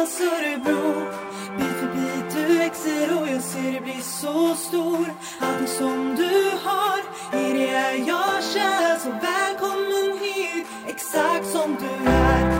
Johannas 0.00 0.20
Örebro 0.20 1.10
Bit 1.58 1.66
för 1.66 1.94
bit 1.94 2.34
du 2.34 2.58
växer 2.58 3.20
och 3.20 3.28
jag 3.28 3.42
ser 3.42 3.72
dig 3.72 3.80
bli 3.80 4.02
så 4.02 4.54
stor 4.54 5.14
Allting 5.40 5.66
som 5.66 6.16
du 6.16 6.50
har, 6.62 6.98
i 7.40 7.52
det 7.52 7.68
är 7.68 8.08
jag 8.08 8.44
kär 8.44 8.98
Så 8.98 9.10
välkommen 9.10 10.18
hit, 10.20 10.66
exakt 10.88 11.46
som 11.46 11.76
du 11.80 12.10
är 12.10 12.50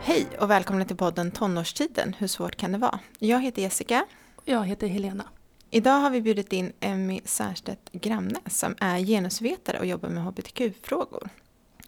Hej 0.00 0.26
och 0.40 0.50
välkomna 0.50 0.84
till 0.84 0.96
podden 0.96 1.30
Tonårstiden, 1.30 2.14
hur 2.18 2.26
svårt 2.26 2.56
kan 2.56 2.72
det 2.72 2.78
vara? 2.78 2.98
Jag 3.18 3.42
heter 3.42 3.62
Jessica. 3.62 4.04
Jag 4.44 4.66
heter 4.66 4.86
Helena. 4.86 5.24
Idag 5.70 6.00
har 6.00 6.10
vi 6.10 6.20
bjudit 6.20 6.52
in 6.52 6.72
Emmy 6.80 7.20
Särstedt 7.24 7.92
Gramnes 7.92 8.58
som 8.58 8.74
är 8.80 8.98
genusvetare 8.98 9.78
och 9.78 9.86
jobbar 9.86 10.08
med 10.08 10.24
hbtq-frågor. 10.24 11.28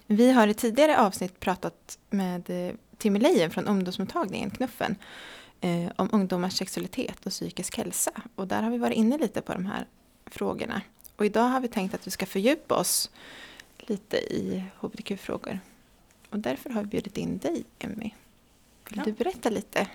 Vi 0.07 0.33
har 0.33 0.49
i 0.49 0.55
tidigare 0.55 0.99
avsnitt 0.99 1.41
pratat 1.41 1.99
med 2.11 2.51
eh, 2.51 2.75
Timmy 3.01 3.19
Lejen 3.19 3.51
från 3.51 3.67
ungdomsmottagningen 3.67 4.51
Knuffen 4.51 4.97
eh, 5.61 5.87
om 5.97 6.09
ungdomars 6.13 6.53
sexualitet 6.59 7.27
och 7.27 7.33
psykisk 7.33 7.77
hälsa. 7.77 8.11
Och 8.35 8.47
där 8.47 8.63
har 8.63 8.71
vi 8.71 8.79
varit 8.79 8.97
inne 8.97 9.19
lite 9.19 9.41
på 9.41 9.53
de 9.53 9.67
här 9.67 9.87
frågorna. 10.27 10.83
Och 11.17 11.27
idag 11.27 11.43
har 11.49 11.61
vi 11.61 11.69
tänkt 11.69 11.95
att 11.95 12.07
vi 12.07 12.11
ska 12.11 12.27
fördjupa 12.27 12.75
oss 12.77 13.11
lite 13.79 14.17
i 14.17 14.65
hbtq-frågor. 14.81 15.61
Och 16.31 16.39
därför 16.39 16.71
har 16.71 16.81
vi 16.83 16.87
bjudit 16.87 17.17
in 17.19 17.39
dig, 17.39 17.65
Emmy. 17.79 18.11
Vill 18.89 18.99
Ja. 18.99 19.03
du 19.05 19.13
berätta 19.13 19.51
lite 19.51 19.87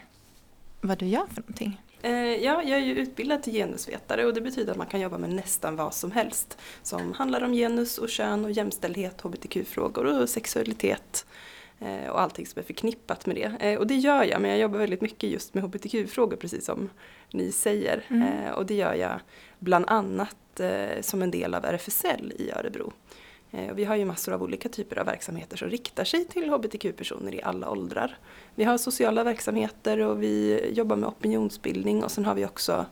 vad 0.81 0.97
du 0.97 1.05
gör 1.05 1.25
för 1.27 1.41
någonting? 1.41 1.81
Eh, 2.01 2.11
Ja, 2.13 2.63
jag 2.63 2.79
är 2.79 2.85
ju 2.85 2.95
utbildad 2.95 3.43
till 3.43 3.53
genusvetare 3.53 4.25
och 4.25 4.33
det 4.33 4.41
betyder 4.41 4.71
att 4.71 4.77
man 4.77 4.87
kan 4.87 4.99
jobba 5.01 5.17
med 5.17 5.29
nästan 5.29 5.75
vad 5.75 5.93
som 5.93 6.11
helst 6.11 6.57
som 6.83 7.13
handlar 7.13 7.41
om 7.43 7.53
genus 7.53 7.97
och 7.97 8.09
kön 8.09 8.45
och 8.45 8.51
jämställdhet, 8.51 9.21
hbtq-frågor 9.21 10.21
och 10.21 10.29
sexualitet 10.29 11.25
och 12.11 12.21
allting 12.21 12.45
som 12.45 12.59
är 12.59 12.63
förknippat 12.63 13.25
med 13.25 13.35
det. 13.35 13.51
Eh, 13.59 13.79
Och 13.79 13.87
det 13.87 13.95
gör 13.95 14.23
jag, 14.23 14.41
men 14.41 14.51
jag 14.51 14.59
jobbar 14.59 14.79
väldigt 14.79 15.01
mycket 15.01 15.29
just 15.29 15.53
med 15.53 15.63
hbtq-frågor 15.63 16.37
precis 16.37 16.65
som 16.65 16.89
ni 17.31 17.51
säger. 17.51 18.03
Mm. 18.07 18.21
Eh, 18.45 18.51
Och 18.51 18.65
det 18.65 18.73
gör 18.75 18.93
jag 18.93 19.19
bland 19.59 19.85
annat 19.87 20.59
eh, 20.59 21.01
som 21.01 21.21
en 21.21 21.31
del 21.31 21.53
av 21.53 21.65
RFSL 21.65 22.33
i 22.37 22.51
Örebro. 22.51 22.93
Eh, 23.51 23.69
och 23.71 23.79
Vi 23.79 23.83
har 23.83 23.95
ju 23.95 24.05
massor 24.05 24.33
av 24.33 24.43
olika 24.43 24.69
typer 24.69 24.99
av 24.99 25.05
verksamheter 25.05 25.57
som 25.57 25.69
riktar 25.69 26.03
sig 26.03 26.25
till 26.25 26.49
hbtq-personer 26.49 27.35
i 27.35 27.41
alla 27.43 27.69
åldrar. 27.69 28.17
Vi 28.55 28.63
har 28.63 28.77
sociala 28.77 29.23
verksamheter 29.23 29.99
och 29.99 30.23
vi 30.23 30.61
jobbar 30.73 30.95
med 30.95 31.09
opinionsbildning 31.09 32.03
och 32.03 32.11
sen 32.11 32.25
har 32.25 32.35
vi 32.35 32.45
också 32.45 32.85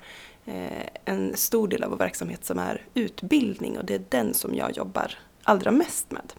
eh, 0.45 0.87
en 1.05 1.37
stor 1.37 1.67
del 1.67 1.83
av 1.83 1.89
vår 1.89 1.97
verksamhet 1.97 2.45
som 2.45 2.59
är 2.59 2.85
utbildning 2.93 3.77
och 3.77 3.85
det 3.85 3.95
är 3.95 4.03
den 4.09 4.33
som 4.33 4.55
jag 4.55 4.77
jobbar 4.77 5.17
allra 5.43 5.71
mest 5.71 6.11
med. 6.11 6.33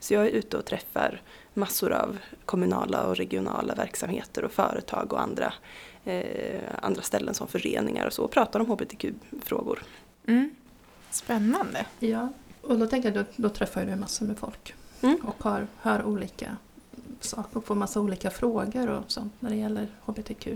Så 0.00 0.14
jag 0.14 0.26
är 0.26 0.30
ute 0.30 0.56
och 0.56 0.64
träffar 0.64 1.22
massor 1.54 1.92
av 1.92 2.18
kommunala 2.44 3.06
och 3.06 3.16
regionala 3.16 3.74
verksamheter 3.74 4.44
och 4.44 4.52
företag 4.52 5.12
och 5.12 5.20
andra, 5.20 5.52
eh, 6.04 6.60
andra 6.82 7.02
ställen 7.02 7.34
som 7.34 7.48
föreningar 7.48 8.06
och 8.06 8.12
så 8.12 8.24
och 8.24 8.30
pratar 8.30 8.60
om 8.60 8.66
hbtq-frågor. 8.66 9.82
Mm. 10.26 10.54
Spännande. 11.10 11.86
Ja, 11.98 12.28
och 12.62 12.78
då 12.78 12.86
tänker 12.86 13.12
jag, 13.12 13.24
då, 13.24 13.30
då 13.42 13.48
träffar 13.48 13.84
du 13.84 13.96
massor 13.96 14.26
med 14.26 14.38
folk 14.38 14.74
Mm. 15.02 15.16
och 15.16 15.44
har, 15.44 15.66
hör 15.80 16.04
olika 16.04 16.56
saker 17.20 17.56
och 17.56 17.64
får 17.64 17.74
massa 17.74 18.00
olika 18.00 18.30
frågor 18.30 18.88
och 18.88 19.04
sånt 19.06 19.32
när 19.40 19.50
det 19.50 19.56
gäller 19.56 19.88
HBTQ. 20.00 20.48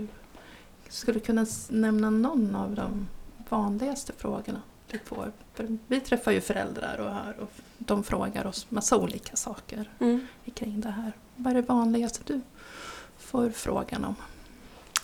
Skulle 0.89 1.19
du 1.19 1.25
kunna 1.25 1.45
nämna 1.69 2.09
någon 2.09 2.55
av 2.55 2.75
de 2.75 3.07
vanligaste 3.49 4.13
frågorna 4.17 4.61
du 4.91 4.99
får? 4.99 5.31
För 5.57 5.77
vi 5.87 5.99
träffar 5.99 6.31
ju 6.31 6.41
föräldrar 6.41 6.97
och 6.97 7.11
hör 7.13 7.35
och 7.39 7.51
de 7.77 8.03
frågar 8.03 8.47
oss 8.47 8.65
massa 8.69 8.97
olika 8.97 9.35
saker 9.35 9.89
Mm. 9.99 10.27
kring 10.55 10.81
det 10.81 10.89
här. 10.89 11.11
Vad 11.35 11.51
är 11.51 11.55
det 11.61 11.67
vanligaste 11.67 12.19
du 12.25 12.41
får 13.17 13.49
frågan 13.49 14.05
om? 14.05 14.15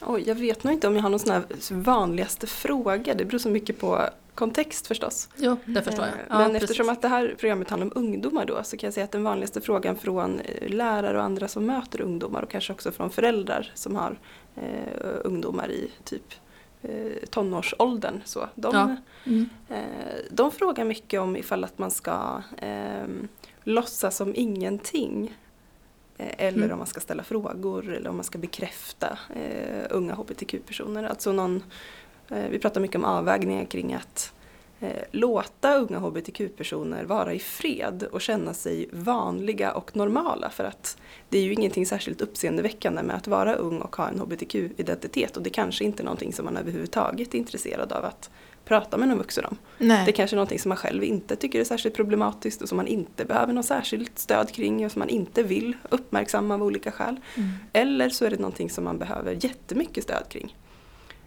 Oj, 0.05 0.23
jag 0.27 0.35
vet 0.35 0.63
nog 0.63 0.73
inte 0.73 0.87
om 0.87 0.95
jag 0.95 1.01
har 1.03 1.09
någon 1.09 1.19
sån 1.19 1.31
här 1.31 1.43
vanligaste 1.71 2.47
fråga. 2.47 3.13
Det 3.13 3.25
beror 3.25 3.39
så 3.39 3.49
mycket 3.49 3.79
på 3.79 4.09
kontext 4.35 4.87
förstås. 4.87 5.29
Jo, 5.37 5.57
det 5.65 5.81
förstår 5.81 6.05
jag. 6.05 6.13
Eh, 6.13 6.19
Ja, 6.29 6.37
Men 6.37 6.47
precis. 6.51 6.63
eftersom 6.63 6.89
att 6.89 7.01
det 7.01 7.07
här 7.07 7.35
programmet 7.39 7.69
handlar 7.69 7.85
om 7.87 7.93
ungdomar 7.95 8.45
då 8.45 8.63
så 8.63 8.77
kan 8.77 8.87
jag 8.87 8.93
säga 8.93 9.03
att 9.03 9.11
den 9.11 9.23
vanligaste 9.23 9.61
frågan 9.61 9.95
från 9.95 10.39
eh, 10.39 10.69
lärare 10.69 11.17
och 11.17 11.23
andra 11.23 11.47
som 11.47 11.65
möter 11.65 12.01
ungdomar 12.01 12.41
och 12.41 12.49
kanske 12.49 12.73
också 12.73 12.91
från 12.91 13.09
föräldrar 13.09 13.71
som 13.73 13.95
har 13.95 14.19
eh, 14.55 14.63
ungdomar 15.23 15.71
i 15.71 15.91
typ 16.03 16.33
tonårsåldern. 17.29 18.21
Så, 18.25 18.47
de, 18.55 18.75
Ja. 18.75 18.95
Mm. 19.25 19.49
eh, 19.69 20.15
de 20.31 20.51
frågar 20.51 20.85
mycket 20.85 21.19
om 21.19 21.37
ifall 21.37 21.63
att 21.63 21.77
man 21.79 21.91
ska 21.91 22.41
eh, 22.57 23.07
låtsas 23.63 24.15
som 24.15 24.33
ingenting. 24.35 25.37
Eh, 26.17 26.33
eller 26.47 26.57
Mm. 26.57 26.71
om 26.71 26.77
man 26.77 26.87
ska 26.87 26.99
ställa 26.99 27.23
frågor 27.23 27.93
eller 27.93 28.09
om 28.09 28.15
man 28.15 28.23
ska 28.23 28.37
bekräfta 28.37 29.17
eh, 29.35 29.85
unga 29.89 30.13
hbtq-personer. 30.13 31.03
Alltså 31.03 31.31
någon, 31.31 31.63
eh, 32.29 32.47
vi 32.49 32.59
pratar 32.59 32.81
mycket 32.81 32.95
om 32.95 33.05
avvägningar 33.05 33.65
kring 33.65 33.93
att 33.93 34.33
eh, 34.37 34.42
låta 35.11 35.77
unga 35.77 35.99
hbtq-personer 35.99 37.03
vara 37.03 37.33
i 37.33 37.39
fred 37.39 38.07
och 38.11 38.21
känna 38.21 38.53
sig 38.53 38.89
vanliga 38.91 39.73
och 39.73 39.95
normala. 39.95 40.49
För 40.49 40.63
att 40.63 40.97
det 41.29 41.37
är 41.37 41.41
ju 41.41 41.53
ingenting 41.53 41.85
särskilt 41.85 42.21
uppseendeväckande 42.21 43.03
med 43.03 43.15
att 43.15 43.27
vara 43.27 43.55
ung 43.55 43.79
och 43.79 43.95
ha 43.95 44.09
en 44.09 44.19
hbtq-identitet 44.19 45.37
och 45.37 45.43
det 45.43 45.49
kanske 45.49 45.83
inte 45.83 46.03
är 46.03 46.05
någonting 46.05 46.33
som 46.33 46.45
man 46.45 46.57
överhuvudtaget 46.57 47.33
är 47.33 47.37
intresserad 47.37 47.91
av 47.91 48.05
att 48.05 48.29
prata 48.65 48.97
med 48.97 49.07
någon 49.07 49.17
vuxen 49.17 49.45
om. 49.45 49.57
Nej. 49.77 50.05
Det 50.05 50.11
är 50.11 50.15
kanske 50.15 50.35
är 50.35 50.37
någonting 50.37 50.59
som 50.59 50.69
man 50.69 50.77
själv 50.77 51.03
inte 51.03 51.35
tycker 51.35 51.59
är 51.59 51.63
särskilt 51.63 51.95
problematiskt 51.95 52.61
och 52.61 52.69
som 52.69 52.75
man 52.75 52.87
inte 52.87 53.25
behöver 53.25 53.53
något 53.53 53.65
särskilt 53.65 54.19
stöd 54.19 54.51
kring 54.51 54.85
och 54.85 54.91
som 54.91 54.99
man 54.99 55.09
inte 55.09 55.43
vill 55.43 55.77
uppmärksamma 55.89 56.53
av 56.53 56.63
olika 56.63 56.91
skäl. 56.91 57.15
Mm. 57.35 57.49
Eller 57.73 58.09
så 58.09 58.25
är 58.25 58.29
det 58.29 58.37
någonting 58.37 58.69
som 58.69 58.83
man 58.83 58.97
behöver 58.97 59.37
jättemycket 59.45 60.03
stöd 60.03 60.29
kring. 60.29 60.55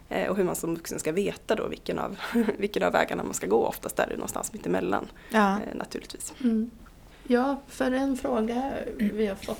Eh, 0.09 0.27
och 0.29 0.37
hur 0.37 0.43
man 0.43 0.55
som 0.55 0.75
vuxen 0.75 0.99
ska 0.99 1.11
veta 1.11 1.55
då 1.55 1.67
vilken 1.67 1.99
av, 1.99 2.17
vilken 2.57 2.83
av 2.83 2.91
vägarna 2.91 3.23
man 3.23 3.33
ska 3.33 3.47
gå. 3.47 3.65
Oftast 3.65 3.99
är 3.99 4.07
det 4.07 4.15
någonstans 4.15 4.53
mitt 4.53 4.65
emellan 4.65 5.07
Ja. 5.31 5.51
eh, 5.53 5.75
naturligtvis. 5.75 6.33
Mm. 6.43 6.69
Ja, 7.27 7.61
för 7.67 7.91
en 7.91 8.17
fråga 8.17 8.71
vi 8.97 9.27
har 9.27 9.35
fått 9.35 9.59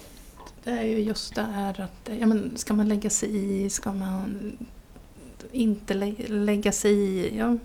det 0.63 0.71
är 0.71 0.83
ju 0.83 0.99
just 0.99 1.35
det 1.35 1.41
här 1.43 1.81
att 1.81 2.09
ja, 2.19 2.25
men 2.27 2.51
ska 2.57 2.73
man 2.73 2.87
lägga 2.89 3.09
sig 3.09 3.61
i, 3.65 3.69
ska 3.69 3.93
man 3.93 4.57
inte 5.51 5.93
lä- 5.93 6.27
lägga 6.27 6.71
sig 6.71 6.93
i, 6.93 7.37
ja, 7.37 7.57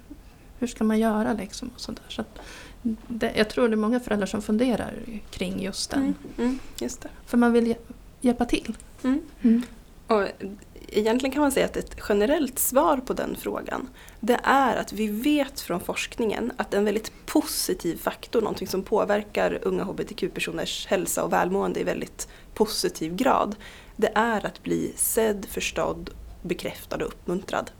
hur 0.58 0.66
ska 0.66 0.84
man 0.84 0.98
göra 0.98 1.32
liksom 1.32 1.70
och. 1.74 1.80
Så 2.08 2.20
att 2.20 2.38
det, 3.08 3.32
jag 3.36 3.50
tror 3.50 3.68
det 3.68 3.74
är 3.74 3.76
många 3.76 4.00
föräldrar 4.00 4.26
som 4.26 4.42
funderar 4.42 4.94
kring 5.30 5.62
just 5.62 5.90
den. 5.90 6.00
Mm, 6.00 6.14
mm, 6.38 6.58
just 6.80 7.00
det. 7.00 7.08
För 7.26 7.36
man 7.38 7.52
vill 7.52 7.66
hj- 7.66 7.76
hjälpa 8.20 8.44
till. 8.44 8.76
Mm. 9.02 9.20
Mm. 9.42 9.62
Och 10.06 10.28
egentligen 10.98 11.32
kan 11.32 11.42
man 11.42 11.52
säga 11.52 11.66
att 11.66 11.76
ett 11.76 11.96
generellt 12.08 12.58
svar 12.58 12.96
på 12.96 13.12
den 13.12 13.36
frågan 13.36 13.88
det 14.20 14.40
är 14.42 14.76
att 14.76 14.92
vi 14.92 15.06
vet 15.06 15.60
från 15.60 15.80
forskningen 15.80 16.52
att 16.56 16.74
en 16.74 16.84
väldigt 16.84 17.12
positiv 17.26 17.96
faktor, 17.96 18.40
någonting 18.40 18.68
som 18.68 18.82
påverkar 18.82 19.58
unga 19.62 19.84
hbtq-personers 19.84 20.86
hälsa 20.86 21.24
och 21.24 21.32
välmående 21.32 21.80
i 21.80 21.84
väldigt 21.84 22.28
positiv 22.54 23.16
grad, 23.16 23.56
det 23.96 24.12
är 24.14 24.46
att 24.46 24.62
bli 24.62 24.92
sedd, 24.96 25.46
förstådd, 25.50 26.10
bekräftad 26.42 26.96
och 26.96 27.08
uppmuntrad 27.08 27.70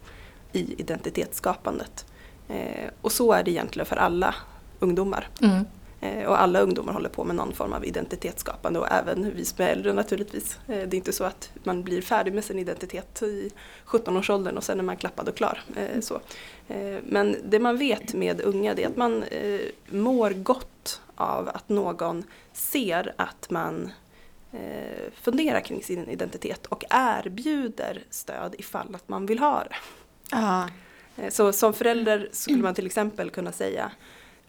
i 0.53 0.81
identitetsskapandet. 0.81 2.07
Eh, 2.49 2.91
och 3.01 3.13
så 3.13 3.33
är 3.33 3.43
det 3.43 3.51
egentligen 3.51 3.87
för 3.87 3.97
alla 3.97 4.35
ungdomar. 4.79 5.29
Mm. 5.43 5.65
Eh, 6.03 6.25
Och 6.29 6.41
alla 6.41 6.61
ungdomar 6.61 6.93
håller 6.93 7.09
på 7.09 7.25
med 7.25 7.37
någon 7.37 7.53
form 7.53 7.73
av 7.73 7.85
identitetsskapande 7.85 8.79
och 8.81 8.93
även 8.93 9.33
vi 9.37 9.45
som 9.45 9.65
är 9.65 9.69
äldre 9.69 9.93
naturligtvis. 9.93 10.59
Eh, 10.69 10.77
Det 10.89 10.95
är 10.95 10.95
inte 10.95 11.13
så 11.13 11.25
att 11.25 11.51
man 11.65 11.83
blir 11.83 12.03
färdig 12.03 12.35
med 12.35 12.45
sin 12.45 12.59
identitet 12.59 13.23
i 13.23 13.51
17-årsåldern 13.87 14.57
och 14.57 14.65
sen 14.65 14.79
är 14.79 14.83
man 14.85 14.97
klappad 14.97 15.29
och 15.29 15.37
klar. 15.37 15.63
Eh, 15.77 16.01
Så. 16.01 16.15
Eh, 16.69 16.99
Men 17.07 17.37
det 17.45 17.59
man 17.59 17.77
vet 17.77 18.15
med 18.15 18.41
unga 18.41 18.75
det 18.75 18.83
är 18.85 18.89
att 18.89 18.97
man 18.97 19.25
mår 19.91 20.31
gott 20.31 21.01
av 21.15 21.49
att 21.49 21.69
någon 21.69 22.25
ser 22.53 23.15
att 23.17 23.51
man 23.51 23.93
funderar 25.15 25.61
kring 25.61 25.83
sin 25.83 26.09
identitet 26.09 26.67
och 26.67 26.85
erbjuder 26.91 28.03
stöd 28.11 28.55
ifall 28.59 28.95
att 28.95 29.09
man 29.09 29.27
vill 29.27 29.39
ha 29.39 29.65
det. 29.65 29.75
Eh, 31.17 31.31
Så 31.31 31.53
som 31.53 31.73
förälder 31.73 32.29
skulle 32.33 32.63
man 32.63 32.75
till 32.75 32.87
exempel 32.87 33.31
kunna 33.31 33.53
säga 33.53 33.93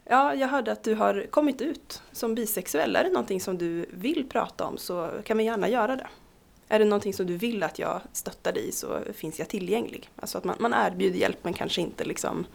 Ja, 0.04 0.34
jag 0.34 0.48
hörde 0.48 0.72
att 0.72 0.82
du 0.82 0.94
har 0.94 1.26
kommit 1.30 1.60
ut 1.60 2.02
som 2.12 2.34
bisexuell. 2.34 2.96
Är 2.96 3.04
det 3.04 3.10
någonting 3.10 3.40
som 3.40 3.58
du 3.58 3.86
vill 3.90 4.28
prata 4.28 4.64
om 4.64 4.78
så 4.78 5.10
kan 5.24 5.38
vi 5.38 5.44
gärna 5.44 5.68
göra 5.68 5.96
det. 5.96 6.06
Är 6.68 6.78
det 6.78 6.84
någonting 6.84 7.14
som 7.14 7.26
du 7.26 7.36
vill 7.36 7.62
att 7.62 7.78
jag 7.78 8.00
stöttar 8.12 8.52
dig 8.52 8.68
i 8.68 8.72
så 8.72 8.98
finns 9.14 9.38
jag 9.38 9.48
tillgänglig. 9.48 10.10
Alltså 10.16 10.38
att 10.38 10.44
man, 10.44 10.56
man 10.58 10.74
erbjuder 10.74 11.18
hjälp 11.18 11.38
men 11.42 11.52
kanske 11.52 11.80
inte 11.80 12.04
liksom 12.04 12.46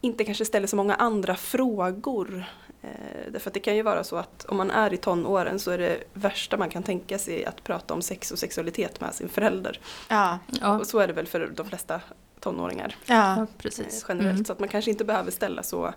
inte 0.00 0.24
kanske 0.24 0.44
ställer 0.44 0.66
så 0.66 0.76
många 0.76 0.94
andra 0.94 1.36
frågor. 1.36 2.44
Eh, 2.82 3.32
därför 3.32 3.50
att 3.50 3.54
det 3.54 3.60
kan 3.60 3.76
ju 3.76 3.82
vara 3.82 4.04
så 4.04 4.16
att 4.16 4.44
om 4.44 4.56
man 4.56 4.70
är 4.70 4.92
i 4.92 4.96
tonåren 4.96 5.58
så 5.58 5.70
är 5.70 5.78
det 5.78 6.04
värsta 6.12 6.56
man 6.56 6.70
kan 6.70 6.82
tänka 6.82 7.18
sig 7.18 7.44
att 7.44 7.64
prata 7.64 7.94
om 7.94 8.02
sex 8.02 8.30
och 8.30 8.38
sexualitet 8.38 9.00
med 9.00 9.14
sin 9.14 9.28
förälder. 9.28 9.80
Ja. 10.08 10.38
Ja, 10.60 10.78
Och 10.78 10.86
så 10.86 10.98
är 10.98 11.06
det 11.06 11.12
väl 11.12 11.26
för 11.26 11.52
de 11.56 11.66
flesta 11.68 12.00
tonåringar 12.40 12.96
ja, 13.06 13.32
eh, 13.32 13.44
precis. 13.58 14.04
generellt. 14.08 14.34
Mm. 14.34 14.44
Så 14.44 14.52
att 14.52 14.60
man 14.60 14.68
kanske 14.68 14.90
inte 14.90 15.04
behöver 15.04 15.30
ställa 15.30 15.62
så 15.62 15.94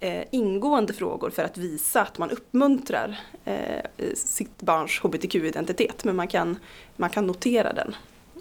eh, 0.00 0.24
ingående 0.30 0.92
frågor 0.92 1.30
för 1.30 1.44
att 1.44 1.58
visa 1.58 2.02
att 2.02 2.18
man 2.18 2.30
uppmuntrar 2.30 3.20
eh, 3.44 3.82
sitt 4.14 4.62
barns 4.62 4.98
hbtq-identitet. 5.00 6.04
Men 6.04 6.16
man 6.16 6.28
kan, 6.28 6.56
man 6.96 7.10
kan 7.10 7.26
notera 7.26 7.72
den 7.72 7.96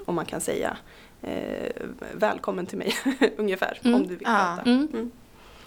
och 0.06 0.14
man 0.14 0.26
kan 0.26 0.42
säga 0.42 0.78
eh, 1.22 1.72
välkommen 2.14 2.66
till 2.66 2.78
mig 2.78 2.94
ungefär 3.38 3.80
Mm. 3.84 3.96
om 3.96 4.08
du 4.08 4.16
vill 4.16 4.28
Ja. 4.28 4.54
prata. 4.58 4.70
Mm. 4.70 4.88
Mm. 4.94 5.12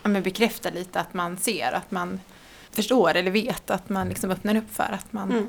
Ja, 0.02 0.08
men 0.08 0.22
bekräfta 0.22 0.70
lite 0.70 1.00
att 1.00 1.14
man 1.14 1.36
ser, 1.36 1.72
att 1.72 1.90
man 1.90 2.20
förstår 2.70 3.14
eller 3.14 3.30
vet 3.30 3.70
att 3.70 3.88
man 3.88 4.08
liksom 4.08 4.30
öppnar 4.30 4.56
upp 4.56 4.70
för 4.74 4.82
att 4.92 5.12
man 5.12 5.30
Mm. 5.32 5.46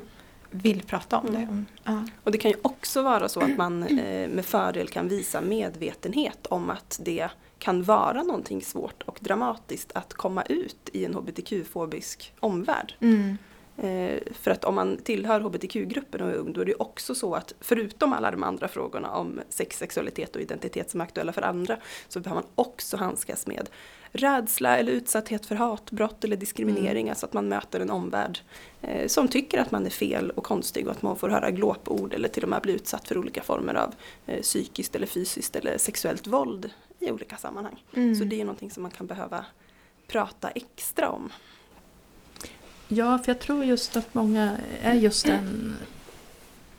vill 0.50 0.82
prata 0.82 1.18
om 1.18 1.26
Mm. 1.26 1.40
det. 1.40 1.48
Om- 1.48 1.66
Ja. 1.84 2.04
Och 2.24 2.32
det 2.32 2.38
kan 2.38 2.50
ju 2.50 2.56
också 2.62 3.02
vara 3.02 3.28
så 3.28 3.40
att 3.40 3.56
man 3.56 3.82
eh, 3.82 4.28
med 4.28 4.44
fördel 4.44 4.88
kan 4.88 5.08
visa 5.08 5.40
medvetenhet 5.40 6.46
om 6.46 6.70
att 6.70 7.00
det 7.02 7.28
kan 7.62 7.82
vara 7.82 8.22
någonting 8.22 8.62
svårt 8.62 9.02
och 9.02 9.18
dramatiskt 9.20 9.92
att 9.94 10.14
komma 10.14 10.42
ut 10.42 10.90
i 10.92 11.04
en 11.04 11.14
hbtq-fobisk 11.14 12.32
omvärld. 12.40 12.94
Mm. 13.00 13.36
Eh, 13.76 14.18
för 14.32 14.50
att 14.50 14.64
om 14.64 14.74
man 14.74 14.96
tillhör 14.96 15.40
hbtq-gruppen 15.40 16.20
och 16.20 16.30
är 16.30 16.34
ung 16.34 16.52
då 16.52 16.60
är 16.60 16.64
det 16.64 16.74
också 16.74 17.14
så 17.14 17.34
att 17.34 17.54
förutom 17.60 18.12
alla 18.12 18.30
de 18.30 18.42
andra 18.42 18.68
frågorna 18.68 19.10
om 19.10 19.40
sex, 19.48 19.78
sexualitet 19.78 20.36
och 20.36 20.42
identitet 20.42 20.90
som 20.90 21.00
är 21.00 21.04
aktuella 21.04 21.32
för 21.32 21.42
andra 21.42 21.76
så 22.08 22.20
behöver 22.20 22.42
man 22.42 22.50
också 22.54 22.96
handskas 22.96 23.46
med 23.46 23.70
rädsla 24.12 24.78
eller 24.78 24.92
utsatthet 24.92 25.46
för 25.46 25.54
hatbrott 25.54 26.24
eller 26.24 26.36
diskriminering. 26.36 27.08
Alltså 27.08 27.26
att 27.26 27.32
man 27.32 27.48
möter 27.48 27.80
en 27.80 27.90
omvärld 27.90 28.38
eh, 28.80 29.06
som 29.06 29.28
tycker 29.28 29.58
att 29.58 29.70
man 29.70 29.86
är 29.86 29.90
fel 29.90 30.30
och 30.30 30.44
konstig 30.44 30.86
och 30.86 30.92
att 30.92 31.02
man 31.02 31.16
får 31.16 31.28
höra 31.28 31.50
glåpord 31.50 32.14
eller 32.14 32.28
till 32.28 32.42
och 32.42 32.48
med 32.48 32.62
bli 32.62 32.72
utsatt 32.72 33.08
för 33.08 33.18
olika 33.18 33.42
former 33.42 33.74
av 33.74 33.94
eh, 34.26 34.40
psykiskt 34.40 34.96
eller 34.96 35.06
fysiskt 35.06 35.56
eller 35.56 35.78
sexuellt 35.78 36.26
våld 36.26 36.70
i 37.02 37.10
olika 37.10 37.36
sammanhang. 37.36 37.84
Mm. 37.94 38.14
Så 38.14 38.24
det 38.24 38.40
är 38.40 38.44
någonting 38.44 38.70
som 38.70 38.82
man 38.82 38.92
kan 38.92 39.06
behöva 39.06 39.44
prata 40.06 40.50
extra 40.50 41.10
om. 41.10 41.32
Ja, 42.88 43.18
för 43.18 43.32
jag 43.32 43.40
tror 43.40 43.64
just 43.64 43.96
att 43.96 44.14
många 44.14 44.56
är 44.82 44.94
just 44.94 45.26
en... 45.26 45.76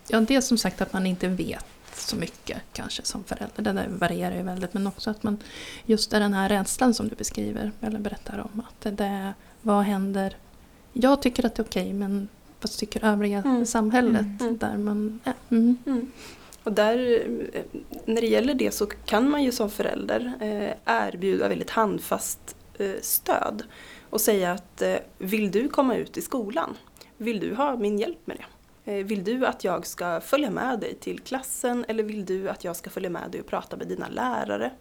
Ja, 0.08 0.22
det 0.22 0.36
är 0.36 0.42
som 0.42 0.58
sagt 0.58 0.81
att 0.81 0.94
man 0.94 1.06
inte 1.06 1.28
vet 1.28 1.66
så 1.94 2.16
mycket 2.16 2.58
kanske 2.74 3.04
som 3.06 3.24
förälder. 3.24 3.74
Det 3.74 3.88
varierar 3.90 4.36
ju 4.36 4.44
väldigt. 4.44 4.74
Men 4.74 4.88
också 4.88 5.10
att 5.10 5.24
man 5.24 5.38
just 5.86 6.14
är 6.14 6.20
den 6.20 6.34
här 6.34 6.50
rädslan 6.50 6.94
som 6.94 7.08
du 7.08 7.16
beskriver 7.16 7.72
eller 7.81 8.00
berättar 8.00 8.50
om. 8.54 8.60
Att 8.68 8.81
det, 8.81 8.92
det 8.92 9.34
vad 9.62 9.84
händer? 9.84 10.38
Jag 10.94 11.22
tycker 11.22 11.46
att 11.46 11.56
det 11.56 11.62
är 11.62 11.66
okej 11.66 11.94
men 11.94 12.28
vad 12.62 12.72
tycker 12.72 13.06
övriga 13.06 13.38
Mm. 13.46 13.66
samhället? 13.66 14.42
Mm. 14.42 14.58
Där 14.58 14.78
man 14.78 15.20
är. 15.24 15.34
Mm. 15.50 16.12
Mm. 16.63 16.74
Och 16.74 16.74
där, 16.74 17.24
eh, 17.54 17.63
när 18.06 18.21
det 18.21 18.27
gäller 18.27 18.54
det 18.54 18.71
så 18.71 18.86
kan 18.86 19.30
man 19.30 19.44
ju 19.44 19.51
som 19.51 19.69
förälder 19.69 20.33
eh, 20.42 20.74
erbjuda 20.86 21.48
väldigt 21.48 21.69
handfast 21.69 22.56
eh, 22.77 22.92
stöd 23.01 23.63
och 24.10 24.21
säga 24.21 24.51
att 24.51 24.83
vill 25.18 25.51
du 25.51 25.68
komma 25.69 25.95
ut 25.95 26.18
i 26.18 26.21
skolan? 26.21 26.77
Vill 27.18 27.39
du 27.39 27.56
ha 27.56 27.75
min 27.77 28.00
hjälp 28.00 28.27
med 28.27 28.38
det? 28.38 28.44
Vill 29.04 29.24
du 29.24 29.45
att 29.45 29.63
jag 29.63 29.86
ska 29.88 30.21
följa 30.21 30.50
med 30.50 30.80
dig 30.80 30.95
till 30.95 31.19
klassen 31.19 31.86
eller 31.88 32.04
vill 32.04 32.25
du 32.25 32.50
att 32.50 32.63
jag 32.63 32.75
ska 32.75 32.89
följa 32.89 33.10
med 33.10 33.31
dig 33.31 33.42
och 33.42 33.48
prata 33.48 33.77
med 33.77 33.88
dina 33.88 34.07
lärare? 34.10 34.71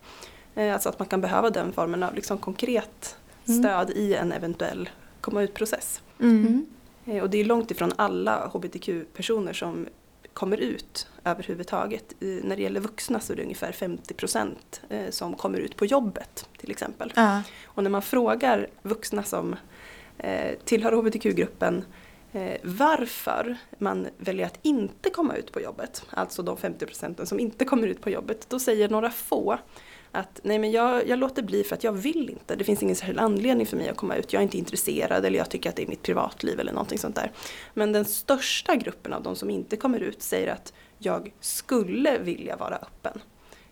Alltså 0.56 0.88
att 0.88 0.98
man 0.98 1.08
kan 1.08 1.20
behöva 1.20 1.50
den 1.50 1.72
formen 1.72 2.02
av 2.02 2.14
liksom 2.14 2.38
konkret 2.38 3.16
Mm. 3.48 3.62
stöd 3.62 3.90
i 3.90 4.14
en 4.14 4.32
eventuell 4.32 4.90
komma 5.20 5.42
ut-process. 5.42 6.02
Mm. 6.20 6.66
Mm. 7.04 7.22
Och 7.22 7.30
det 7.30 7.38
är 7.40 7.44
långt 7.44 7.70
ifrån 7.70 7.92
alla 7.96 8.46
hbtq-personer 8.46 9.52
som 9.52 9.86
kommer 10.34 10.56
ut 10.56 11.08
överhuvudtaget. 11.24 12.14
När 12.18 12.56
det 12.56 12.62
gäller 12.62 12.80
vuxna 12.80 13.20
så 13.20 13.32
är 13.32 13.36
det 13.36 13.42
ungefär 13.42 13.72
50 13.72 14.14
procent 14.14 14.80
eh, 14.88 15.10
som 15.10 15.34
kommer 15.34 15.58
ut 15.58 15.76
på 15.76 15.86
jobbet 15.86 16.48
till 16.58 16.70
exempel. 16.70 17.12
Ja. 17.16 17.42
Och 17.64 17.82
när 17.82 17.90
man 17.90 18.02
frågar 18.02 18.66
vuxna 18.82 19.22
som 19.22 19.56
eh, 20.18 20.58
tillhör 20.64 20.92
hbtq-gruppen 20.92 21.84
eh, 22.32 22.56
varför 22.62 23.56
man 23.78 24.06
väljer 24.18 24.46
att 24.46 24.58
inte 24.62 25.10
komma 25.10 25.36
ut 25.36 25.52
på 25.52 25.60
jobbet, 25.60 26.04
alltså 26.10 26.42
de 26.42 26.56
50 26.56 26.86
procenten 26.86 27.26
som 27.26 27.40
inte 27.40 27.64
kommer 27.64 27.86
ut 27.86 28.00
på 28.00 28.10
jobbet, 28.10 28.46
då 28.48 28.58
säger 28.58 28.88
några 28.88 29.10
få 29.10 29.58
att 30.12 30.40
nej 30.42 30.58
men 30.58 30.70
jag, 30.72 31.08
jag 31.08 31.18
låter 31.18 31.42
bli 31.42 31.64
för 31.64 31.74
att 31.76 31.84
jag 31.84 31.92
vill 31.92 32.30
inte. 32.30 32.56
Det 32.56 32.64
finns 32.64 32.82
ingen 32.82 32.96
särskild 32.96 33.18
anledning 33.18 33.66
för 33.66 33.76
mig 33.76 33.88
att 33.88 33.96
komma 33.96 34.16
ut. 34.16 34.32
Jag 34.32 34.40
är 34.40 34.44
inte 34.44 34.58
intresserad 34.58 35.24
eller 35.24 35.38
jag 35.38 35.50
tycker 35.50 35.70
att 35.70 35.76
det 35.76 35.82
är 35.82 35.86
mitt 35.86 36.02
privatliv 36.02 36.60
eller 36.60 36.72
någonting 36.72 36.98
sånt 36.98 37.14
där. 37.16 37.32
Men 37.74 37.92
den 37.92 38.04
största 38.04 38.76
gruppen 38.76 39.12
av 39.12 39.22
de 39.22 39.36
som 39.36 39.50
inte 39.50 39.76
kommer 39.76 40.00
ut 40.00 40.22
säger 40.22 40.52
att 40.52 40.72
jag 40.98 41.32
skulle 41.40 42.18
vilja 42.18 42.56
vara 42.56 42.76
öppen. 42.76 43.20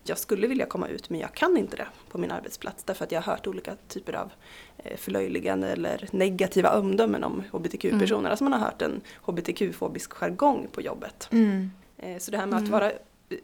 Jag 0.03 0.17
skulle 0.17 0.47
vilja 0.47 0.65
komma 0.65 0.87
ut 0.87 1.09
men 1.09 1.19
jag 1.19 1.33
kan 1.33 1.57
inte 1.57 1.75
det 1.77 1.87
på 2.11 2.17
min 2.17 2.31
arbetsplats 2.31 2.83
därför 2.83 3.03
att 3.05 3.11
jag 3.11 3.21
har 3.21 3.33
hört 3.33 3.47
olika 3.47 3.75
typer 3.87 4.13
av 4.13 4.31
eh, 4.77 4.97
förlöjligande 4.97 5.67
eller 5.69 6.07
negativa 6.11 6.79
omdömen 6.79 7.23
om 7.23 7.43
hbtq-personer. 7.51 8.29
Alltså 8.29 8.43
man 8.43 8.53
har 8.53 8.59
hört 8.59 8.81
en 8.81 9.01
hbtq-fobisk 9.25 10.13
jargong 10.13 10.67
på 10.71 10.81
jobbet. 10.81 11.27
Mm. 11.31 11.71
Eh, 11.97 12.17
Så 12.17 12.31
det 12.31 12.37
här 12.37 12.45
med 12.45 12.55
att 12.57 12.61
Mm. 12.61 12.71
vara 12.71 12.91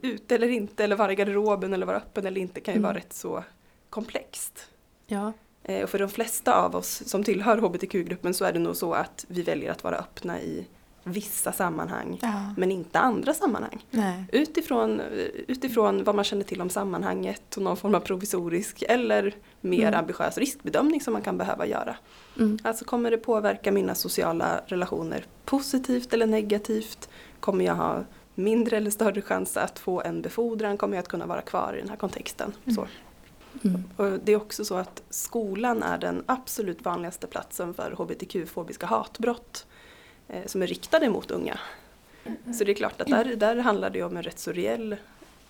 ute 0.01 0.35
eller 0.35 0.47
inte, 0.49 0.83
eller 0.83 0.95
vara 0.95 1.11
i 1.11 1.15
garderoben 1.15 1.73
eller 1.73 1.85
vara 1.85 1.97
öppen 1.97 2.25
eller 2.25 2.41
inte 2.41 2.59
kan 2.61 2.73
ju 2.73 2.77
Mm. 2.77 2.87
vara 2.87 2.97
rätt 2.97 3.13
så 3.13 3.43
komplext. 3.89 4.67
Ja. 5.07 5.33
Eh, 5.63 5.83
Och 5.83 5.89
för 5.89 5.99
de 5.99 6.09
flesta 6.09 6.61
av 6.61 6.75
oss 6.75 7.03
som 7.09 7.23
tillhör 7.23 7.57
hbtq-gruppen 7.57 8.33
så 8.33 8.45
är 8.45 8.53
det 8.53 8.59
nog 8.59 8.75
så 8.75 8.93
att 8.93 9.25
vi 9.27 9.41
väljer 9.41 9.71
att 9.71 9.83
vara 9.83 9.95
öppna 9.97 10.41
i 10.41 10.67
vissa 11.03 11.51
sammanhang 11.51 12.19
Ja. 12.21 12.53
men 12.57 12.71
inte 12.71 12.99
andra 12.99 13.33
sammanhang. 13.33 13.85
Nej. 13.91 14.23
Utifrån, 14.31 15.01
utifrån 15.47 16.03
vad 16.03 16.15
man 16.15 16.23
känner 16.25 16.43
till 16.43 16.61
om 16.61 16.69
sammanhanget 16.69 17.57
och 17.57 17.63
någon 17.63 17.77
form 17.77 17.95
av 17.95 17.99
provisorisk 17.99 18.83
eller 18.89 19.35
mer 19.61 19.87
Mm. 19.87 19.99
ambitiös 19.99 20.37
riskbedömning 20.37 21.01
som 21.01 21.13
man 21.13 21.21
kan 21.21 21.37
behöva 21.37 21.65
göra. 21.65 21.95
Mm. 22.37 22.57
Alltså 22.63 22.85
kommer 22.85 23.11
det 23.11 23.17
påverka 23.17 23.71
mina 23.71 23.95
sociala 23.95 24.61
relationer 24.65 25.25
positivt 25.45 26.13
eller 26.13 26.27
negativt? 26.27 27.09
Kommer 27.39 27.65
jag 27.65 27.75
ha 27.75 28.03
mindre 28.37 28.77
eller 28.77 28.91
större 28.91 29.21
chans 29.21 29.57
att 29.57 29.79
få 29.79 30.01
en 30.01 30.21
befordran? 30.21 30.77
Kommer 30.77 30.97
jag 30.97 31.01
att 31.03 31.07
kunna 31.07 31.25
vara 31.25 31.41
kvar 31.41 31.73
i 31.77 31.79
den 31.79 31.89
här 31.89 31.95
kontexten? 31.97 32.53
Så. 32.75 32.87
Mm. 33.63 33.83
Och 33.95 34.19
det 34.23 34.31
är 34.31 34.35
också 34.35 34.65
så 34.65 34.75
att 34.75 35.03
skolan 35.09 35.83
är 35.83 35.97
den 35.97 36.23
absolut 36.25 36.85
vanligaste 36.85 37.27
platsen 37.27 37.73
för 37.73 37.91
hbtq-fobiska 37.91 38.85
hatbrott 38.85 39.65
eh, 40.27 40.45
som 40.45 40.61
är 40.61 40.67
riktade 40.67 41.09
mot 41.09 41.31
unga. 41.31 41.59
Så 42.57 42.63
det 42.63 42.71
är 42.71 42.75
klart 42.75 43.01
att 43.01 43.07
där, 43.07 43.35
där 43.35 43.55
handlar 43.55 43.89
det 43.89 44.03
om 44.03 44.17
en 44.17 44.23
rätt 44.23 44.39
så 44.39 44.51
reell 44.51 44.95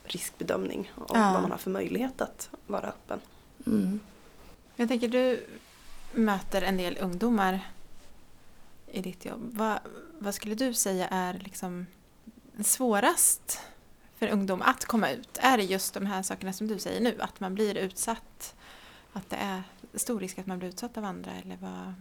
riskbedömning 0.03 0.91
om 0.95 1.05
Ja. 1.13 1.31
vad 1.33 1.41
man 1.41 1.51
har 1.51 1.57
för 1.57 1.69
möjlighet 1.69 2.21
att 2.21 2.49
vara 2.67 2.87
öppen. 2.87 3.19
Mm. 3.67 3.99
Jag 4.75 4.87
tänker 4.87 5.07
du 5.07 5.45
möter 6.11 6.61
en 6.61 6.77
del 6.77 6.97
ungdomar 7.01 7.59
i 8.91 9.01
ditt 9.01 9.25
jobb. 9.25 9.49
Vad, 9.53 9.79
vad 10.19 10.35
skulle 10.35 10.55
du 10.55 10.73
säga 10.73 11.07
är 11.07 11.33
liksom 11.33 11.85
svårast 12.63 13.59
för 14.19 14.27
ungdom 14.27 14.61
att 14.61 14.85
komma 14.85 15.11
ut? 15.11 15.37
Är 15.41 15.57
det 15.57 15.63
just 15.63 15.93
de 15.93 16.05
här 16.05 16.23
sakerna 16.23 16.53
som 16.53 16.67
du 16.67 16.79
säger 16.79 17.01
nu? 17.01 17.15
Att 17.19 17.39
man 17.39 17.53
blir 17.55 17.77
utsatt? 17.77 18.55
Att 19.13 19.29
det 19.29 19.35
är 19.35 19.63
stor 19.93 20.19
risk 20.19 20.39
att 20.39 20.47
man 20.47 20.59
blir 20.59 20.69
utsatt 20.69 20.97
av 20.97 21.03
andra? 21.05 21.31
Eller 21.45 21.57
vad? 21.61 21.93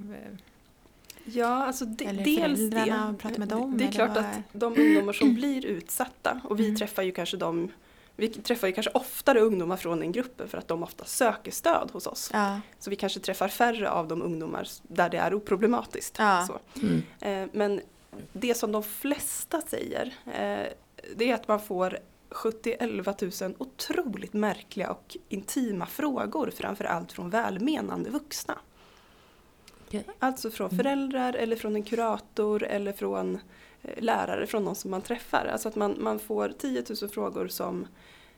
Ja, 1.24 1.64
alltså 1.66 1.84
de, 1.84 2.04
Eller 2.06 2.24
dels 2.24 2.70
det. 2.70 3.14
prata 3.18 3.38
med 3.38 3.48
dem, 3.48 3.78
Det 3.78 3.84
är 3.84 3.92
klart 3.92 4.08
vad 4.08 4.18
att 4.18 4.38
de 4.52 4.72
ungdomar 4.78 5.12
som 5.12 5.34
blir 5.34 5.66
utsatta 5.66 6.40
och 6.44 6.60
vi 6.60 6.64
Mm. 6.64 6.76
träffar 6.76 7.02
ju 7.02 7.12
kanske 7.12 7.36
dem 7.36 7.72
vi 8.18 8.28
träffar 8.28 8.66
ju 8.66 8.72
kanske 8.72 8.90
oftare 8.90 9.40
ungdomar 9.40 9.76
från 9.76 9.98
den 10.00 10.12
gruppen 10.12 10.48
för 10.48 10.58
att 10.58 10.68
de 10.68 10.82
ofta 10.82 11.04
söker 11.04 11.50
stöd 11.50 11.90
hos 11.92 12.06
oss. 12.06 12.30
Ja. 12.32 12.60
Så 12.78 12.90
vi 12.90 12.96
kanske 12.96 13.20
träffar 13.20 13.48
färre 13.48 13.90
av 13.90 14.08
de 14.08 14.22
ungdomar 14.22 14.68
där 14.82 15.08
det 15.08 15.16
är 15.18 15.34
oproblematiskt. 15.34 16.16
Ja. 16.18 16.46
Så. 16.46 16.80
Mm. 16.80 17.02
Eh, 17.20 17.48
Men 17.52 17.80
det 18.32 18.54
som 18.54 18.72
de 18.72 18.82
flesta 18.82 19.60
säger 19.60 20.14
eh, 20.26 20.72
det 21.16 21.30
är 21.30 21.34
att 21.34 21.48
man 21.48 21.60
får 21.60 21.98
70-11 22.30 23.44
000 23.44 23.54
otroligt 23.58 24.32
märkliga 24.32 24.90
och 24.90 25.16
intima 25.28 25.86
frågor 25.86 26.50
framförallt 26.50 27.12
från 27.12 27.30
välmenande 27.30 28.10
vuxna. 28.10 28.58
Okej. 29.86 30.04
Alltså 30.18 30.50
från 30.50 30.70
Mm. 30.70 30.76
föräldrar 30.76 31.32
eller 31.34 31.56
från 31.56 31.76
en 31.76 31.82
kurator 31.82 32.64
eller 32.64 32.92
från 32.92 33.38
eh, 33.82 34.02
lärare, 34.02 34.46
från 34.46 34.64
någon 34.64 34.74
som 34.74 34.90
man 34.90 35.02
träffar. 35.02 35.46
Alltså 35.52 35.68
att 35.68 35.76
man, 35.76 35.96
man 35.98 36.18
får 36.18 36.52
10 36.58 36.84
000 37.02 37.10
frågor 37.10 37.48
som 37.48 37.86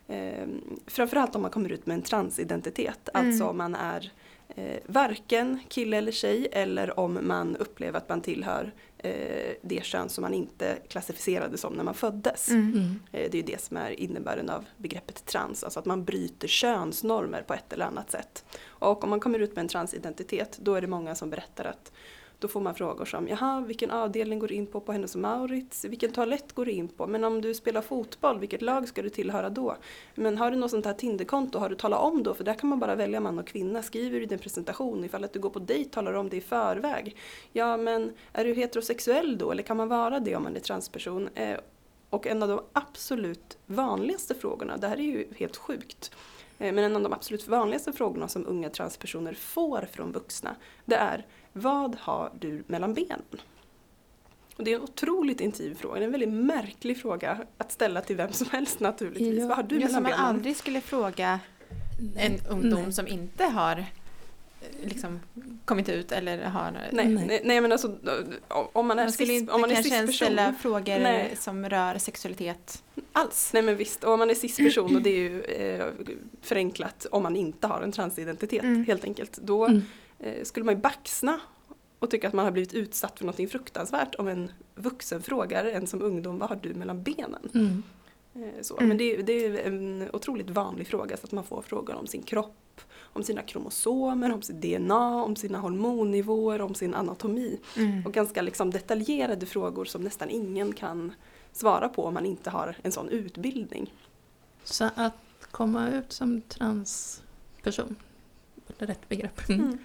eh, 0.09 0.47
framförallt 0.87 1.35
om 1.35 1.43
man 1.43 1.51
kommer 1.51 1.73
ut 1.73 1.87
med 1.87 1.95
en 1.95 2.03
transidentitet. 2.03 3.09
Mm. 3.15 3.29
Alltså 3.29 3.45
om 3.45 3.59
man 3.59 3.75
är 3.75 4.13
eh, 4.49 4.79
varken 4.87 5.61
kille 5.69 5.97
eller 5.97 6.13
tjej 6.13 6.49
eller 6.53 7.01
om 7.01 7.19
man 7.23 7.57
upplever 7.57 7.99
att 7.99 8.09
man 8.09 8.21
tillhör 8.21 8.73
eh, 8.99 9.55
det 9.63 9.85
kön 9.85 10.09
som 10.09 10.23
man 10.23 10.35
inte 10.35 10.79
klassificerade 10.89 11.59
som 11.59 11.73
när 11.73 11.85
man 11.85 11.95
föddes. 11.95 12.49
Mm. 12.51 12.73
Mm. 12.73 13.01
Eh, 13.13 13.31
Det 13.31 13.35
är 13.39 13.43
ju 13.43 13.43
det 13.43 13.61
som 13.61 13.77
är 13.77 13.91
innebörden 14.01 14.51
av 14.51 14.65
begreppet 14.77 15.25
trans, 15.27 15.65
alltså 15.65 15.79
att 15.81 15.87
man 15.87 16.05
bryter 16.05 16.49
könsnormer 16.49 17.43
på 17.43 17.55
ett 17.55 17.73
eller 17.73 17.85
annat 17.87 18.11
sätt. 18.11 18.45
Och 18.67 19.05
om 19.05 19.11
man 19.11 19.21
kommer 19.21 19.39
ut 19.39 19.55
med 19.57 19.63
en 19.63 19.69
transidentitet 19.69 20.59
då 20.63 20.75
är 20.75 20.81
det 20.81 20.87
många 20.87 21.15
som 21.15 21.31
berättar 21.31 21.65
att 21.65 21.93
då 22.41 22.49
får 22.49 22.61
man 22.61 22.75
frågor 22.75 23.05
som, 23.05 23.29
jaha, 23.29 23.61
vilken 23.61 23.91
avdelning 23.91 24.39
går 24.39 24.49
du 24.49 24.55
in 24.55 24.67
på 24.67 24.81
på 24.81 24.93
Hennes 24.93 25.15
och 25.15 25.21
Maurits? 25.21 25.85
Vilken 25.85 26.13
toalett 26.13 26.53
går 26.53 26.65
du 26.65 26.71
in 26.71 26.89
på? 26.89 27.07
Men 27.07 27.25
om 27.25 27.41
du 27.41 27.55
spelar 27.55 27.81
fotboll, 27.81 28.39
vilket 28.39 28.63
lag 28.63 28.89
ska 28.89 29.03
du 29.03 29.09
tillhöra 29.09 29.51
då? 29.51 29.77
Men 30.15 30.39
har 30.39 30.51
du 30.51 30.57
något 30.57 30.71
sånt 30.71 30.87
här 30.87 30.93
Tinderkonto, 30.93 31.59
har 31.59 31.69
du 31.69 31.77
talat 31.77 32.01
om 32.01 32.23
då? 32.23 32.35
För 32.35 32.45
där 32.45 32.55
kan 32.55 32.69
man 32.69 32.79
bara 32.79 32.95
välja 32.95 33.21
man 33.21 33.39
och 33.39 33.47
kvinna. 33.47 33.83
Skriver 33.83 34.21
du 34.21 34.27
din 34.27 34.39
presentation, 34.39 35.05
ifall 35.05 35.25
att 35.25 35.33
du 35.33 35.39
går 35.39 35.51
på 35.51 35.59
dejt, 35.59 35.91
talar 35.91 36.13
du 36.13 36.19
om 36.19 36.29
det 36.29 36.37
i 36.37 36.41
förväg. 36.41 37.17
Ja, 37.53 37.77
men 37.77 38.13
är 38.33 38.45
du 38.45 38.55
heterosexuell 38.55 39.39
då? 39.39 39.51
Eller 39.53 39.63
kan 39.63 39.77
man 39.77 39.89
vara 39.89 40.21
det 40.21 40.37
om 40.37 40.43
man 40.43 40.57
är 40.57 40.61
transperson? 40.61 41.29
Eh, 41.35 41.59
och 42.11 42.27
en 42.27 42.43
av 42.43 42.49
de 42.49 42.61
absolut 42.73 43.59
vanligaste 43.67 44.35
frågorna, 44.35 44.77
det 44.77 44.89
här 44.89 44.97
är 44.97 45.03
ju 45.03 45.29
helt 45.37 45.57
sjukt, 45.57 46.11
eh, 46.59 46.75
men 46.75 46.79
en 46.79 46.97
av 46.97 47.03
de 47.03 47.13
absolut 47.13 47.49
vanligaste 47.49 47.93
frågorna 47.93 48.29
som 48.29 48.47
unga 48.47 48.71
transpersoner 48.71 49.35
får 49.35 49.89
från 49.93 50.13
vuxna, 50.13 50.57
det 50.85 50.97
är 50.97 51.27
vad 51.61 51.97
har 52.01 52.33
du 52.41 52.63
mellan 52.67 52.95
benen? 52.95 53.23
Och 54.57 54.65
det 54.65 54.73
är 54.73 54.77
en 54.77 54.83
otroligt 54.83 55.41
intim 55.41 55.75
fråga, 55.77 55.95
det 55.95 56.01
är 56.01 56.07
en 56.07 56.13
väldigt 56.13 56.29
märklig 56.33 57.01
fråga 57.01 57.39
att 57.59 57.73
ställa 57.73 58.01
till 58.01 58.17
vem 58.17 58.33
som 58.33 58.47
helst 58.51 58.81
naturligtvis. 58.81 59.41
Ja. 59.41 59.47
Vad 59.47 59.57
har 59.57 59.63
du 59.63 59.75
mellan 59.75 59.91
som 59.91 60.03
man 60.03 60.13
benen? 60.13 60.25
aldrig 60.27 60.57
skulle 60.57 60.81
fråga 60.81 61.41
en 62.17 62.41
ungdom 62.51 62.83
Nej. 62.83 62.93
som 62.93 63.07
inte 63.09 63.45
har 63.45 63.79
eh, 63.79 64.89
liksom 64.89 65.21
kommit 65.65 65.89
ut 65.89 66.13
eller 66.13 66.45
har... 66.45 66.71
Nej, 66.93 67.09
Nej. 67.09 67.41
nej. 67.45 67.61
men 67.61 67.73
alltså 67.73 67.97
om 68.51 68.87
man 68.87 68.99
är 68.99 69.05
man 69.05 69.13
skulle 69.13 69.29
cis, 69.29 69.41
inte 69.41 69.53
om 69.53 69.61
man 69.61 69.71
är 69.71 69.75
kanske 69.75 69.95
ens 69.95 70.17
ställa 70.17 70.55
frågor 70.61 70.99
Nej. 70.99 71.37
som 71.37 71.69
rör 71.69 71.99
sexualitet 71.99 72.83
alls. 73.13 73.51
Nej 73.53 73.63
men 73.63 73.77
visst, 73.77 74.05
och 74.05 74.13
om 74.13 74.19
man 74.19 74.31
är 74.31 74.35
cisperson 74.35 74.97
och 74.97 75.03
det 75.03 75.11
är 75.11 75.19
ju 75.19 75.43
eh, 75.43 75.87
förenklat 76.43 77.07
om 77.11 77.23
man 77.23 77.37
inte 77.37 77.67
har 77.67 77.83
en 77.83 77.93
transidentitet 77.93 78.63
Mm. 78.63 78.85
helt 78.85 79.05
enkelt. 79.05 79.39
Då 79.43 79.65
Mm. 79.67 79.83
Eh, 80.19 80.45
skulle 80.45 80.65
man 80.65 80.75
ju 80.75 80.81
baxna 80.81 81.41
och 81.99 82.11
tycka 82.11 82.29
att 82.29 82.35
man 82.35 82.45
har 82.45 82.53
blivit 82.53 82.75
utsatt 82.75 83.19
för 83.19 83.27
något 83.27 83.51
fruktansvärt 83.51 84.15
om 84.15 84.29
en 84.29 84.51
vuxen 84.75 85.23
frågar 85.23 85.65
en 85.65 85.87
som 85.87 86.03
ungdom 86.03 86.39
vad 86.39 86.49
har 86.49 86.57
du 86.63 86.75
mellan 86.75 87.03
benen? 87.03 87.49
Mm. 87.55 87.83
Eh, 88.35 88.63
så. 88.63 88.77
Mm. 88.77 88.89
Men 88.89 88.99
det, 88.99 89.05
är- 89.17 89.23
det 89.23 89.33
är 89.47 89.67
en 89.67 90.09
otroligt 90.13 90.51
vanlig 90.51 90.87
fråga 90.87 91.17
så 91.17 91.25
att 91.27 91.33
man 91.33 91.45
får 91.45 91.63
frågor 91.63 91.95
om 91.95 92.07
sin 92.07 92.23
kropp, 92.23 92.81
om 93.01 93.23
sina 93.23 93.43
kromosomer, 93.43 94.33
om 94.35 94.43
sitt 94.43 94.57
DNA, 94.63 95.23
om 95.25 95.37
sina 95.37 95.59
hormonnivåer, 95.59 96.61
om 96.61 96.75
sin 96.75 96.95
anatomi. 96.95 97.59
Mm. 97.77 98.07
Och 98.07 98.13
ganska 98.13 98.43
liksom 98.43 98.71
detaljerade 98.71 99.47
frågor 99.47 99.85
som 99.85 100.03
nästan 100.03 100.31
ingen 100.31 100.73
kan 100.73 101.13
svara 101.53 101.89
på 101.89 102.05
om 102.05 102.15
man 102.15 102.27
inte 102.27 102.51
har 102.51 102.77
en 102.83 102.93
sån 102.93 103.09
utbildning. 103.09 103.95
Så 104.65 104.85
att 104.95 105.15
komma 105.51 105.89
ut 105.91 106.13
som 106.13 106.41
transperson, 106.41 107.97
rätt 108.87 109.09
begrepp, 109.09 109.49
Mm. 109.49 109.79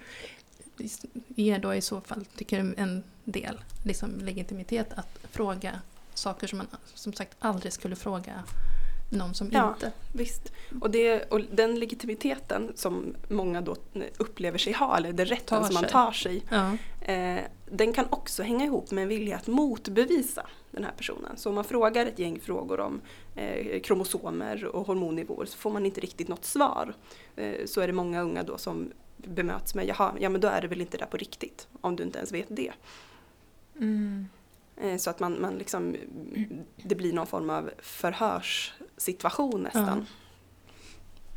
ger 1.28 1.58
då 1.58 1.74
i 1.74 1.80
så 1.80 2.00
fall, 2.00 2.24
tycker 2.36 2.74
en 2.76 3.02
del 3.24 3.60
liksom, 3.84 4.10
legitimitet 4.20 4.92
att 4.92 5.18
fråga 5.30 5.80
saker 6.14 6.46
som 6.46 6.58
man 6.58 6.66
som 6.94 7.12
sagt 7.12 7.36
aldrig 7.38 7.72
skulle 7.72 7.96
fråga 7.96 8.42
någon 9.10 9.34
som 9.34 9.50
Ja. 9.52 9.74
inte... 9.74 9.92
Visst. 10.12 10.52
Och, 10.80 10.90
det, 10.90 11.22
och 11.22 11.40
den 11.52 11.78
legitimiteten 11.78 12.72
som 12.76 13.14
många 13.28 13.60
då 13.60 13.76
upplever 14.16 14.58
sig 14.58 14.72
ha, 14.72 14.96
eller 14.96 15.12
den 15.12 15.26
rätten 15.26 15.46
Tar 15.58 15.64
som 15.64 15.74
man 15.74 15.82
sig. 15.82 15.92
tar 15.92 16.12
sig, 16.12 16.42
Ja. 16.50 16.76
eh, 17.12 17.40
den 17.70 17.92
kan 17.92 18.06
också 18.10 18.42
hänga 18.42 18.64
ihop 18.64 18.90
med 18.90 19.02
en 19.02 19.08
vilja 19.08 19.36
att 19.36 19.46
motbevisa 19.46 20.46
den 20.74 20.84
här 20.84 20.92
personen. 20.96 21.36
Så 21.36 21.48
om 21.48 21.54
man 21.54 21.64
frågar 21.64 22.06
ett 22.06 22.18
gäng 22.18 22.40
frågor 22.40 22.80
om 22.80 23.00
eh, 23.34 23.80
kromosomer 23.80 24.64
och 24.64 24.86
hormonnivåer 24.86 25.46
så 25.46 25.58
får 25.58 25.70
man 25.70 25.86
inte 25.86 26.00
riktigt 26.00 26.28
något 26.28 26.44
svar. 26.44 26.94
Eh, 27.36 27.66
så 27.66 27.80
är 27.80 27.86
det 27.86 27.92
många 27.92 28.22
unga 28.22 28.42
då 28.42 28.58
som 28.58 28.92
bemöts 29.16 29.74
med 29.74 29.86
jaha, 29.86 30.14
ja 30.20 30.28
men 30.28 30.40
då 30.40 30.48
är 30.48 30.60
det 30.60 30.68
väl 30.68 30.80
inte 30.80 30.98
där 30.98 31.06
på 31.06 31.16
riktigt 31.16 31.68
om 31.80 31.96
du 31.96 32.02
inte 32.02 32.18
ens 32.18 32.32
vet 32.32 32.46
det. 32.48 32.72
Mm. 33.76 34.28
Eh, 34.76 34.96
Så 34.96 35.10
att 35.10 35.20
man, 35.20 35.40
man 35.40 35.54
liksom, 35.54 35.96
det 36.76 36.94
blir 36.94 37.12
någon 37.12 37.26
form 37.26 37.50
av 37.50 37.70
förhörssituation 37.78 39.62
nästan. 39.62 40.06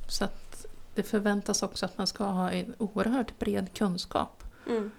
Så 0.10 0.24
att 0.24 0.65
det 0.96 1.03
förväntas 1.03 1.63
också 1.63 1.86
att 1.86 1.98
man 1.98 2.08
ska 2.08 2.24
ha 2.24 2.51
en 2.51 2.75
oerhört 2.77 3.39
bred 3.39 3.74
kunskap 3.74 4.44
mm, 4.67 4.91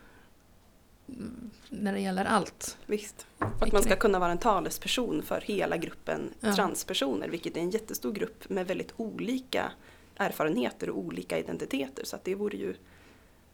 när 1.68 1.92
det 1.92 2.00
gäller 2.00 2.24
allt. 2.24 2.76
visst. 2.86 3.26
Att 3.38 3.72
man 3.72 3.82
ska 3.82 3.96
kunna 3.96 4.18
vara 4.18 4.32
en 4.32 4.38
talesperson 4.38 5.22
för 5.22 5.40
hela 5.40 5.76
gruppen 5.76 6.30
Ja. 6.40 6.54
transpersoner, 6.54 7.28
vilket 7.28 7.56
är 7.56 7.60
en 7.60 7.70
jättestor 7.70 8.12
grupp 8.12 8.48
med 8.48 8.66
väldigt 8.66 8.92
olika 8.96 9.72
erfarenheter 10.16 10.90
och 10.90 10.98
olika 10.98 11.38
identiteter. 11.38 12.04
Så 12.04 12.16
att 12.16 12.24
det 12.24 12.34
vore 12.34 12.56
ju 12.56 12.74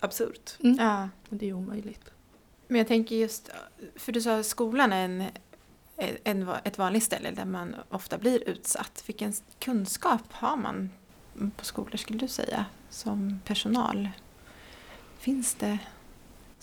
absurt. 0.01 0.51
Mm. 0.61 0.77
Ja. 0.81 1.09
Det 1.29 1.49
är 1.49 1.53
omöjligt. 1.53 2.11
Men 2.69 2.79
jag 2.79 2.89
tänker 2.89 3.17
just, 3.17 3.51
för 3.97 4.13
du 4.13 4.21
sa 4.21 4.39
att 4.39 4.47
skolan 4.47 4.93
är 4.93 5.05
en, 5.05 5.25
en, 6.25 6.49
ett 6.65 6.79
vanligt 6.79 7.03
ställe 7.03 7.31
där 7.31 7.45
man 7.45 7.77
ofta 7.89 8.19
blir 8.19 8.49
utsatt. 8.49 9.03
Vilken 9.07 9.33
kunskap 9.59 10.33
har 10.33 10.57
man 10.57 10.91
på 11.57 11.65
skolor 11.65 11.97
skulle 11.97 12.19
du 12.19 12.29
säga 12.29 12.65
som 12.91 13.41
personal? 13.45 14.09
Finns 15.19 15.55
det? 15.55 15.79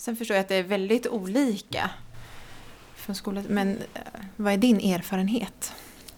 Sen 0.02 0.16
förstår 0.16 0.34
jag 0.34 0.42
att 0.42 0.48
det 0.48 0.56
är 0.56 0.62
väldigt 0.62 1.06
olika 1.06 1.90
från 2.94 3.14
skolan, 3.14 3.44
men 3.48 3.78
eh, 3.94 4.02
vad 4.36 4.52
är 4.52 4.56
din 4.56 4.80
erfarenhet? 4.80 5.72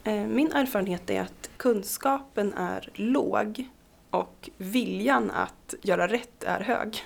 Eh, 0.04 0.14
min 0.14 0.52
erfarenhet 0.52 1.10
är 1.10 1.20
att 1.20 1.50
kunskapen 1.56 2.54
är 2.54 2.88
låg 2.94 3.68
och 4.10 4.50
viljan 4.56 5.30
att 5.30 5.74
göra 5.82 6.08
rätt 6.08 6.44
är 6.44 6.60
hög. 6.60 7.04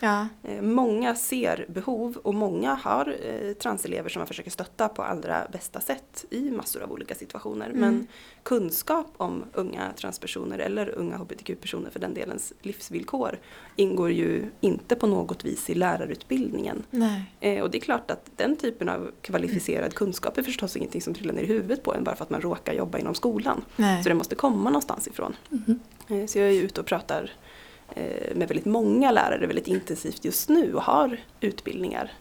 Ja. 0.00 0.26
Eh, 0.42 0.62
Många 0.62 1.14
ser 1.14 1.66
behov 1.68 2.16
och 2.22 2.34
många 2.34 2.74
har 2.74 3.16
eh, 3.22 3.52
transelever 3.52 4.08
som 4.08 4.20
man 4.20 4.26
försöker 4.26 4.50
stötta 4.50 4.88
på 4.88 5.02
allra 5.02 5.46
bästa 5.52 5.80
sätt 5.80 6.24
i 6.30 6.50
massor 6.50 6.82
av 6.82 6.92
olika 6.92 7.14
situationer. 7.14 7.66
Mm. 7.66 7.80
Men 7.80 8.06
kunskap 8.42 9.06
om 9.16 9.44
unga 9.52 9.92
transpersoner 9.96 10.58
eller 10.58 10.88
unga 10.88 11.16
hbtq-personer 11.16 11.90
för 11.90 12.00
den 12.00 12.14
delens 12.14 12.52
livsvillkor 12.62 13.38
ingår 13.76 14.10
ju 14.10 14.44
inte 14.60 14.96
på 14.96 15.06
något 15.06 15.44
vis 15.44 15.70
i 15.70 15.74
lärarutbildningen. 15.74 16.82
Nej. 16.90 17.22
Eh, 17.40 17.62
och 17.62 17.70
det 17.70 17.78
är 17.78 17.80
klart 17.80 18.10
att 18.10 18.30
den 18.36 18.56
typen 18.56 18.88
av 18.88 19.10
kvalificerad 19.20 19.94
kunskap 19.94 20.38
är 20.38 20.42
förstås 20.42 20.76
ingenting 20.76 21.02
som 21.02 21.14
trillar 21.14 21.34
ner 21.34 21.42
i 21.42 21.46
huvudet 21.46 21.82
på 21.82 21.94
en 21.94 22.04
bara 22.04 22.16
för 22.16 22.24
att 22.24 22.30
man 22.30 22.40
råkar 22.40 22.72
jobba 22.72 22.98
inom 22.98 23.14
skolan. 23.14 23.64
Nej. 23.76 24.02
Så 24.02 24.08
det 24.08 24.14
måste 24.14 24.34
komma 24.34 24.70
någonstans 24.70 25.06
ifrån. 25.08 25.36
Eh, 26.08 26.26
Så 26.26 26.38
jag 26.38 26.48
är 26.48 26.62
ute 26.62 26.80
och 26.80 26.86
pratar 26.86 27.30
med 28.34 28.48
väldigt 28.48 28.64
många 28.64 29.10
lärare 29.10 29.46
väldigt 29.46 29.66
intensivt 29.68 30.24
just 30.24 30.48
nu 30.48 30.74
och 30.74 30.82
har 30.82 31.20
utbildningar. 31.40 32.12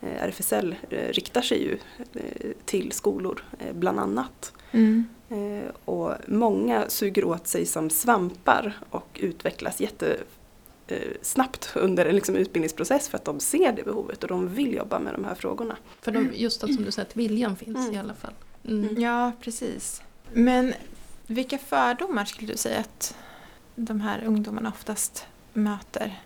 Eh, 0.00 0.22
RFSL 0.22 0.74
eh, 0.90 1.08
riktar 1.12 1.42
sig 1.42 1.62
ju 1.62 1.78
eh, 2.14 2.50
till 2.64 2.92
skolor 2.92 3.44
eh, 3.58 3.72
bland 3.74 4.00
annat. 4.00 4.52
Mm. 4.72 5.04
Eh, 5.30 5.70
Och 5.84 6.12
många 6.26 6.88
suger 6.88 7.24
åt 7.24 7.46
sig 7.46 7.66
som 7.66 7.90
svampar 7.90 8.78
och 8.90 9.20
utvecklas 9.22 9.80
jättesnabbt 9.80 11.72
under 11.74 12.06
en 12.06 12.14
liksom 12.14 12.36
utbildningsprocess 12.36 13.08
för 13.08 13.18
att 13.18 13.24
de 13.24 13.40
ser 13.40 13.72
det 13.72 13.82
behovet 13.84 14.22
och 14.22 14.28
de 14.28 14.48
vill 14.54 14.74
jobba 14.74 14.98
med 14.98 15.14
de 15.14 15.24
här 15.24 15.34
frågorna. 15.34 15.76
För 16.00 16.12
de, 16.12 16.30
just 16.34 16.64
att 16.64 16.74
som 16.74 16.84
du 16.84 16.90
säger, 16.90 17.08
att 17.08 17.16
viljan 17.16 17.56
finns 17.56 17.76
Mm. 17.78 17.94
i 17.94 17.98
alla 17.98 18.14
fall. 18.14 18.32
Mm. 18.68 19.00
Ja, 19.00 19.32
precis. 19.40 20.02
Men 20.32 20.74
vilka 21.26 21.58
fördomar 21.58 22.24
skulle 22.24 22.48
du 22.52 22.56
säga 22.56 22.78
att 22.80 23.16
de 23.74 24.00
här 24.00 24.24
ungdomarna 24.24 24.68
oftast 24.68 25.26
möter? 25.52 26.22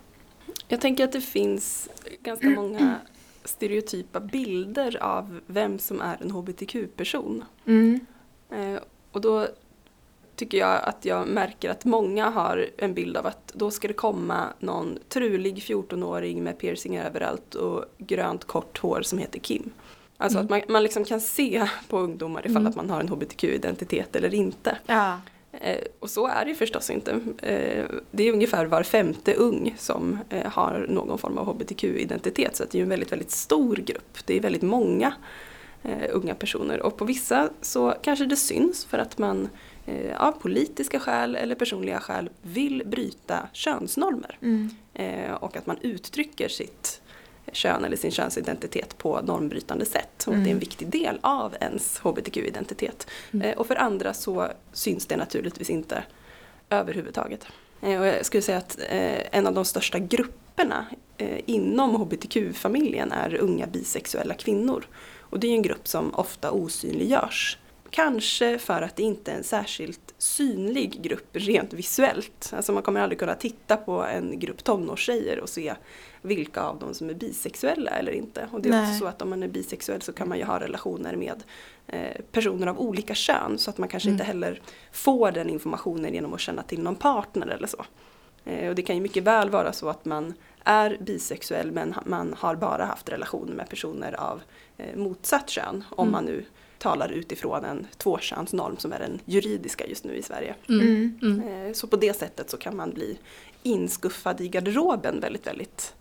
Jag 0.69 0.81
tänker 0.81 1.05
att 1.05 1.13
det 1.13 1.21
finns 1.21 1.89
ganska 2.23 2.51
många 2.51 2.97
stereotypa 3.45 4.21
bilder 4.21 5.03
av 5.03 5.41
vem 5.47 5.79
som 5.79 6.01
är 6.01 6.19
en 6.23 6.31
hbtq-person. 6.31 7.45
Mm. 7.67 8.01
Eh, 8.51 8.81
och 9.13 9.21
då 9.21 9.47
tycker 10.37 10.59
jag 10.59 10.83
att 10.83 11.05
jag 11.05 11.29
märker 11.29 11.71
att 11.71 11.85
många 11.85 12.31
har 12.31 12.67
en 12.79 12.95
bild 12.95 13.17
av 13.17 13.27
att 13.27 13.53
då 13.55 13.71
ska 13.71 13.89
det 13.89 13.95
komma 13.95 14.47
någon 14.59 14.99
trulig 15.09 15.57
14-åring 15.59 16.45
med 16.45 16.59
piercingar 16.59 17.05
överallt 17.07 17.55
och 17.55 17.85
grönt 17.99 18.45
kort 18.45 18.79
hår 18.79 19.03
som 19.03 19.19
heter 19.19 19.39
Kim. 19.41 19.71
Alltså 20.17 20.39
Mm. 20.39 20.45
att 20.45 20.51
man, 20.51 20.61
man 20.73 20.83
liksom 20.83 21.05
kan 21.05 21.21
se 21.21 21.69
på 21.89 21.99
ungdomar 21.99 22.41
ifall 22.41 22.57
Mm. 22.57 22.67
att 22.67 22.77
man 22.77 22.91
har 22.91 23.01
en 23.01 23.09
hbtq-identitet 23.09 24.17
eller 24.17 24.35
inte. 24.35 24.79
Ja. 24.87 25.21
Eh, 25.61 25.79
och 25.99 26.11
så 26.11 26.27
är 26.27 26.45
det 26.45 26.55
förstås 26.55 26.91
inte. 26.91 27.11
Eh, 27.43 27.85
det 28.11 28.29
är 28.29 28.33
ungefär 28.33 28.67
var 28.67 28.83
femte 28.83 29.35
ung 29.35 29.75
som 29.79 30.19
eh, 30.31 30.53
har 30.53 30.87
någon 30.89 31.19
form 31.19 31.39
av 31.39 31.47
hbtq-identitet 31.47 32.57
så 32.57 32.65
det 32.71 32.79
är 32.79 32.83
en 32.83 32.89
väldigt, 32.89 33.13
väldigt 33.13 33.31
stor 33.31 33.77
grupp. 33.77 34.19
Det 34.25 34.37
är 34.37 34.41
väldigt 34.41 34.63
många 34.63 35.15
unga 36.13 36.35
personer 36.35 36.83
och 36.83 36.97
på 36.97 37.05
vissa 37.05 37.49
så 37.61 37.95
kanske 38.03 38.25
det 38.25 38.37
syns 38.37 38.85
för 38.85 38.99
att 38.99 39.19
man 39.19 39.49
av 40.17 40.33
politiska 40.33 41.01
skäl 41.01 41.37
eller 41.37 41.55
personliga 41.55 42.01
skäl 42.01 42.31
vill 42.43 42.83
bryta 42.87 43.49
könsnormer 43.53 44.39
Mm. 44.43 44.71
och 45.41 45.57
att 45.57 45.67
man 45.67 45.77
uttrycker 45.81 46.49
sitt 46.49 47.03
kön 47.53 47.85
eller 47.85 47.97
sin 47.97 48.11
könsidentitet 48.11 48.99
på 48.99 49.21
normbrytande 49.21 49.85
sätt 49.85 50.25
och 50.27 50.33
att 50.35 50.39
det 50.45 50.49
är 50.49 50.53
en 50.53 50.57
Mm. 50.57 50.59
viktig 50.59 50.89
del 50.89 51.19
av 51.21 51.55
ens 51.61 51.99
hbtq-identitet. 51.99 53.07
Mm. 53.33 53.47
Eh, 53.51 53.57
och 53.59 53.67
för 53.67 53.77
andra 53.77 54.15
så 54.15 54.49
syns 54.73 55.07
det 55.07 55.17
naturligtvis 55.17 55.71
inte 55.71 56.05
överhuvudtaget. 56.71 57.47
Eh, 57.83 58.01
och 58.01 58.07
jag 58.07 58.27
skulle 58.27 58.43
säga 58.43 58.59
att 58.59 58.79
eh, 58.89 59.39
en 59.39 59.47
av 59.47 59.55
de 59.55 59.65
största 59.65 59.99
grupperna 59.99 60.87
inom 61.47 61.95
hbtq-familjen 61.95 63.13
är 63.13 63.35
unga 63.35 63.67
bisexuella 63.67 64.35
kvinnor. 64.35 64.87
Och 65.21 65.41
det 65.41 65.47
är 65.47 65.53
en 65.53 65.63
grupp 65.63 65.89
som 65.89 66.15
ofta 66.15 66.51
osynliggörs. 66.51 67.59
Kanske 67.97 68.59
för 68.59 68.83
att 68.83 68.97
det 68.97 69.03
inte 69.03 69.33
är 69.33 69.37
en 69.37 69.45
särskilt 69.45 70.15
synlig 70.19 71.03
grupp 71.03 71.29
rent 71.33 71.73
visuellt. 71.73 72.53
Alltså 72.57 72.73
man 72.73 72.83
kommer 72.83 73.01
aldrig 73.01 73.19
kunna 73.19 73.35
titta 73.35 73.77
på 73.77 74.03
en 74.05 74.39
grupp 74.41 74.65
tonårstjejer 74.65 75.41
och 75.41 75.49
se 75.49 75.75
vilka 76.23 76.61
av 76.63 76.79
dem 76.79 76.95
som 76.95 77.11
är 77.11 77.15
bisexuella 77.15 77.91
eller 77.91 78.13
inte. 78.13 78.49
Och 78.53 78.61
det 78.61 78.69
är 78.69 78.71
Nej. 78.71 78.89
också 78.91 78.99
så 78.99 79.07
att 79.07 79.23
om 79.23 79.31
man 79.31 79.43
är 79.43 79.49
bisexuell 79.49 80.03
så 80.03 80.13
kan 80.13 80.29
man 80.29 80.39
ju 80.39 80.45
ha 80.45 80.61
relationer 80.61 81.17
med 81.17 81.43
eh, 81.87 82.21
personer 82.33 82.67
av 82.67 82.81
olika 82.81 83.15
kön 83.15 83.59
så 83.59 83.71
att 83.71 83.79
man 83.79 83.89
kanske 83.89 84.09
Mm. 84.09 84.15
inte 84.15 84.25
heller 84.25 84.63
får 84.93 85.31
den 85.33 85.51
informationen 85.51 86.15
genom 86.15 86.35
att 86.35 86.41
känna 86.41 86.63
till 86.63 86.83
någon 86.83 86.97
partner 86.97 87.47
eller 87.47 87.67
så. 87.67 87.85
Eh, 88.45 88.69
och 88.69 88.75
det 88.75 88.83
kan 88.83 88.97
ju 88.97 89.03
mycket 89.03 89.23
väl 89.25 89.51
vara 89.51 89.73
så 89.73 89.89
att 89.89 90.05
man 90.05 90.35
är 90.65 90.97
bisexuell 91.01 91.73
men 91.73 91.95
man 92.07 92.35
har 92.39 92.55
bara 92.57 92.85
haft 92.85 93.09
relationer 93.09 93.55
med 93.55 93.69
personer 93.69 94.13
av 94.21 94.43
eh, 94.79 94.97
motsatt 94.97 95.51
kön. 95.51 95.85
Om 95.91 96.09
Mm. 96.09 96.13
man 96.13 96.25
nu 96.25 96.45
talar 96.79 97.09
utifrån 97.13 97.65
en 97.65 97.87
tvåkönsnorm 97.97 98.77
som 98.77 98.93
är 98.93 98.99
den 98.99 99.21
juridiska 99.25 99.87
just 99.87 100.05
nu 100.05 100.15
i 100.17 100.23
Sverige. 100.23 100.55
Mm. 100.69 101.19
Mm. 101.23 101.67
Eh, 101.67 101.73
Så 101.73 101.87
på 101.87 101.97
det 101.97 102.13
sättet 102.17 102.51
så 102.51 102.57
kan 102.57 102.77
man 102.77 102.91
bli 102.91 103.19
inskuffad 103.63 104.41
i 104.41 104.49
garderoben 104.49 105.21
väldigt, 105.21 105.47
väldigt 105.47 105.95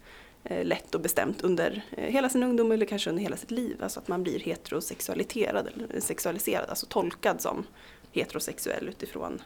eh, 0.44 0.66
lätt 0.66 0.96
och 0.96 1.02
bestämt 1.02 1.42
under 1.42 1.82
eh, 1.92 2.04
hela 2.14 2.30
sin 2.30 2.44
ungdom 2.44 2.72
eller 2.72 2.86
kanske 2.86 3.10
under 3.10 3.24
hela 3.24 3.38
sitt 3.38 3.52
liv. 3.52 3.84
Alltså 3.84 4.00
att 4.00 4.08
man 4.08 4.24
blir 4.24 4.40
heterosexualiserad 4.40 5.68
eller 5.68 6.00
sexualiserad, 6.00 6.70
alltså 6.70 6.86
tolkad 6.86 7.42
som 7.42 7.66
heterosexuell 8.12 8.90
utifrån 8.90 9.42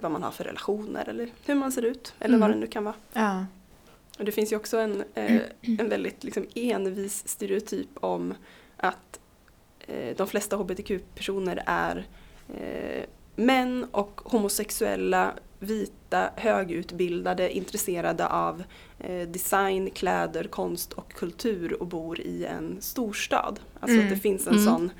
vad 0.00 0.10
man 0.10 0.22
har 0.22 0.30
för 0.30 0.44
relationer 0.44 1.08
eller 1.08 1.28
hur 1.46 1.54
man 1.54 1.72
ser 1.72 1.82
ut 1.82 2.14
eller 2.20 2.38
vad 2.38 2.48
det 2.48 2.52
Mm. 2.54 2.60
nu 2.60 2.66
kan 2.66 2.84
vara. 2.84 2.94
Ja. 3.12 3.46
Och 4.18 4.24
det 4.24 4.32
finns 4.32 4.52
ju 4.52 4.56
också 4.56 4.78
en, 4.78 5.04
en 5.60 5.88
väldigt 5.88 6.24
liksom, 6.24 6.46
envis 6.54 7.28
stereotyp 7.28 7.88
om 7.94 8.34
att 8.76 9.20
de 10.16 10.26
flesta 10.26 10.56
hbtq-personer 10.56 11.62
är 11.66 12.06
eh, 12.54 13.04
män 13.36 13.86
och 13.90 14.20
homosexuella, 14.24 15.32
vita, 15.58 16.30
högutbildade, 16.36 17.56
intresserade 17.56 18.26
av 18.26 18.62
eh, 18.98 19.28
design, 19.28 19.90
kläder, 19.90 20.44
konst 20.44 20.92
och 20.92 21.12
kultur 21.12 21.72
och 21.82 21.86
bor 21.86 22.20
i 22.20 22.44
en 22.44 22.76
storstad. 22.80 23.60
Alltså 23.80 23.94
Mm. 23.96 24.06
att 24.08 24.14
det 24.14 24.20
finns 24.20 24.46
en 24.46 24.52
Mm. 24.52 24.64
sån 24.64 24.90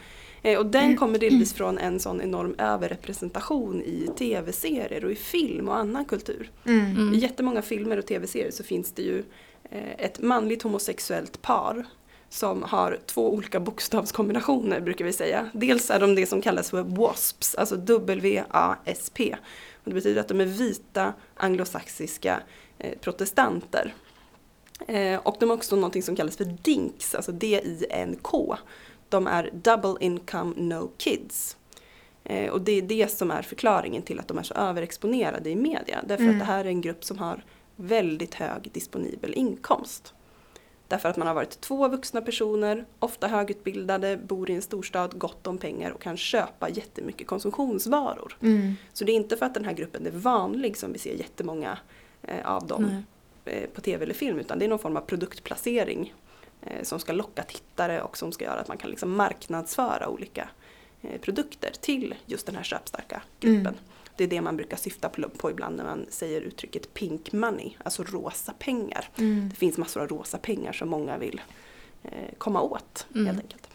eh, 0.43 0.59
och 0.59 0.67
den 0.67 0.97
kommer 0.97 1.19
delvis 1.19 1.55
från 1.55 1.79
en 1.79 2.01
sån 2.01 2.21
enorm 2.21 2.55
överrepresentation 2.59 3.83
i 3.83 4.09
tv-serier 4.19 5.05
och 5.05 5.13
i 5.13 5.17
film 5.17 5.69
och 5.69 5.77
annan 5.77 6.05
kultur. 6.05 6.51
Mm. 6.67 6.87
Mm. 6.97 7.15
I 7.15 7.19
jättemånga 7.19 7.63
filmer 7.63 7.97
och 7.97 8.07
tv-serier 8.07 8.51
så 8.51 8.65
finns 8.65 8.93
det 8.93 9.03
ju 9.03 9.25
eh, 9.71 9.93
ett 9.99 10.21
manligt 10.23 10.63
homosexuellt 10.63 11.43
par 11.43 11.87
som 12.31 12.63
har 12.63 12.99
två 13.07 13.33
olika 13.35 13.61
bokstavskombinationer 13.61 14.81
brukar 14.81 15.05
vi 15.05 15.13
säga. 15.13 15.51
Dels 15.53 15.91
är 15.91 16.01
de 16.01 16.15
det 16.15 16.27
som 16.27 16.43
kallas 16.43 16.71
för 16.71 16.83
WASPs, 16.83 17.55
alltså 17.55 17.77
W-A-S-P. 17.77 19.37
Och 19.85 19.91
det 19.91 19.95
betyder 19.95 20.21
att 20.21 20.29
de 20.29 20.41
är 20.41 20.45
vita 20.45 21.13
anglosaxiska 21.35 22.41
eh, 22.79 22.99
protestanter. 22.99 23.95
Eh, 24.89 25.21
och 25.21 25.37
de 25.41 25.49
har 25.51 25.57
också 25.57 25.77
någonting 25.77 26.03
som 26.03 26.17
kallas 26.17 26.37
för 26.37 26.45
DINKs, 26.45 27.15
alltså 27.15 27.33
D-I-N-K. 27.33 28.57
De 29.09 29.27
är 29.27 29.51
Double 29.53 29.95
Income 30.01 30.55
No 30.57 30.91
Kids. 30.99 31.57
Eh, 32.25 32.51
och 32.51 32.61
det 32.61 32.73
är 32.73 32.83
det 32.83 33.11
som 33.11 33.31
är 33.31 33.43
förklaringen 33.43 34.03
till 34.03 34.19
att 34.21 34.29
de 34.29 34.39
är 34.39 34.43
så 34.43 34.55
överexponerade 34.55 35.51
i 35.51 35.57
media. 35.57 35.99
Därför 36.07 36.25
Mm. 36.25 36.35
att 36.35 36.41
det 36.41 36.53
här 36.53 36.65
är 36.65 36.69
en 36.69 36.81
grupp 36.81 37.05
som 37.05 37.19
har 37.19 37.45
väldigt 37.77 38.35
hög 38.35 38.71
disponibel 38.73 39.35
inkomst. 39.35 40.15
Därför 40.89 41.09
att 41.09 41.17
man 41.17 41.27
har 41.27 41.35
varit 41.35 41.61
två 41.61 41.89
vuxna 41.89 42.23
personer, 42.23 42.85
ofta 42.99 43.29
högutbildade, 43.29 44.17
bor 44.17 44.51
i 44.51 44.55
en 44.55 44.63
storstad, 44.63 45.19
gott 45.19 45.47
om 45.47 45.59
pengar 45.59 45.91
och 45.91 46.03
kan 46.03 46.17
köpa 46.17 46.69
jättemycket 46.69 47.27
konsumtionsvaror. 47.27 48.37
Mm. 48.43 48.75
Så 48.93 49.05
det 49.05 49.13
är 49.13 49.17
inte 49.17 49.37
för 49.37 49.47
att 49.47 49.55
den 49.55 49.65
här 49.65 49.73
gruppen 49.73 50.07
är 50.07 50.11
vanlig 50.11 50.77
som 50.77 50.93
vi 50.93 50.99
ser 50.99 51.15
jättemånga 51.15 51.79
eh, 52.23 52.51
av 52.51 52.67
dem 52.67 53.05
eh, 53.45 53.69
på 53.75 53.81
tv 53.81 54.05
eller 54.05 54.15
film 54.15 54.39
utan 54.39 54.59
det 54.59 54.65
är 54.65 54.69
någon 54.69 54.79
form 54.79 54.97
av 54.97 55.01
produktplacering 55.01 56.15
eh, 56.63 56.83
som 56.83 57.01
ska 57.01 57.13
locka 57.13 57.43
tittare 57.43 58.03
och 58.03 58.19
som 58.19 58.33
ska 58.33 58.45
göra 58.45 58.61
att 58.61 58.69
man 58.69 58.77
kan 58.77 58.91
liksom 58.91 59.17
marknadsföra 59.17 60.09
olika 60.09 60.49
eh, 61.03 61.21
produkter 61.21 61.71
till 61.81 62.15
just 62.27 62.47
den 62.47 62.57
här 62.57 62.63
köpstarka 62.63 63.23
gruppen. 63.41 63.61
Mm. 63.61 63.75
Det 64.19 64.25
är 64.25 64.29
det 64.29 64.41
man 64.41 64.57
brukar 64.57 64.77
syfta 64.77 65.09
på, 65.09 65.51
ibland 65.51 65.77
när 65.77 65.85
man 65.85 66.07
säger 66.11 66.41
uttrycket 66.41 66.95
pink 66.95 67.33
money, 67.33 67.71
alltså 67.85 68.03
rosa 68.03 68.53
pengar. 68.59 69.09
Mm. 69.19 69.49
Det 69.49 69.57
finns 69.57 69.79
massor 69.79 70.01
av 70.03 70.09
rosa 70.09 70.39
pengar 70.39 70.73
som 70.73 70.89
många 70.89 71.19
vill 71.19 71.41
eh, 72.03 72.11
komma 72.39 72.61
åt 72.61 73.07
Mm. 73.15 73.27
helt 73.27 73.41
enkelt. 73.41 73.69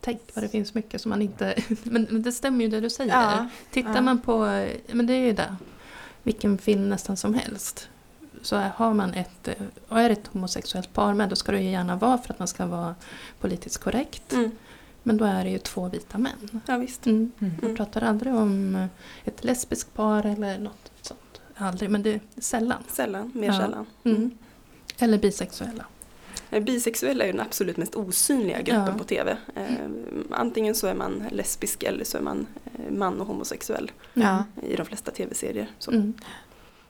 Tänk 0.00 0.20
vad 0.34 0.44
det 0.44 0.48
finns 0.48 0.74
mycket 0.74 1.00
som 1.00 1.10
man 1.10 1.22
inte... 1.22 1.62
Men 1.82 2.22
det 2.22 2.32
stämmer 2.32 2.64
ju 2.64 2.70
det 2.70 2.80
du 2.80 2.90
säger. 2.90 3.12
Ja. 3.12 3.48
Tittar 3.70 3.94
Ja. 3.94 4.00
man 4.00 4.20
på, 4.20 4.38
men 4.92 5.06
det 5.06 5.12
är 5.12 5.18
ju 5.26 5.32
det, 5.32 5.56
vilken 6.22 6.58
film 6.58 6.88
nästan 6.88 7.16
som 7.16 7.34
helst. 7.34 7.88
Så 8.42 8.56
har 8.56 8.94
man 8.94 9.14
ett, 9.14 9.48
eh, 9.48 9.54
och 9.88 10.00
är 10.00 10.10
ett 10.10 10.26
homosexuellt 10.26 10.92
par 10.92 11.14
med, 11.14 11.28
då 11.28 11.36
ska 11.36 11.52
det 11.52 11.60
ju 11.62 11.70
gärna 11.70 11.96
vara 11.96 12.18
för 12.18 12.32
att 12.32 12.38
man 12.38 12.48
ska 12.48 12.66
vara 12.66 12.94
politiskt 13.40 13.78
korrekt. 13.78 14.32
Mm. 14.32 14.50
Men 15.02 15.16
då 15.16 15.24
är 15.24 15.44
det 15.44 15.50
ju 15.50 15.58
två 15.58 15.88
vita 15.88 16.18
män. 16.18 16.60
Ja, 16.66 16.76
visst. 16.76 17.06
Mm. 17.06 17.32
Mm. 17.38 17.52
Man 17.62 17.76
pratar 17.76 18.02
aldrig 18.02 18.34
om 18.34 18.74
eh, 18.76 18.86
ett 19.24 19.44
lesbiskt 19.44 19.94
par 19.94 20.26
eller 20.26 20.58
något 20.58 20.92
sånt. 21.02 21.40
Aldrig, 21.56 21.90
men 21.90 22.02
det 22.02 22.10
är 22.14 22.20
sällan. 22.38 22.82
Sällan, 22.88 23.30
mer 23.34 23.46
Ja. 23.48 23.58
sällan. 23.60 23.86
Mm. 24.04 24.30
Eller 24.98 25.18
bisexuella. 25.18 25.86
Eh, 26.50 26.62
Bisexuella 26.62 27.22
är 27.24 27.26
ju 27.26 27.32
den 27.32 27.40
absolut 27.40 27.76
mest 27.76 27.94
osynliga 27.94 28.62
gruppen 28.62 28.86
Ja. 28.86 28.98
på 28.98 29.04
TV. 29.04 29.36
Eh, 29.54 29.66
antingen 30.30 30.74
så 30.74 30.86
är 30.86 30.94
man 30.94 31.24
lesbisk 31.30 31.82
eller 31.82 32.04
så 32.04 32.18
är 32.18 32.22
man 32.22 32.46
eh, 32.64 32.92
man 32.92 33.20
och 33.20 33.26
homosexuell 33.26 33.90
Ja. 34.14 34.44
i 34.62 34.76
de 34.76 34.86
flesta 34.86 35.10
TV-serier. 35.10 35.70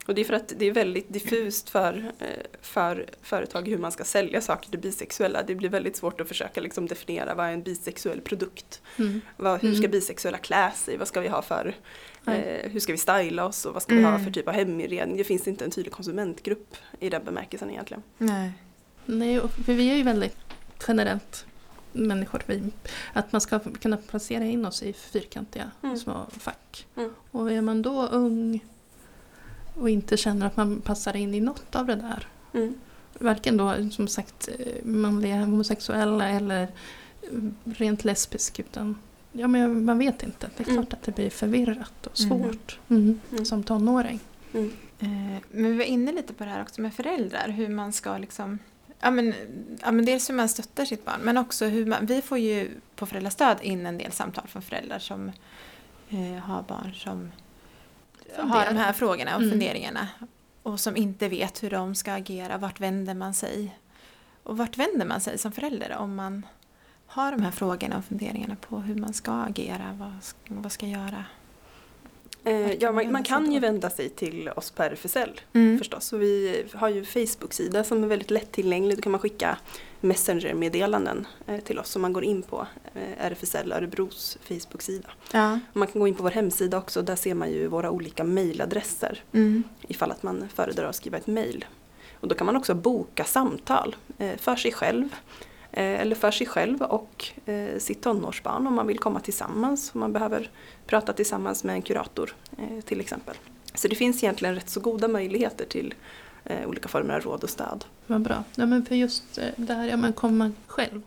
Och 0.07 0.15
det 0.15 0.21
är 0.21 0.25
för 0.25 0.35
att 0.35 0.53
det 0.57 0.67
är 0.67 0.73
väldigt 0.73 1.09
diffust 1.13 1.71
för, 1.71 2.13
eh, 2.19 2.27
för 2.63 3.07
företag 3.23 3.69
hur 3.69 3.79
man 3.79 3.93
ska 3.93 4.05
sälja 4.05 4.41
saker 4.41 4.71
till 4.71 4.79
bisexuella. 4.81 5.43
Det 5.43 5.55
blir 5.55 5.69
väldigt 5.69 5.97
svårt 5.97 6.21
att 6.21 6.29
försöka 6.29 6.61
liksom 6.61 6.87
definiera 6.87 7.35
vad 7.35 7.47
är 7.47 7.53
en 7.53 7.63
bisexuell 7.63 8.21
produkt. 8.21 8.83
Mm. 8.99 9.21
Vad, 9.37 9.63
hur 9.63 9.73
ska 9.75 9.79
Mm. 9.85 9.91
bisexuella 9.91 10.39
klä 10.39 10.73
sig? 10.77 10.97
Vad 10.97 11.09
ska 11.09 11.21
vi 11.21 11.29
ha 11.29 11.43
för, 11.43 11.75
eh, 12.27 12.71
hur 12.71 12.81
ska 12.81 12.93
vi 12.93 12.99
styla 12.99 13.45
oss 13.47 13.65
och 13.65 13.75
vad 13.75 13.83
ska 13.83 13.95
vi 13.95 14.03
ha 14.03 14.11
Mm. 14.11 14.25
för 14.25 14.31
typ 14.33 14.49
av 14.49 14.55
heminredning? 14.55 15.17
Det 15.17 15.25
finns 15.25 15.49
inte 15.49 15.65
en 15.65 15.71
tydlig 15.71 15.93
konsumentgrupp 15.93 16.77
i 17.01 17.11
den 17.11 17.25
bemärkelsen 17.25 17.71
egentligen. 17.71 18.03
Nej. 18.19 18.53
Nej, 19.05 19.41
för 19.67 19.73
vi 19.73 19.91
är 19.91 19.95
ju 19.97 20.03
väldigt 20.03 20.37
generellt 20.89 21.47
människor. 21.93 22.43
Att 23.13 23.33
man 23.33 23.41
ska 23.41 23.59
kunna 23.59 23.97
placera 23.97 24.45
in 24.45 24.67
oss 24.67 24.83
i 24.83 24.93
fyrkantiga 24.93 25.71
Mm. 25.83 25.97
små 25.97 26.27
fack. 26.39 26.87
Mm. 26.97 27.15
Och 27.31 27.53
är 27.53 27.61
man 27.61 27.83
då 27.83 28.07
ung 28.07 28.61
och 29.75 29.91
inte 29.91 30.17
känner 30.17 30.47
att 30.47 30.57
man 30.57 30.81
passar 30.81 31.17
in 31.17 31.35
i 31.35 31.41
något 31.41 31.77
av 31.77 31.87
det 31.87 31.95
där. 31.95 32.29
Mm. 32.55 32.75
Varken 33.19 33.57
då 33.57 33.91
som 33.91 34.09
sagt 34.09 34.49
manliga 34.85 35.37
homosexuella 35.45 36.29
eller 36.29 36.69
rent 37.65 38.05
lesbisk 38.05 38.59
utan 38.59 38.99
ja, 39.33 39.49
men 39.49 39.85
man 39.85 39.99
vet 39.99 40.23
inte. 40.23 40.51
Det 40.57 40.63
är 40.63 40.69
Mm. 40.71 40.83
klart 40.83 40.93
att 40.93 41.03
det 41.03 41.13
blir 41.15 41.31
förvirrat 41.31 42.07
och 42.07 42.21
Mm. 42.21 42.29
svårt 42.43 42.79
mm. 42.89 43.21
Mm. 43.33 43.45
som 43.45 43.63
tonåring. 43.63 44.21
Mm. 44.53 44.73
Eh, 44.99 45.43
Men 45.51 45.71
vi 45.71 45.77
var 45.77 45.85
inne 45.85 46.13
lite 46.13 46.33
på 46.33 46.45
det 46.45 46.51
här 46.51 46.63
också 46.63 46.81
med 46.81 46.95
föräldrar, 46.95 47.49
hur 47.49 47.69
man 47.69 47.93
ska 47.93 48.19
liksom 48.19 48.59
Ja 49.05 49.11
men, 49.11 49.35
ja 49.83 49.93
men 49.93 50.05
dels 50.05 50.31
hur 50.31 50.35
man 50.35 50.49
stöttar 50.49 50.85
sitt 50.85 51.05
barn 51.05 51.21
men 51.23 51.39
också 51.39 51.65
hur 51.67 51.87
man, 51.87 52.07
vi 52.07 52.23
får 52.23 52.39
ju 52.39 52.71
på 52.97 53.07
föräldrastöd 53.07 53.57
in 53.63 53.87
en 53.87 53.99
del 53.99 54.13
samtal 54.13 54.47
från 54.49 54.63
föräldrar 54.63 54.99
som 54.99 55.29
eh, 56.09 56.43
har 56.43 56.63
barn 56.63 56.95
som 56.95 57.31
har 58.39 58.67
de 58.67 58.77
här 58.77 58.93
frågorna 58.93 59.35
och 59.37 59.43
Mm. 59.43 59.51
funderingarna 59.51 60.09
och 60.63 60.81
som 60.81 60.97
inte 60.97 61.29
vet 61.29 61.63
hur 61.63 61.71
de 61.71 61.95
ska 61.95 62.13
agera, 62.13 62.59
vart 62.59 62.81
vänder 62.81 63.15
man 63.15 63.35
sig? 63.35 63.79
Och 64.43 64.59
vart 64.59 64.77
vänder 64.79 65.07
man 65.07 65.21
sig 65.21 65.39
som 65.39 65.53
förälder 65.53 65.97
om 65.97 66.15
man 66.15 66.47
har 67.07 67.33
de 67.33 67.43
här 67.43 67.51
frågorna 67.51 67.99
och 67.99 68.05
funderingarna 68.05 68.57
på 68.57 68.77
hur 68.79 68.95
man 68.95 69.13
ska 69.13 69.33
agera, 69.33 69.97
vad 69.99 70.13
ska, 70.23 70.37
vad 70.49 70.73
ska 70.73 70.87
göra? 70.87 71.25
Eh, 72.45 72.73
ja, 72.75 72.93
man 72.93 73.13
man, 73.13 73.23
kan 73.23 73.53
ju 73.53 73.61
vända 73.61 73.91
sig 73.91 74.09
till 74.09 74.49
oss 74.49 74.71
på 74.71 74.83
RFSL 74.83 75.41
Mm. 75.53 75.79
förstås. 75.79 76.05
Så 76.07 76.17
vi 76.17 76.65
har 76.75 76.89
ju 76.89 77.05
Facebook-sida 77.05 77.85
som 77.85 78.05
är 78.05 78.09
väldigt 78.09 78.31
lättillgänglig. 78.31 78.97
Då 78.99 79.03
kan 79.03 79.13
man 79.13 79.21
skicka 79.21 79.59
Messenger-meddelanden 80.01 81.27
eh, 81.47 81.61
till 81.61 81.79
oss 81.79 81.97
om 81.97 82.03
man 82.03 82.13
går 82.13 82.25
in 82.25 82.43
på 82.43 82.67
eh, 82.95 83.27
RFSL 83.27 83.73
Örebros 83.73 84.39
Facebook-sida. 84.43 85.09
Ja. 85.33 85.59
Och 85.73 85.77
Man 85.77 85.89
kan 85.89 86.01
gå 86.01 86.09
in 86.09 86.15
på 86.15 86.23
vår 86.23 86.31
hemsida 86.31 86.79
också. 86.79 87.03
Där 87.03 87.17
ser 87.17 87.35
man 87.35 87.51
ju 87.51 87.67
våra 87.67 87.91
olika 87.91 88.25
mejladresser 88.25 89.23
Mm. 89.33 89.63
ifall 89.89 90.11
att 90.11 90.23
man 90.23 90.49
föredrar 90.55 90.89
att 90.89 90.97
skriva 90.97 91.17
ett 91.19 91.27
mejl. 91.27 91.65
Och 92.21 92.29
då 92.29 92.35
kan 92.35 92.47
man 92.47 92.57
också 92.57 92.75
boka 92.75 93.25
samtal 93.25 93.97
eh, 94.19 94.37
för 94.37 94.57
sig 94.57 94.73
själv 94.73 95.09
eller 95.73 96.15
för 96.17 96.31
sig 96.31 96.47
själv 96.47 96.83
och 96.83 97.27
eh, 97.47 97.79
sitt 97.79 98.03
tonårsbarn 98.03 98.67
om 98.67 98.75
man 98.75 98.87
vill 98.87 98.99
komma 98.99 99.21
tillsammans. 99.21 99.91
Om 99.95 100.01
man 100.01 100.13
behöver 100.13 100.51
prata 100.87 101.13
tillsammans 101.13 101.65
med 101.65 101.75
en 101.75 101.83
kurator 101.83 102.35
eh, 102.59 102.81
till 102.85 103.01
exempel. 103.01 103.37
Så 103.75 103.89
det 103.89 103.95
finns 103.95 104.23
egentligen 104.23 104.55
rätt 104.55 104.69
så 104.71 104.81
goda 104.81 105.09
möjligheter 105.09 105.65
till 105.65 105.95
eh, 106.45 106.69
olika 106.69 106.89
former 106.89 107.15
av 107.15 107.21
råd 107.21 107.43
och 107.45 107.51
stöd. 107.51 107.85
Vad 108.07 108.21
bra. 108.21 108.45
Ja, 108.55 108.67
men 108.67 108.85
för 108.87 108.95
just 108.95 109.39
eh, 109.39 109.45
det 109.57 109.75
här, 109.75 109.85
ja 109.87 109.97
men 109.97 110.13
komma 110.13 110.53
själv. 110.67 111.03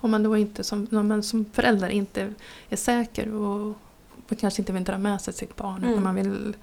Om 0.00 0.10
man 0.10 0.22
då 0.22 0.36
inte 0.36 0.64
som, 0.64 0.86
man 0.90 1.22
som 1.22 1.44
förälder 1.52 1.88
inte 1.88 2.34
är 2.68 2.76
säker 2.76 3.34
och, 3.34 3.74
och 4.30 4.38
kanske 4.38 4.62
inte 4.62 4.72
vill 4.72 4.84
dra 4.84 4.98
med 4.98 5.20
sig 5.20 5.34
sitt 5.34 5.56
barn 5.56 5.76
Mm. 5.78 5.90
utan 5.90 6.02
man 6.02 6.14
vill 6.14 6.56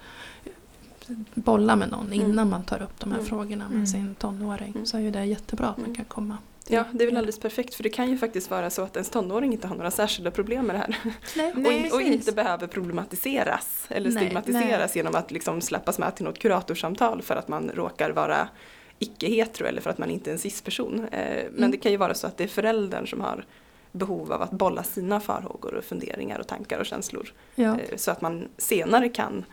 bolla 1.34 1.76
med 1.76 1.90
någon 1.90 2.06
Mm. 2.12 2.30
innan 2.30 2.50
man 2.50 2.62
tar 2.64 2.82
upp 2.82 3.00
de 3.00 3.10
här 3.12 3.18
Mm. 3.18 3.28
frågorna 3.28 3.64
med 3.64 3.74
Mm. 3.74 3.86
sin 3.86 4.14
tonåring 4.14 4.70
Mm. 4.74 4.86
så 4.86 4.96
är 4.96 5.00
ju 5.00 5.10
det 5.10 5.24
jättebra 5.24 5.66
att 5.68 5.76
man 5.76 5.84
Mm. 5.84 5.96
kan 5.96 6.04
komma. 6.04 6.38
Ja, 6.68 6.84
det 6.92 7.04
är 7.04 7.06
väl 7.06 7.16
alldeles 7.16 7.38
perfekt 7.38 7.74
för 7.74 7.82
det 7.82 7.90
kan 7.90 8.10
ju 8.10 8.18
faktiskt 8.18 8.50
vara 8.50 8.70
så 8.70 8.82
att 8.82 8.96
ens 8.96 9.10
tonåring 9.10 9.52
inte 9.52 9.66
har 9.68 9.76
några 9.76 9.90
särskilda 9.90 10.30
problem 10.30 10.66
med 10.66 10.74
det 10.74 10.78
här. 10.78 10.96
Nej, 11.36 11.52
och, 11.52 11.58
Nej, 11.58 11.86
in, 11.86 11.92
och 11.92 12.02
inte 12.02 12.32
behöver 12.32 12.66
problematiseras 12.66 13.86
eller 13.88 14.10
Nej, 14.10 14.24
stigmatiseras 14.24 14.96
genom 14.96 15.14
att 15.14 15.30
liksom 15.30 15.60
släppas 15.60 15.98
med 15.98 16.16
till 16.16 16.24
något 16.24 16.38
kuratorsamtal 16.38 17.22
för 17.22 17.36
att 17.36 17.48
man 17.48 17.70
råkar 17.74 18.10
vara 18.10 18.48
icke-hetero 18.98 19.66
eller 19.66 19.80
för 19.80 19.90
att 19.90 19.98
man 19.98 20.10
inte 20.10 20.30
är 20.30 20.32
en 20.32 20.38
cis-person. 20.38 21.08
Eh, 21.12 21.44
men 21.50 21.56
Mm. 21.58 21.70
det 21.70 21.76
kan 21.76 21.92
ju 21.92 21.98
vara 21.98 22.14
så 22.14 22.26
att 22.26 22.36
det 22.36 22.44
är 22.44 22.48
föräldern 22.48 23.06
som 23.06 23.20
har 23.20 23.44
behov 23.92 24.32
av 24.32 24.42
att 24.42 24.50
bolla 24.50 24.82
sina 24.82 25.20
farhågor 25.20 25.74
och 25.74 25.84
funderingar 25.84 26.38
och 26.38 26.46
tankar 26.46 26.78
och 26.78 26.86
känslor. 26.86 27.32
Ja, 27.54 27.78
Eh, 27.80 27.96
så 27.96 28.10
att 28.10 28.20
man 28.20 28.48
senare 28.58 29.08
kan 29.08 29.44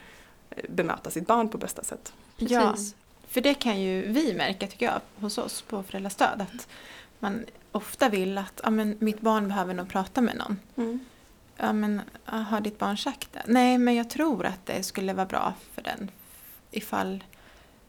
eh, 0.50 0.64
bemöta 0.70 1.10
sitt 1.12 1.28
barn 1.28 1.50
på 1.50 1.58
bästa 1.58 1.84
sätt. 1.84 2.14
Ja, 2.38 2.72
precis. 2.72 2.96
för 3.28 3.42
det 3.42 3.54
kan 3.54 3.82
ju 3.82 4.02
vi 4.08 4.34
märka 4.34 4.68
tycker 4.68 4.86
jag 4.86 5.02
hos 5.22 5.38
oss 5.38 5.62
på 5.62 5.84
föräldrastöd. 5.84 6.42
Att 6.54 6.68
man 7.24 7.46
ofta 7.72 8.10
vill 8.10 8.38
att 8.38 8.62
ja, 8.64 8.70
men 8.70 8.98
mitt 9.00 9.22
barn 9.22 9.48
behöver 9.48 9.74
nog 9.74 9.90
prata 9.90 10.22
med 10.22 10.36
någon. 10.36 10.60
Ja, 11.58 11.74
men 11.74 12.02
har 12.24 12.62
ditt 12.62 12.80
barn 12.80 12.98
sagt 12.98 13.34
det? 13.34 13.44
Nej, 13.48 13.78
men 13.78 13.96
jag 13.96 14.10
tror 14.10 14.46
att 14.46 14.66
det 14.66 14.84
skulle 14.84 15.14
vara 15.14 15.26
bra 15.26 15.54
för 15.74 15.82
den 15.82 16.12
ifall, 16.72 17.24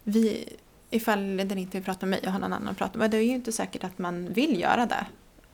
vi, 0.02 0.56
ifall 0.90 1.36
den 1.36 1.58
inte 1.58 1.76
vill 1.78 1.84
prata 1.84 2.06
med 2.06 2.10
mig 2.10 2.26
och 2.26 2.32
har 2.32 2.40
någon 2.40 2.52
annan 2.52 2.68
att 2.68 2.76
prata 2.76 2.98
med. 2.98 3.10
Det 3.10 3.16
är 3.16 3.22
ju 3.22 3.34
inte 3.34 3.52
säkert 3.52 3.84
att 3.84 3.98
man 3.98 4.32
vill 4.32 4.60
göra 4.60 4.86
det. 4.86 5.06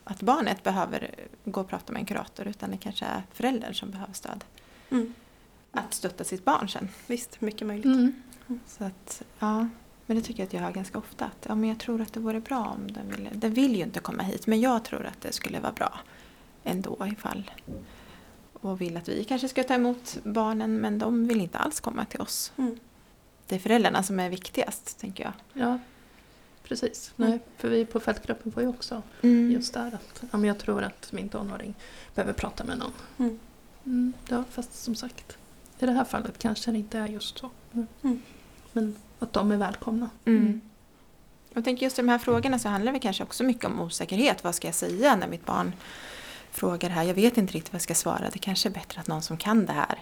Att 0.04 0.22
barnet 0.22 0.62
behöver 0.62 1.10
gå 1.44 1.60
och 1.60 1.68
prata 1.68 1.92
med 1.92 2.00
en 2.00 2.06
kurator 2.06 2.46
utan 2.46 2.70
det 2.70 2.76
kanske 2.76 3.04
är 3.04 3.22
föräldern 3.32 3.74
som 3.74 3.90
behöver 3.90 4.12
stöd. 4.12 4.44
Mm. 4.90 5.14
Att 5.72 5.94
stötta 5.94 6.24
sitt 6.24 6.44
barn 6.44 6.68
sen. 6.68 6.88
Visst, 7.06 7.40
mycket 7.40 7.66
möjligt. 7.66 7.84
Mm. 7.86 8.20
Så 8.66 8.84
att, 8.84 9.22
ja. 9.38 9.68
Men 10.10 10.16
det 10.16 10.22
tycker 10.24 10.40
jag 10.42 10.46
att 10.46 10.52
jag 10.52 10.60
hör 10.60 10.72
ganska 10.72 10.98
ofta. 10.98 11.24
Att, 11.24 11.46
ja, 11.48 11.54
men 11.54 11.68
jag 11.68 11.78
tror 11.78 12.00
att 12.00 12.12
det 12.12 12.20
vore 12.20 12.40
bra 12.40 12.76
om 12.78 12.92
den 12.92 13.08
ville. 13.08 13.30
Den 13.32 13.54
vill 13.54 13.76
ju 13.76 13.82
inte 13.82 14.00
komma 14.00 14.22
hit 14.22 14.46
men 14.46 14.60
jag 14.60 14.84
tror 14.84 15.06
att 15.06 15.20
det 15.20 15.32
skulle 15.32 15.60
vara 15.60 15.72
bra 15.72 16.00
ändå 16.64 17.06
ifall. 17.12 17.50
Och 18.52 18.80
vill 18.80 18.96
att 18.96 19.08
vi 19.08 19.24
kanske 19.24 19.48
ska 19.48 19.64
ta 19.64 19.74
emot 19.74 20.18
barnen 20.24 20.76
men 20.80 20.98
de 20.98 21.26
vill 21.26 21.40
inte 21.40 21.58
alls 21.58 21.80
komma 21.80 22.04
till 22.04 22.20
oss. 22.20 22.52
Mm. 22.56 22.78
Det 23.46 23.54
är 23.54 23.58
föräldrarna 23.58 24.02
som 24.02 24.20
är 24.20 24.30
viktigast 24.30 25.00
tänker 25.00 25.24
jag. 25.24 25.32
ja 25.52 25.78
precis. 26.62 27.12
Mm. 27.18 27.30
Nej, 27.30 27.40
för 27.56 27.68
vi 27.68 27.84
på 27.84 28.00
fältgruppen 28.00 28.52
får 28.52 28.62
ju 28.62 28.68
också 28.68 29.02
Mm. 29.22 29.50
just 29.52 29.74
där 29.74 29.86
att 29.94 30.22
ja, 30.30 30.38
men 30.38 30.44
jag 30.44 30.58
tror 30.58 30.82
att 30.82 31.12
min 31.12 31.28
tonåring 31.28 31.74
behöver 32.14 32.32
prata 32.32 32.64
med 32.64 32.78
någon. 32.78 32.92
Mm. 33.18 33.38
Mm, 33.84 34.12
ja, 34.28 34.44
fast 34.50 34.82
som 34.82 34.94
sagt, 34.94 35.38
i 35.78 35.86
det 35.86 35.92
här 35.92 36.04
fallet 36.04 36.38
kanske 36.38 36.70
det 36.70 36.78
inte 36.78 36.98
är 36.98 37.08
just 37.08 37.38
så. 37.38 37.50
Mm. 38.02 38.22
Men 38.72 38.96
att 39.22 39.32
de 39.32 39.52
är 39.52 39.56
välkomna. 39.56 40.10
Mm. 40.24 40.60
Jag 41.54 41.64
tänker 41.64 41.86
just 41.86 41.98
i 41.98 42.02
de 42.02 42.08
här 42.08 42.18
frågorna 42.18 42.58
så 42.58 42.68
handlar 42.68 42.92
det 42.92 42.98
kanske 42.98 43.22
också 43.22 43.44
mycket 43.44 43.64
om 43.64 43.80
osäkerhet. 43.80 44.44
Vad 44.44 44.54
ska 44.54 44.68
jag 44.68 44.74
säga 44.74 45.16
när 45.16 45.28
mitt 45.28 45.46
barn 45.46 45.72
frågar 46.50 46.88
det 46.88 46.94
här? 46.94 47.02
Jag 47.02 47.14
vet 47.14 47.38
inte 47.38 47.52
riktigt 47.52 47.72
vad 47.72 47.76
jag 47.76 47.82
ska 47.82 47.94
svara. 47.94 48.30
Det 48.32 48.38
kanske 48.38 48.68
är 48.68 48.70
bättre 48.70 49.00
att 49.00 49.06
någon 49.06 49.22
som 49.22 49.36
kan 49.36 49.66
det 49.66 49.72
här 49.72 49.98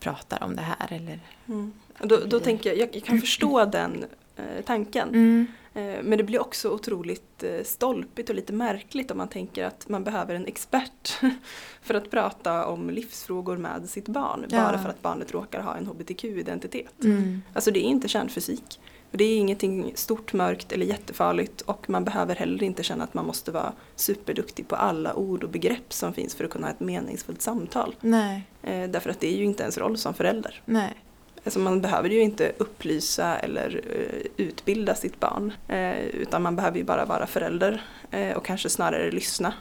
pratar 0.00 0.42
om 0.42 0.56
det 0.56 0.62
här. 0.62 0.92
Eller... 0.92 1.20
Mm. 1.48 1.72
Då, 1.98 2.16
då 2.26 2.40
tänker 2.40 2.70
jag, 2.70 2.78
jag, 2.78 2.96
jag 2.96 3.04
kan 3.04 3.20
förstå 3.20 3.64
den 3.64 4.04
eh, 4.36 4.64
tanken. 4.66 5.08
Mm. 5.08 5.46
Eh, 5.74 6.02
Men 6.02 6.18
det 6.18 6.24
blir 6.24 6.40
också 6.40 6.70
otroligt 6.70 7.42
eh, 7.42 7.64
stolpigt 7.64 8.28
och 8.30 8.34
lite 8.36 8.52
märkligt 8.52 9.10
om 9.10 9.18
man 9.18 9.28
tänker 9.28 9.64
att 9.64 9.88
man 9.88 10.04
behöver 10.04 10.34
en 10.34 10.46
expert 10.46 11.18
för 11.82 11.94
att 11.94 12.10
prata 12.10 12.66
om 12.66 12.90
livsfrågor 12.90 13.56
med 13.56 13.88
sitt 13.88 14.08
barn. 14.08 14.46
Ja. 14.48 14.56
Bara 14.64 14.78
för 14.78 14.88
att 14.88 15.02
barnet 15.02 15.32
råkar 15.32 15.60
ha 15.60 15.76
en 15.76 15.86
hbtq-identitet. 15.86 17.04
Mm. 17.04 17.42
Alltså 17.54 17.70
det 17.70 17.80
är 17.80 17.88
inte 17.88 18.08
kärnfysik. 18.08 18.80
Det 19.12 19.24
är 19.24 19.38
ingenting 19.38 19.92
stort, 19.94 20.32
mörkt 20.32 20.72
eller 20.72 20.86
jättefarligt 20.86 21.60
och 21.60 21.90
man 21.90 22.04
behöver 22.04 22.34
heller 22.34 22.62
inte 22.62 22.82
känna 22.82 23.04
att 23.04 23.14
man 23.14 23.26
måste 23.26 23.50
vara 23.50 23.72
superduktig 23.96 24.68
på 24.68 24.76
alla 24.76 25.14
ord 25.14 25.44
och 25.44 25.50
begrepp 25.50 25.92
som 25.92 26.12
finns 26.14 26.34
för 26.34 26.44
att 26.44 26.50
kunna 26.50 26.66
ha 26.66 26.74
ett 26.74 26.80
meningsfullt 26.80 27.42
samtal. 27.42 27.94
Nej, 28.00 28.42
Eh, 28.62 28.90
därför 28.90 29.10
att 29.10 29.20
det 29.20 29.26
är 29.34 29.36
ju 29.36 29.44
inte 29.44 29.62
ens 29.62 29.78
roll 29.78 29.96
som 29.98 30.14
förälder. 30.14 30.62
nej. 30.64 30.94
Alltså 31.44 31.58
man 31.58 31.80
behöver 31.80 32.08
ju 32.08 32.20
inte 32.20 32.52
upplysa 32.58 33.38
eller 33.38 33.80
eh, 33.90 34.44
utbilda 34.46 34.94
sitt 34.94 35.20
barn. 35.20 35.52
Eh, 35.68 35.98
utan 36.04 36.42
man 36.42 36.56
behöver 36.56 36.78
ju 36.78 36.84
bara 36.84 37.04
vara 37.04 37.26
förälder 37.26 37.82
eh, 38.10 38.36
och 38.36 38.44
kanske 38.44 38.68
snarare 38.68 39.10
lyssna 39.10 39.52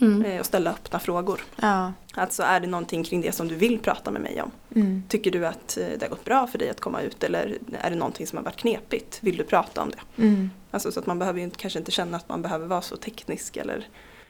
Mm. 0.00 0.40
och 0.40 0.46
ställa 0.46 0.70
öppna 0.70 0.98
frågor. 0.98 1.40
Ja. 1.56 1.92
Alltså 2.14 2.42
är 2.42 2.60
det 2.60 2.66
någonting 2.66 3.04
kring 3.04 3.20
det 3.20 3.32
som 3.32 3.48
du 3.48 3.54
vill 3.54 3.78
prata 3.78 4.10
med 4.10 4.22
mig 4.22 4.42
om? 4.42 4.50
Mm. 4.74 5.02
Tycker 5.08 5.30
du 5.30 5.46
att 5.46 5.78
det 5.98 6.02
har 6.02 6.08
gått 6.08 6.24
bra 6.24 6.46
för 6.46 6.58
dig 6.58 6.70
att 6.70 6.80
komma 6.80 7.00
ut 7.02 7.24
eller 7.24 7.58
är 7.80 7.90
det 7.90 7.96
någonting 7.96 8.26
som 8.26 8.36
har 8.36 8.44
varit 8.44 8.56
knepigt? 8.56 9.18
Vill 9.22 9.36
du 9.36 9.44
prata 9.44 9.82
om 9.82 9.90
det? 9.90 10.22
Mm. 10.22 10.50
Alltså 10.70 10.92
så 10.92 11.00
att 11.00 11.06
man 11.06 11.18
behöver 11.18 11.40
ju 11.40 11.50
kanske 11.50 11.78
inte 11.78 11.90
känna 11.90 12.16
att 12.16 12.28
man 12.28 12.42
behöver 12.42 12.66
vara 12.66 12.82
så 12.82 12.96
teknisk 12.96 13.56
eller, 13.56 13.88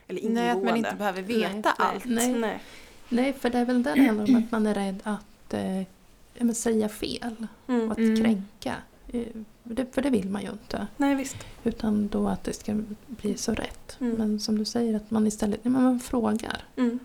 eller 0.08 0.20
ingående. 0.20 0.40
Nej, 0.42 0.50
att 0.50 0.62
man 0.64 0.76
inte 0.76 0.94
behöver 0.98 1.22
veta 1.22 1.74
Nej, 1.78 1.88
allt. 1.94 2.04
nej. 2.04 2.32
Nej. 2.32 2.62
Nej, 3.08 3.32
för 3.40 3.50
det 3.50 3.58
är 3.58 3.64
väl 3.64 3.82
där 3.82 3.96
det 3.96 4.02
handlar 4.06 4.28
om 4.28 4.36
att 4.36 4.50
man 4.52 4.66
är 4.66 4.74
rädd 4.74 5.00
att 5.04 5.54
men 6.38 6.54
säga 6.54 6.88
fel 6.88 7.46
Mm. 7.66 7.86
och 7.86 7.92
att 7.92 7.98
Mm. 7.98 8.16
kränka. 8.16 8.74
Eh, 9.08 9.26
det, 9.62 9.94
för 9.94 10.02
det 10.02 10.10
vill 10.10 10.28
man 10.30 10.42
ju 10.42 10.48
inte. 10.50 10.86
Nej 10.96 11.14
visst. 11.14 11.36
Utan 11.64 12.08
då 12.08 12.28
att 12.28 12.44
det 12.44 12.52
ska 12.52 12.80
bli 13.06 13.36
så 13.36 13.54
rätt. 13.54 13.96
Mm. 14.00 14.14
Men 14.16 14.40
som 14.40 14.58
du 14.58 14.64
säger, 14.64 14.96
att 14.96 15.10
man 15.10 15.26
istället 15.26 15.64
men 15.64 15.72
man 15.72 16.00
frågar. 16.00 16.64
Mm. 16.76 16.98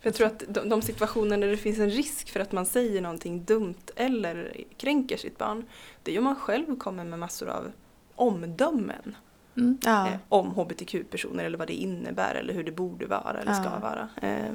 För 0.00 0.06
jag 0.08 0.14
tror 0.14 0.26
att 0.26 0.42
de, 0.48 0.68
de 0.68 0.82
situationer 0.82 1.38
där 1.38 1.48
det 1.48 1.56
finns 1.56 1.78
en 1.78 1.90
risk 1.90 2.30
för 2.30 2.40
att 2.40 2.52
man 2.52 2.66
säger 2.66 3.00
någonting 3.00 3.44
dumt 3.44 3.74
eller 3.96 4.52
kränker 4.76 5.16
sitt 5.16 5.38
barn, 5.38 5.64
det 6.02 6.10
är 6.10 6.12
ju 6.12 6.18
om 6.18 6.24
man 6.24 6.36
själv 6.36 6.76
kommer 6.78 7.04
med 7.04 7.18
massor 7.18 7.48
av 7.48 7.72
omdömen 8.14 9.16
Mm. 9.56 9.78
Ja. 9.84 10.08
eh, 10.08 10.14
om 10.28 10.46
hbtq-personer 10.50 11.44
eller 11.44 11.58
vad 11.58 11.66
det 11.68 11.74
innebär 11.74 12.34
eller 12.34 12.54
hur 12.54 12.64
det 12.64 12.72
borde 12.72 13.06
vara 13.06 13.40
eller 13.40 13.52
ska 13.52 13.64
Ja. 13.64 13.78
vara. 13.78 14.08
Eh, 14.32 14.52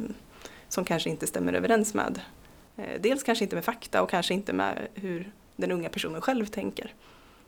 som 0.69 0.85
kanske 0.85 1.09
inte 1.09 1.27
stämmer 1.27 1.53
överens 1.53 1.93
med, 1.93 2.21
dels 2.99 3.23
kanske 3.23 3.43
inte 3.45 3.55
med 3.55 3.65
fakta 3.65 4.01
och 4.01 4.09
kanske 4.09 4.33
inte 4.33 4.53
med 4.53 4.87
hur 4.93 5.31
den 5.55 5.71
unga 5.71 5.89
personen 5.89 6.21
själv 6.21 6.45
tänker. 6.45 6.93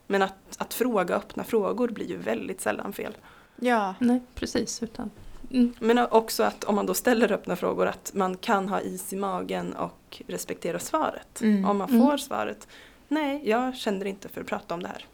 Men 0.07 0.21
att, 0.21 0.33
att 0.57 0.73
fråga 0.73 1.15
öppna 1.15 1.43
frågor 1.43 1.87
blir 1.87 2.09
ju 2.09 2.17
väldigt 2.17 2.61
sällan 2.61 2.93
fel. 2.93 3.17
ja. 3.55 3.95
Nej, 3.99 4.21
precis. 4.35 4.83
Utan, 4.83 5.11
mm. 5.51 5.73
Men 5.79 5.97
också 5.97 6.43
att 6.43 6.63
om 6.63 6.75
man 6.75 6.85
då 6.85 6.93
ställer 6.93 7.31
öppna 7.31 7.55
frågor 7.55 7.87
att 7.87 8.11
man 8.15 8.37
kan 8.37 8.69
ha 8.69 8.81
is 8.81 9.13
i 9.13 9.15
magen 9.15 9.73
och 9.73 10.21
respektera 10.27 10.79
svaret. 10.79 11.41
Mm. 11.41 11.65
Om 11.65 11.77
man 11.77 11.89
Mm. 11.89 12.01
får 12.01 12.17
svaret, 12.17 12.67
nej 13.07 13.41
jag 13.49 13.75
känner 13.75 14.05
inte 14.05 14.29
för 14.29 14.41
att 14.41 14.47
prata 14.47 14.73
om 14.73 14.83
det 14.83 14.87
här. 14.89 15.05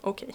Okej, 0.00 0.34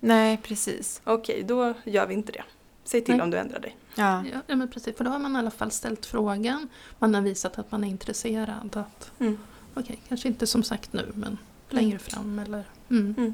Nej, 0.00 0.36
precis. 0.42 1.00
okej 1.04 1.42
då 1.42 1.74
gör 1.84 2.06
vi 2.06 2.14
inte 2.14 2.32
det. 2.32 2.44
Säg 2.84 3.04
till 3.04 3.14
Nej. 3.14 3.22
om 3.22 3.30
du 3.30 3.38
ändrar 3.38 3.60
dig. 3.60 3.76
Ja. 3.94 4.24
Ja, 4.46 4.56
men 4.56 4.70
precis. 4.70 4.96
För 4.96 5.04
då 5.04 5.10
har 5.10 5.18
man 5.18 5.36
i 5.36 5.38
alla 5.38 5.50
fall 5.50 5.70
ställt 5.70 6.06
frågan. 6.06 6.68
Man 6.98 7.14
har 7.14 7.22
visat 7.22 7.58
att 7.58 7.72
man 7.72 7.84
är 7.84 7.88
intresserad. 7.88 8.76
Att, 8.76 9.10
Mm. 9.18 9.38
Okej, 9.74 10.02
kanske 10.08 10.28
inte 10.28 10.46
som 10.46 10.62
sagt 10.62 10.92
nu, 10.92 11.12
men 11.14 11.38
längre 11.70 11.98
fram. 11.98 12.38
Eller, 12.38 12.64
mm. 12.90 13.14
Mm. 13.18 13.32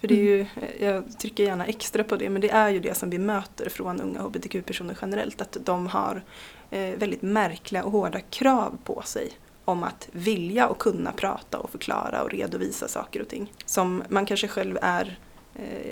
För 0.00 0.08
det 0.08 0.14
är 0.14 0.24
ju, 0.24 0.46
jag 0.86 1.18
trycker 1.18 1.44
gärna 1.44 1.66
extra 1.66 2.04
på 2.04 2.16
det, 2.16 2.30
men 2.30 2.40
det 2.40 2.50
är 2.50 2.68
ju 2.68 2.80
det 2.80 2.94
som 2.94 3.10
vi 3.10 3.18
möter 3.18 3.68
från 3.68 4.00
unga 4.00 4.20
hbtq-personer 4.20 4.98
generellt. 5.02 5.40
Att 5.40 5.56
de 5.64 5.86
har 5.86 6.22
eh, 6.70 6.98
väldigt 6.98 7.22
märkliga 7.22 7.84
och 7.84 7.92
hårda 7.92 8.20
krav 8.20 8.78
på 8.84 9.02
sig 9.04 9.30
om 9.64 9.82
att 9.82 10.08
vilja 10.12 10.68
och 10.68 10.78
kunna 10.78 11.12
prata 11.12 11.58
och 11.58 11.70
förklara 11.70 12.22
och 12.22 12.30
redovisa 12.30 12.88
saker 12.88 13.22
och 13.22 13.28
ting. 13.28 13.52
Som 13.64 14.02
man 14.08 14.26
kanske 14.26 14.48
själv 14.48 14.78
är 14.82 15.06
eh, 15.06 15.12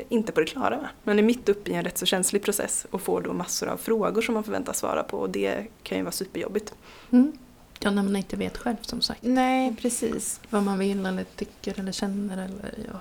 inte 0.08 0.32
på 0.32 0.40
det 0.40 0.46
klara 0.46 0.76
med. 0.76 0.88
Man 1.04 1.18
är 1.18 1.22
mitt 1.22 1.48
uppe 1.48 1.70
i 1.70 1.74
en 1.74 1.84
rätt 1.84 1.98
så 1.98 2.06
känslig 2.06 2.42
process 2.42 2.86
och 2.90 3.02
får 3.02 3.20
då 3.20 3.32
massor 3.32 3.68
av 3.68 3.76
frågor 3.76 4.22
som 4.22 4.34
man 4.34 4.44
förväntas 4.44 4.78
svara 4.78 5.02
på 5.02 5.18
och 5.18 5.30
det 5.30 5.66
kan 5.82 5.98
ju 5.98 6.04
vara 6.04 6.12
superjobbigt. 6.12 6.74
Mm. 7.10 7.32
Ja, 7.80 7.90
när 7.90 8.02
man 8.02 8.16
inte 8.16 8.36
vet 8.36 8.58
själv 8.58 8.76
som 8.80 9.00
sagt. 9.00 9.22
Nej, 9.22 9.76
precis. 9.80 10.40
Vad 10.50 10.62
man 10.62 10.78
vill 10.78 11.06
eller 11.06 11.24
tycker 11.24 11.80
eller 11.80 11.92
känner. 11.92 12.34
Eller, 12.34 12.74
ja. 12.92 13.00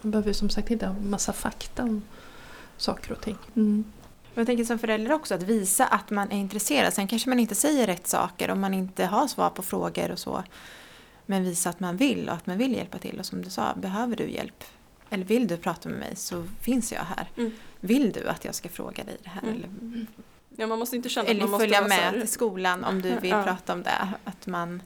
Man 0.00 0.10
behöver 0.10 0.28
ju 0.28 0.34
som 0.34 0.50
sagt 0.50 0.70
inte 0.70 0.86
ha 0.86 0.94
massa 0.94 1.32
fakta 1.32 1.82
om 1.82 2.02
saker 2.76 3.12
och 3.12 3.20
ting. 3.20 3.36
Mm. 3.56 3.84
Jag 4.34 4.46
tänker 4.46 4.64
som 4.64 4.78
förälder 4.78 5.12
också 5.12 5.34
att 5.34 5.42
visa 5.42 5.86
att 5.86 6.10
man 6.10 6.30
är 6.30 6.36
intresserad. 6.36 6.94
Sen 6.94 7.08
kanske 7.08 7.28
man 7.28 7.38
inte 7.38 7.54
säger 7.54 7.86
rätt 7.86 8.06
saker 8.06 8.50
om 8.50 8.60
man 8.60 8.74
inte 8.74 9.06
har 9.06 9.26
svar 9.26 9.50
på 9.50 9.62
frågor 9.62 10.10
och 10.10 10.18
så. 10.18 10.42
Men 11.26 11.44
visa 11.44 11.70
att 11.70 11.80
man 11.80 11.96
vill 11.96 12.28
och 12.28 12.34
att 12.34 12.46
man 12.46 12.58
vill 12.58 12.72
hjälpa 12.72 12.98
till. 12.98 13.18
Och 13.18 13.26
som 13.26 13.42
du 13.42 13.50
sa, 13.50 13.74
behöver 13.76 14.16
du 14.16 14.30
hjälp 14.30 14.64
eller 15.10 15.24
vill 15.24 15.46
du 15.48 15.56
prata 15.56 15.88
med 15.88 15.98
mig 15.98 16.16
så 16.16 16.44
finns 16.60 16.92
jag 16.92 17.00
här. 17.00 17.26
Mm. 17.36 17.50
Vill 17.80 18.12
du 18.12 18.28
att 18.28 18.44
jag 18.44 18.54
ska 18.54 18.68
fråga 18.68 19.04
dig 19.04 19.16
det 19.22 19.28
här? 19.30 19.42
Mm. 19.42 19.54
Eller, 19.54 19.68
Ja, 20.56 20.66
man 20.66 20.78
måste 20.78 20.96
inte 20.96 21.08
känna 21.08 21.22
att 21.22 21.28
man 21.28 21.36
eller 21.36 21.50
måste 21.50 21.64
följa 21.64 21.88
med 21.88 22.12
till 22.12 22.28
skolan 22.28 22.84
om 22.84 23.02
du 23.02 23.16
vill 23.20 23.30
Ja. 23.30 23.42
prata 23.44 23.72
om 23.72 23.82
det. 23.82 24.08
Att 24.24 24.46
man, 24.46 24.82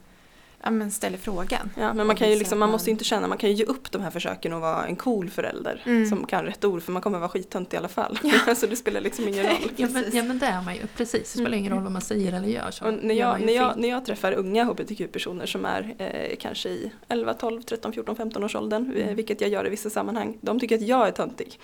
ja, 0.63 0.69
men 0.71 0.91
ställer 0.91 1.17
frågan. 1.17 1.69
Ja, 1.77 1.93
men 1.93 2.07
man, 2.07 2.15
kan 2.15 2.29
ju 2.29 2.35
liksom, 2.39 2.59
man 2.59 2.69
måste 2.69 2.89
ju 2.89 2.91
inte 2.91 3.03
känna, 3.03 3.27
man 3.27 3.37
kan 3.37 3.49
ju 3.49 3.55
ge 3.55 3.63
upp 3.63 3.91
de 3.91 4.01
här 4.01 4.09
försöken 4.09 4.53
att 4.53 4.61
vara 4.61 4.85
en 4.85 4.95
cool 4.95 5.29
förälder 5.29 5.81
Mm. 5.85 6.05
som 6.09 6.25
kan 6.25 6.45
rätt 6.45 6.65
ord 6.65 6.81
för 6.83 6.91
man 6.91 7.01
kommer 7.01 7.19
vara 7.19 7.29
skittönt 7.29 7.73
i 7.73 7.77
alla 7.77 7.87
fall. 7.87 8.19
så 8.57 8.67
det 8.67 8.75
spelar 8.75 9.01
liksom 9.01 9.27
ingen 9.27 9.43
roll. 9.45 9.53
Ja 9.75 9.85
men, 9.87 9.93
Precis. 9.93 10.13
ja 10.13 10.23
men 10.23 10.39
det 10.39 10.45
är 10.45 10.61
man 10.61 10.75
ju, 10.75 10.81
precis. 10.97 11.33
Det 11.33 11.39
spelar 11.39 11.57
ingen 11.57 11.73
roll 11.73 11.83
vad 11.83 11.91
man 11.91 12.01
säger 12.01 12.33
eller 12.33 12.47
gör. 12.47 12.71
Så 12.71 12.85
Och 12.85 12.93
när, 12.93 13.15
jag, 13.15 13.41
när, 13.41 13.53
jag, 13.53 13.77
när 13.77 13.89
jag 13.89 14.05
träffar 14.05 14.31
unga 14.31 14.63
hbtq-personer 14.63 15.45
som 15.45 15.65
är 15.65 15.95
eh, 15.97 16.35
kanske 16.39 16.69
i 16.69 16.91
11, 17.07 17.33
12, 17.33 17.61
13, 17.61 17.93
14, 17.93 18.15
15 18.15 18.43
års 18.43 18.55
åldern, 18.55 18.83
Mm. 18.83 18.97
eh, 19.09 19.15
vilket 19.15 19.41
jag 19.41 19.49
gör 19.49 19.67
i 19.67 19.69
vissa 19.69 19.89
sammanhang, 19.89 20.37
de 20.41 20.59
tycker 20.59 20.75
att 20.75 20.81
jag 20.81 21.07
är 21.07 21.11
töntig. 21.11 21.59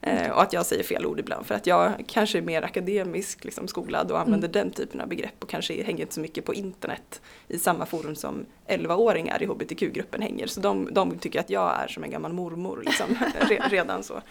Eh, 0.00 0.30
och 0.30 0.42
att 0.42 0.52
jag 0.52 0.66
säger 0.66 0.82
fel 0.84 1.06
ord 1.06 1.20
ibland 1.20 1.46
för 1.46 1.54
att 1.54 1.66
jag 1.66 2.04
kanske 2.06 2.38
är 2.38 2.42
mer 2.42 2.62
akademisk 2.62 3.44
liksom, 3.44 3.68
skolad 3.68 4.10
och 4.10 4.20
använder 4.20 4.48
den 4.48 4.70
typen 4.70 5.00
av 5.00 5.08
begrepp 5.08 5.42
och 5.42 5.48
kanske 5.48 5.82
hänger 5.82 6.00
inte 6.00 6.14
så 6.14 6.20
mycket 6.20 6.44
på 6.44 6.54
internet 6.54 7.20
i 7.48 7.58
samma 7.58 7.86
forum 7.86 8.14
som 8.16 8.46
11-åringar 8.68 9.42
i 9.42 9.46
hbtq-gruppen 9.46 10.22
hänger. 10.22 10.46
Så 10.46 10.60
de, 10.60 10.88
de 10.94 11.18
tycker 11.18 11.40
att 11.40 11.50
jag 11.50 11.82
är 11.82 11.88
som 11.88 12.04
en 12.04 12.10
gammal 12.10 12.32
mormor 12.32 12.82
liksom, 12.86 13.06
re, 13.40 13.62
redan 13.68 14.02
så. 14.02 14.22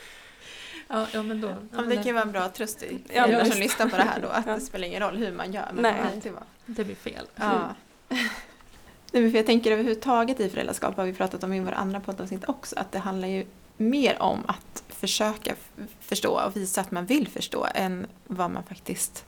Ja, 0.88 1.08
ja 1.14 1.24
men 1.24 1.42
då. 1.42 1.48
Ja, 1.48 1.56
Ja, 1.72 1.78
men 1.82 1.90
det 1.90 1.96
kan 1.96 2.06
ju 2.06 2.14
vara 2.14 2.24
en 2.24 2.32
bra 2.32 2.50
tröst 2.50 2.84
i 2.84 3.00
Ja, 3.14 3.28
visst. 3.28 3.52
som 3.52 3.62
lyssnar 3.62 3.90
på 3.90 3.98
det 3.98 4.04
här 4.04 4.22
då, 4.22 4.28
att 4.28 4.46
Ja. 4.48 4.54
det 4.54 4.62
spelar 4.62 4.88
ingen 4.88 5.02
roll 5.02 5.18
hur 5.18 5.32
man 5.32 5.54
gör. 5.54 5.70
Men 5.74 5.82
Nej. 5.84 5.96
alltid 6.16 6.32
vara. 6.32 6.44
det 6.66 6.84
blir 6.84 6.96
fel. 6.96 7.28
Ja. 7.36 7.76
Nej, 9.12 9.22
men 9.22 9.32
för 9.32 9.38
jag 9.38 9.46
tänker 9.46 9.72
överhuvudtaget 9.72 10.40
i 10.40 10.50
föräldraskap 10.50 10.98
har 10.98 11.06
vi 11.06 11.14
pratat 11.14 11.44
om 11.44 11.54
i 11.54 11.60
våra 11.60 11.76
andra 11.76 12.00
poddavsnitt 12.00 12.50
också, 12.50 12.76
att 12.80 12.92
det 12.92 13.00
handlar 13.00 13.28
ju 13.28 13.46
mer 13.78 14.22
om 14.22 14.40
att 14.48 14.84
försöka 14.88 15.56
förstå 16.00 16.40
och 16.46 16.56
visa 16.58 16.82
att 16.82 16.92
man 16.92 17.06
vill 17.06 17.28
förstå 17.28 17.68
än 17.76 18.08
vad 18.28 18.52
man 18.52 18.64
faktiskt 18.64 19.26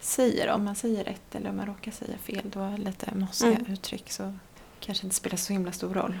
säger. 0.00 0.50
Om 0.50 0.64
man 0.64 0.74
säger 0.74 1.04
rätt 1.04 1.34
eller 1.34 1.50
om 1.50 1.56
man 1.56 1.66
råkar 1.66 1.92
säga 1.92 2.18
fel, 2.18 2.42
då 2.44 2.74
lite 2.78 3.14
mossiga 3.14 3.50
Mm. 3.58 3.72
uttryck 3.72 4.10
så 4.12 4.34
kanske 4.80 5.06
inte 5.06 5.16
spelar 5.16 5.36
så 5.36 5.52
himla 5.52 5.72
stor 5.72 5.94
roll. 5.94 6.18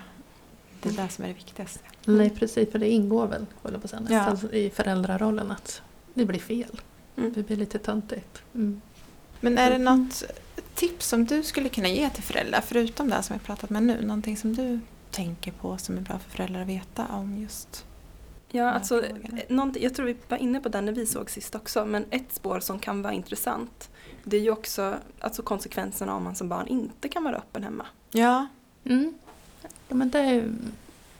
Det 0.82 0.88
är 0.88 0.92
det 0.92 1.08
som 1.08 1.24
är 1.24 1.28
det 1.28 1.34
viktigaste. 1.34 1.80
Nej 2.04 2.30
precis, 2.30 2.70
för 2.72 2.78
det 2.78 2.88
ingår 2.90 3.26
väl 3.26 3.46
håller 3.62 3.78
på 3.78 3.88
säga, 3.88 4.02
Ja. 4.10 4.48
i 4.56 4.70
föräldrarollen 4.70 5.50
att 5.50 5.82
det 6.14 6.24
blir 6.24 6.40
fel. 6.40 6.80
Mm. 7.16 7.32
Det 7.32 7.42
blir 7.42 7.56
lite 7.56 7.78
töntigt. 7.78 8.42
Mm. 8.54 8.80
Men 9.40 9.58
är 9.58 9.70
det 9.70 9.78
något 9.78 10.22
tips 10.74 11.06
som 11.08 11.24
du 11.24 11.42
skulle 11.42 11.68
kunna 11.68 11.88
ge 11.88 12.10
till 12.10 12.22
föräldrar, 12.22 12.60
förutom 12.66 13.08
det 13.08 13.14
här 13.14 13.22
som 13.22 13.36
vi 13.38 13.44
pratat 13.44 13.70
med 13.70 13.82
nu? 13.82 14.00
Någonting 14.06 14.36
som 14.36 14.54
du 14.56 14.80
tänker 15.12 15.52
på 15.52 15.78
som 15.78 15.96
är 15.96 16.00
bra 16.00 16.18
för 16.18 16.30
föräldrar 16.30 16.62
att 16.62 16.68
veta 16.68 17.06
om 17.06 17.36
just 17.36 17.86
Ja, 18.54 18.70
alltså, 18.70 19.04
eh, 19.04 19.68
jag 19.74 19.94
tror 19.94 20.06
vi 20.06 20.16
var 20.28 20.38
inne 20.38 20.60
på 20.60 20.68
den 20.68 20.84
när 20.84 20.92
vi 20.92 21.06
såg 21.06 21.30
sist 21.30 21.54
också, 21.54 21.84
men 21.86 22.04
ett 22.10 22.32
spår 22.32 22.60
som 22.60 22.78
kan 22.78 23.02
vara 23.02 23.12
intressant 23.12 23.90
det 24.24 24.36
är 24.36 24.40
ju 24.40 24.50
också 24.50 24.96
alltså 25.20 25.42
konsekvenserna 25.42 26.14
om 26.14 26.24
man 26.24 26.34
som 26.34 26.48
barn 26.48 26.66
inte 26.66 27.08
kan 27.08 27.24
vara 27.24 27.36
öppen 27.36 27.62
hemma. 27.62 27.86
Ja, 28.10 28.46
Mm. 28.84 29.14
Ja 29.88 29.94
men 29.94 30.10
det 30.10 30.18
är 30.18 30.32
ju... 30.32 30.52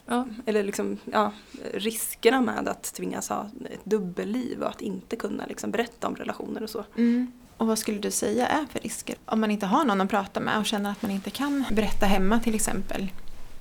Ja. 0.05 0.27
Eller 0.45 0.63
liksom, 0.63 0.97
ja, 1.05 1.31
riskerna 1.73 2.41
med 2.41 2.67
att 2.67 2.83
tvingas 2.93 3.29
ha 3.29 3.49
ett 3.69 3.85
dubbelliv 3.85 4.61
och 4.61 4.69
att 4.69 4.81
inte 4.81 5.15
kunna 5.15 5.45
liksom 5.45 5.71
berätta 5.71 6.07
om 6.07 6.15
relationer 6.15 6.63
och 6.63 6.69
så. 6.69 6.85
Mm. 6.97 7.31
Och 7.57 7.67
vad 7.67 7.79
skulle 7.79 7.99
du 7.99 8.11
säga 8.11 8.47
är 8.47 8.65
för 8.65 8.79
risker? 8.79 9.15
Om 9.25 9.41
man 9.41 9.51
inte 9.51 9.65
har 9.65 9.85
någon 9.85 10.01
att 10.01 10.09
prata 10.09 10.39
med 10.39 10.59
och 10.59 10.65
känner 10.65 10.91
att 10.91 11.01
man 11.01 11.11
inte 11.11 11.29
kan 11.29 11.65
berätta 11.71 12.05
hemma 12.05 12.39
till 12.39 12.55
exempel. 12.55 13.11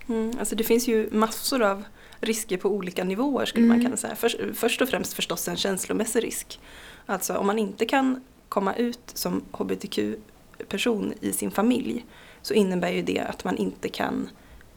Mm, 0.08 0.32
alltså 0.38 0.56
det 0.56 0.64
finns 0.64 0.88
ju 0.88 1.08
massor 1.12 1.62
av 1.62 1.84
risker 2.20 2.56
på 2.56 2.68
olika 2.68 3.04
nivåer 3.04 3.44
skulle 3.46 3.66
man 3.66 3.76
Mm. 3.76 3.84
kunna 3.86 3.96
säga. 3.96 4.14
Först, 4.14 4.36
först 4.54 4.82
och 4.82 4.88
främst 4.88 5.12
förstås 5.12 5.48
en 5.48 5.56
känslomässig 5.56 6.24
risk. 6.24 6.60
Alltså 7.06 7.34
om 7.36 7.46
man 7.46 7.58
inte 7.58 7.86
kan 7.86 8.20
komma 8.48 8.74
ut 8.74 9.00
som 9.14 9.42
hbtq-person 9.52 11.14
i 11.20 11.32
sin 11.32 11.50
familj 11.50 12.06
så 12.42 12.54
innebär 12.54 12.90
ju 12.90 13.02
det 13.02 13.20
att 13.20 13.44
man 13.44 13.56
inte 13.56 13.88
kan 13.88 14.28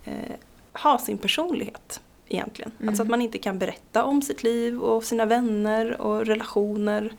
eh, 0.05 0.13
ha 0.73 0.97
sin 0.97 1.17
personlighet 1.17 2.01
egentligen. 2.27 2.71
Mm. 2.79 2.89
Alltså 2.89 3.03
att 3.03 3.09
man 3.09 3.21
inte 3.21 3.37
kan 3.37 3.59
berätta 3.59 4.03
om 4.03 4.21
sitt 4.21 4.43
liv 4.43 4.79
och 4.79 5.03
sina 5.03 5.25
vänner 5.25 6.01
och 6.01 6.25
relationer 6.25 7.13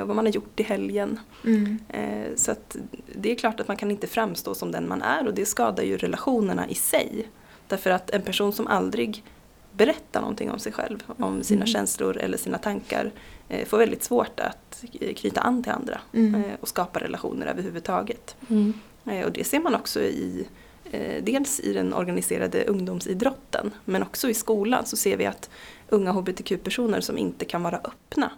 och 0.00 0.06
vad 0.08 0.16
man 0.16 0.24
har 0.26 0.32
gjort 0.32 0.60
i 0.60 0.62
helgen. 0.62 1.20
Mm. 1.44 1.78
Eh, 1.88 2.34
Så 2.36 2.52
att 2.52 2.76
det 3.14 3.30
är 3.30 3.34
klart 3.34 3.60
att 3.60 3.68
man 3.68 3.76
kan 3.76 3.90
inte 3.90 4.06
framstå 4.06 4.54
som 4.54 4.72
den 4.72 4.88
man 4.88 5.02
är 5.02 5.26
och 5.26 5.34
det 5.34 5.46
skadar 5.46 5.82
ju 5.84 5.96
relationerna 5.96 6.68
i 6.68 6.74
sig. 6.74 7.28
Därför 7.68 7.90
att 7.90 8.10
en 8.10 8.22
person 8.22 8.52
som 8.52 8.66
aldrig 8.66 9.24
berättar 9.72 10.20
någonting 10.20 10.50
om 10.50 10.58
sig 10.58 10.72
själv, 10.72 11.02
om 11.18 11.42
sina 11.42 11.60
Mm. 11.62 11.66
känslor 11.66 12.16
eller 12.16 12.38
sina 12.38 12.58
tankar 12.58 13.10
eh, 13.48 13.66
får 13.68 13.78
väldigt 13.78 14.02
svårt 14.04 14.40
att 14.40 14.84
eh, 15.00 15.14
knyta 15.14 15.40
an 15.40 15.62
till 15.62 15.72
andra 15.72 16.00
Mm. 16.12 16.34
eh, 16.34 16.52
och 16.60 16.68
skapa 16.68 17.00
relationer 17.00 17.46
överhuvudtaget. 17.46 18.36
Mm. 18.50 18.72
Eh, 19.06 19.24
Och 19.26 19.32
det 19.32 19.44
ser 19.44 19.60
man 19.60 19.74
också 19.74 20.00
i 20.00 20.46
eh, 20.92 21.24
dels 21.24 21.60
i 21.60 21.72
den 21.72 21.94
organiserade 21.94 22.64
ungdomsidrotten 22.64 23.70
men 23.84 24.02
också 24.02 24.28
i 24.30 24.34
skolan 24.34 24.86
så 24.86 24.96
ser 24.96 25.16
vi 25.16 25.26
att 25.26 25.50
unga 25.88 26.12
hbtq-personer 26.12 27.00
som 27.00 27.18
inte 27.18 27.44
kan 27.44 27.62
vara 27.62 27.76
öppna 27.76 28.30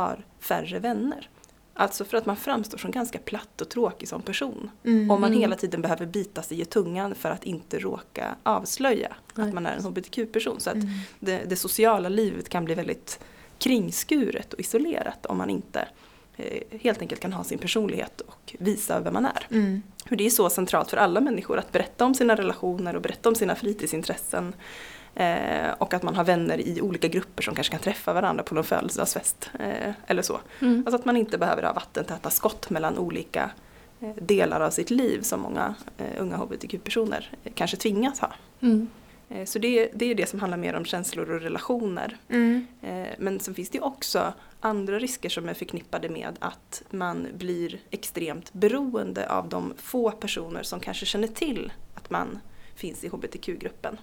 har 0.00 0.24
färre 0.40 0.78
vänner. 0.78 1.28
Alltså 1.74 2.04
för 2.04 2.16
att 2.16 2.26
man 2.26 2.36
framstår 2.36 2.78
som 2.78 2.90
ganska 2.90 3.18
platt 3.18 3.60
och 3.60 3.68
tråkig 3.68 4.08
som 4.08 4.22
person. 4.22 4.70
Mm. 4.84 5.10
Om 5.10 5.20
man 5.20 5.30
Mm. 5.30 5.40
hela 5.40 5.56
tiden 5.56 5.82
behöver 5.82 6.06
bita 6.06 6.42
sig 6.42 6.60
i 6.60 6.64
tungan 6.64 7.14
för 7.14 7.30
att 7.30 7.44
inte 7.44 7.78
råka 7.78 8.36
avslöja 8.42 9.16
Nej. 9.34 9.48
att 9.48 9.54
man 9.54 9.66
är 9.66 9.76
en 9.76 9.84
hbtq-person. 9.84 10.60
Så 10.60 10.70
att 10.70 10.76
Mm. 10.76 10.88
det, 11.20 11.44
det 11.46 11.56
sociala 11.56 12.08
livet 12.08 12.48
kan 12.48 12.64
bli 12.64 12.74
väldigt 12.74 13.18
kringskuret 13.58 14.52
och 14.52 14.60
isolerat 14.60 15.26
om 15.26 15.38
man 15.38 15.50
inte 15.50 15.88
eh, 16.36 16.78
helt 16.80 17.00
enkelt 17.02 17.20
kan 17.20 17.32
ha 17.32 17.44
sin 17.44 17.58
personlighet 17.58 18.20
och 18.20 18.56
visa 18.58 19.00
vem 19.00 19.14
man 19.14 19.24
är. 19.26 19.46
Mm. 19.50 19.82
För 20.08 20.16
det 20.16 20.26
är 20.26 20.30
så 20.30 20.50
centralt 20.50 20.90
för 20.90 20.96
alla 20.96 21.20
människor 21.20 21.58
att 21.58 21.72
berätta 21.72 22.04
om 22.04 22.14
sina 22.14 22.34
relationer 22.34 22.96
och 22.96 23.02
berätta 23.02 23.28
om 23.28 23.34
sina 23.34 23.54
fritidsintressen. 23.54 24.54
Eh, 25.16 25.70
och 25.78 25.94
att 25.94 26.02
man 26.02 26.14
har 26.14 26.24
vänner 26.24 26.60
i 26.60 26.80
olika 26.80 27.08
grupper 27.08 27.42
som 27.42 27.54
kanske 27.54 27.70
kan 27.70 27.80
träffa 27.80 28.12
varandra 28.12 28.42
på 28.42 28.54
någon 28.54 28.64
födelsedagsfest. 28.64 29.50
Eh, 29.58 29.92
eller 30.06 30.22
så. 30.22 30.40
Mm. 30.60 30.82
Alltså 30.86 30.96
att 30.96 31.04
man 31.04 31.16
inte 31.16 31.38
behöver 31.38 31.62
ha 31.62 31.72
vattentäta 31.72 32.30
skott 32.30 32.70
mellan 32.70 32.98
olika 32.98 33.50
eh, 34.00 34.14
delar 34.14 34.60
av 34.60 34.70
sitt 34.70 34.90
liv 34.90 35.20
som 35.20 35.40
många 35.40 35.74
eh, 35.98 36.22
unga 36.22 36.36
hbtq-personer 36.36 37.30
eh, 37.44 37.52
kanske 37.54 37.76
tvingas 37.76 38.20
ha. 38.20 38.32
Mm. 38.60 38.88
Eh, 39.28 39.44
så 39.44 39.58
det, 39.58 39.90
det 39.94 40.10
är 40.10 40.14
det 40.14 40.28
som 40.28 40.40
handlar 40.40 40.58
mer 40.58 40.74
om 40.74 40.84
känslor 40.84 41.30
och 41.30 41.40
relationer. 41.40 42.16
Mm. 42.28 42.66
Men 43.18 43.40
sen 43.40 43.54
finns 43.54 43.70
det 43.70 43.80
också 43.80 44.32
andra 44.60 44.98
risker 44.98 45.28
som 45.28 45.48
är 45.48 45.54
förknippade 45.54 46.08
med 46.08 46.36
att 46.38 46.82
man 46.90 47.26
blir 47.34 47.78
extremt 47.90 48.52
beroende 48.52 49.30
av 49.30 49.48
de 49.48 49.74
få 49.76 50.10
personer 50.10 50.62
som 50.62 50.80
kanske 50.80 51.06
känner 51.06 51.28
till 51.28 51.72
att 51.94 52.10
man 52.10 52.38
finns 52.74 53.04
i 53.04 53.08
hbtq-gruppen. 53.08 53.98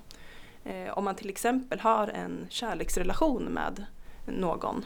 Eh, 0.65 0.97
Om 0.97 1.03
man 1.03 1.15
till 1.15 1.29
exempel 1.29 1.79
har 1.79 2.07
en 2.07 2.45
kärleksrelation 2.49 3.43
med 3.43 3.85
någon 4.25 4.85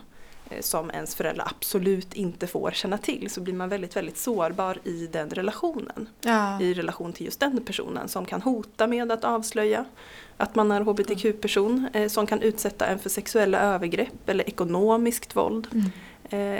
eh, 0.49 0.61
som 0.61 0.91
ens 0.91 1.15
föräldrar 1.15 1.45
absolut 1.55 2.13
inte 2.13 2.47
får 2.47 2.71
känna 2.71 2.97
till 2.97 3.29
så 3.29 3.41
blir 3.41 3.53
man 3.53 3.69
väldigt, 3.69 3.95
väldigt 3.95 4.17
sårbar 4.17 4.77
i 4.83 5.07
den 5.07 5.29
relationen 5.29 6.09
Ja. 6.21 6.61
i 6.61 6.73
relation 6.73 7.13
till 7.13 7.25
just 7.25 7.39
den 7.39 7.65
personen 7.65 8.07
som 8.07 8.25
kan 8.25 8.41
hota 8.41 8.87
med 8.87 9.11
att 9.11 9.23
avslöja 9.23 9.85
att 10.37 10.55
man 10.55 10.71
är 10.71 10.81
hbtq-person, 10.81 11.87
eh, 11.93 12.07
som 12.07 12.27
kan 12.27 12.41
utsätta 12.41 12.85
en 12.87 12.99
för 12.99 13.09
sexuella 13.09 13.59
övergrepp 13.59 14.29
eller 14.29 14.49
ekonomiskt 14.49 15.35
våld 15.35 15.67
Mm. 15.71 15.89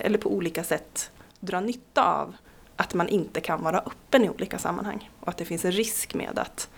eller 0.05 0.17
på 0.17 0.29
olika 0.33 0.63
sätt 0.63 1.11
dra 1.39 1.59
nytta 1.59 2.03
av 2.13 2.35
att 2.75 2.93
man 2.93 3.07
inte 3.09 3.41
kan 3.41 3.63
vara 3.63 3.79
öppen 3.79 4.23
i 4.25 4.29
olika 4.29 4.57
sammanhang 4.59 5.09
och 5.19 5.27
att 5.27 5.37
det 5.37 5.45
finns 5.45 5.65
en 5.65 5.71
risk 5.71 6.13
med 6.13 6.39
att, 6.39 6.69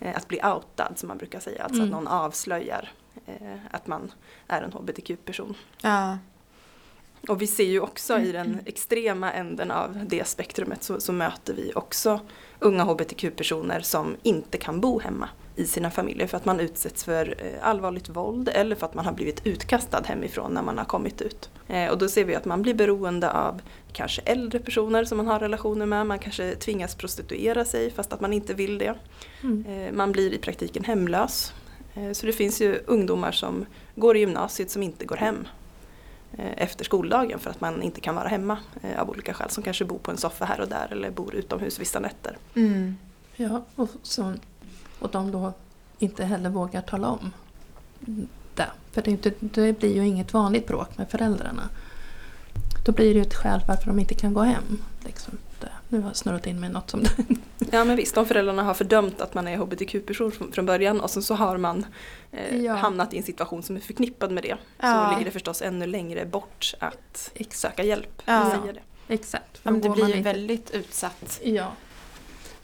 att 0.00 0.28
bli 0.28 0.40
outad 0.44 0.92
som 0.96 1.08
man 1.08 1.18
brukar 1.18 1.40
säga, 1.40 1.62
alltså 1.62 1.82
Mm. 1.82 1.94
att 1.94 2.02
någon 2.02 2.08
avslöjar 2.08 2.92
eh, 3.26 3.56
att 3.70 3.86
man 3.86 4.12
är 4.48 4.62
en 4.62 4.72
hbtq-person. 4.72 5.54
Ja. 5.82 6.18
Och 7.28 7.42
vi 7.42 7.46
ser 7.46 7.64
ju 7.64 7.80
också 7.80 8.18
i 8.18 8.32
den 8.32 8.60
extrema 8.66 9.32
änden 9.32 9.70
av 9.70 10.04
det 10.06 10.28
spektrumet 10.28 10.82
så, 10.82 11.00
så 11.00 11.12
möter 11.12 11.54
vi 11.54 11.72
också 11.74 12.20
unga 12.58 12.84
hbtq-personer 12.84 13.80
som 13.80 14.16
inte 14.22 14.58
kan 14.58 14.80
bo 14.80 15.00
hemma 15.00 15.28
i 15.58 15.66
sina 15.66 15.90
familjer 15.90 16.26
för 16.26 16.36
att 16.36 16.44
man 16.44 16.60
utsätts 16.60 17.04
för 17.04 17.34
eh, 17.38 17.68
allvarligt 17.68 18.08
våld 18.08 18.48
eller 18.48 18.76
för 18.76 18.86
att 18.86 18.94
man 18.94 19.04
har 19.04 19.12
blivit 19.12 19.46
utkastad 19.46 20.02
hemifrån 20.06 20.52
när 20.54 20.62
man 20.62 20.78
har 20.78 20.84
kommit 20.84 21.22
ut. 21.22 21.50
Eh, 21.68 21.90
och 21.90 21.98
då 21.98 22.08
ser 22.08 22.24
vi 22.24 22.34
att 22.34 22.44
man 22.44 22.62
blir 22.62 22.74
beroende 22.74 23.30
av 23.30 23.60
kanske 23.92 24.22
äldre 24.22 24.58
personer 24.58 25.04
som 25.04 25.16
man 25.16 25.26
har 25.26 25.38
relationer 25.38 25.86
med, 25.86 26.06
man 26.06 26.18
kanske 26.18 26.54
tvingas 26.54 26.94
prostituera 26.94 27.64
sig 27.64 27.90
fast 27.90 28.12
att 28.12 28.20
man 28.20 28.32
inte 28.32 28.54
vill 28.54 28.78
det. 28.78 28.94
Mm. 29.42 29.64
Eh, 29.68 29.92
Man 29.92 30.12
blir 30.12 30.34
i 30.34 30.38
praktiken 30.38 30.84
hemlös. 30.84 31.52
Så 32.12 32.26
det 32.26 32.32
finns 32.32 32.60
ju 32.60 32.80
ungdomar 32.86 33.32
som 33.32 33.66
går 33.94 34.16
i 34.16 34.20
gymnasiet 34.20 34.70
som 34.70 34.82
inte 34.82 35.04
går 35.04 35.16
hem 35.16 35.48
efter 36.56 36.84
skoldagen 36.84 37.38
för 37.38 37.50
att 37.50 37.60
man 37.60 37.82
inte 37.82 38.00
kan 38.00 38.14
vara 38.14 38.28
hemma 38.28 38.58
av 38.98 39.10
olika 39.10 39.34
skäl. 39.34 39.50
Som 39.50 39.62
kanske 39.62 39.84
bor 39.84 39.98
på 39.98 40.10
en 40.10 40.16
soffa 40.16 40.44
här 40.44 40.60
och 40.60 40.68
där 40.68 40.88
eller 40.90 41.10
bor 41.10 41.34
utomhus 41.34 41.80
vissa 41.80 42.00
nätter. 42.00 42.36
Mm. 42.54 42.96
Ja, 43.36 43.64
och, 43.74 43.88
så, 44.02 44.34
och 44.98 45.10
de 45.10 45.30
då 45.30 45.52
inte 45.98 46.24
heller 46.24 46.50
vågar 46.50 46.82
tala 46.82 47.08
om 47.08 47.32
det. 48.54 48.70
För 48.92 49.02
det, 49.02 49.10
inte, 49.10 49.32
det 49.40 49.78
blir 49.78 49.94
ju 49.94 50.06
inget 50.06 50.32
vanligt 50.32 50.66
bråk 50.66 50.98
med 50.98 51.10
föräldrarna. 51.10 51.68
Då 52.86 52.92
blir 52.92 53.14
det 53.14 53.20
ju 53.20 53.22
ett 53.22 53.34
skäl 53.34 53.60
varför 53.68 53.86
de 53.86 53.98
inte 53.98 54.14
kan 54.14 54.34
gå 54.34 54.40
hem. 54.40 54.82
Liksom. 55.04 55.38
Det. 55.60 55.68
Nu 55.88 56.00
har 56.00 56.08
jag 56.08 56.16
snurrat 56.16 56.46
in 56.46 56.60
mig 56.60 56.70
något 56.70 56.90
som 56.90 57.04
Ja 57.72 57.84
men 57.84 57.96
visst, 57.96 58.16
om 58.16 58.26
föräldrarna 58.26 58.62
har 58.62 58.74
fördömt 58.74 59.20
att 59.20 59.34
man 59.34 59.48
är 59.48 59.56
hbtq-person 59.56 60.32
från, 60.52 60.66
början 60.66 61.00
och 61.00 61.10
sen 61.10 61.22
så 61.22 61.34
har 61.34 61.56
man 61.58 61.86
eh, 62.32 62.56
Ja. 62.56 62.74
hamnat 62.74 63.14
i 63.14 63.16
en 63.16 63.22
situation 63.22 63.62
som 63.62 63.76
är 63.76 63.80
förknippad 63.80 64.32
med 64.32 64.42
det. 64.42 64.56
Ja. 64.80 65.04
Så 65.04 65.10
ligger 65.10 65.24
det 65.24 65.30
förstås 65.30 65.62
ännu 65.62 65.86
längre 65.86 66.26
bort 66.26 66.74
att 66.78 67.30
Exakt. 67.34 67.56
söka 67.56 67.82
hjälp. 67.82 68.22
Ja. 68.24 68.52
det. 68.74 69.14
Exakt. 69.14 69.60
Ja, 69.62 69.70
men 69.70 69.80
det 69.80 69.88
blir 69.90 70.02
man 70.02 70.12
ju 70.12 70.22
väldigt 70.22 70.70
utsatt. 70.70 71.40
Ja, 71.44 71.72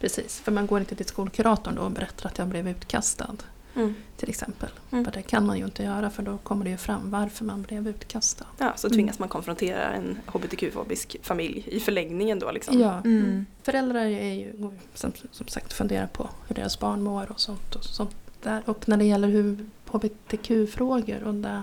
precis. 0.01 0.41
För 0.41 0.53
man 0.53 0.67
går 0.67 0.81
inte 0.81 0.95
till 0.95 1.07
skolkuratorn 1.07 1.75
då 1.75 1.83
och 1.83 1.91
berättar 1.91 2.29
att 2.29 2.39
jag 2.39 2.49
blev 2.49 2.69
utkastad. 2.69 3.37
Mm. 3.77 3.95
Till 4.17 4.29
exempel. 4.29 4.69
Mm. 4.91 5.05
För 5.05 5.13
det 5.13 5.23
kan 5.23 5.47
man 5.47 5.59
ju 5.59 5.65
inte 5.65 5.83
göra 5.83 6.11
för 6.11 6.23
då 6.23 6.39
kommer 6.39 6.65
det 6.65 6.71
ju 6.71 6.77
fram 6.77 7.11
varför 7.11 7.45
man 7.45 7.63
blev 7.63 7.89
utkastad. 7.89 8.47
Ja, 8.59 8.73
så 8.77 8.89
tvingas 8.89 9.19
man 9.19 9.29
konfrontera 9.29 9.93
en 9.93 10.19
hbtq-fobisk 10.27 11.17
familj 11.23 11.65
i 11.67 11.81
förlängningen 11.81 12.39
då 12.39 12.51
liksom. 12.51 12.81
Ja. 12.81 13.01
Mm. 13.05 13.47
Föräldrar 13.63 14.05
är 14.05 14.33
ju 14.33 14.71
som, 14.95 15.13
som 15.31 15.49
sagt 15.49 15.73
fundera 15.73 16.07
på 16.07 16.29
hur 16.49 16.55
deras 16.55 16.79
barn 16.79 17.03
mår 17.03 17.31
och 17.33 17.41
sånt. 17.41 17.75
Och, 17.75 17.85
sånt 17.85 18.17
där. 18.43 18.63
och 18.67 18.89
när 18.89 18.97
det 18.97 19.05
gäller 19.05 19.29
hur 19.29 19.67
hbtq-frågor 19.87 21.23
och 21.25 21.35
där 21.35 21.63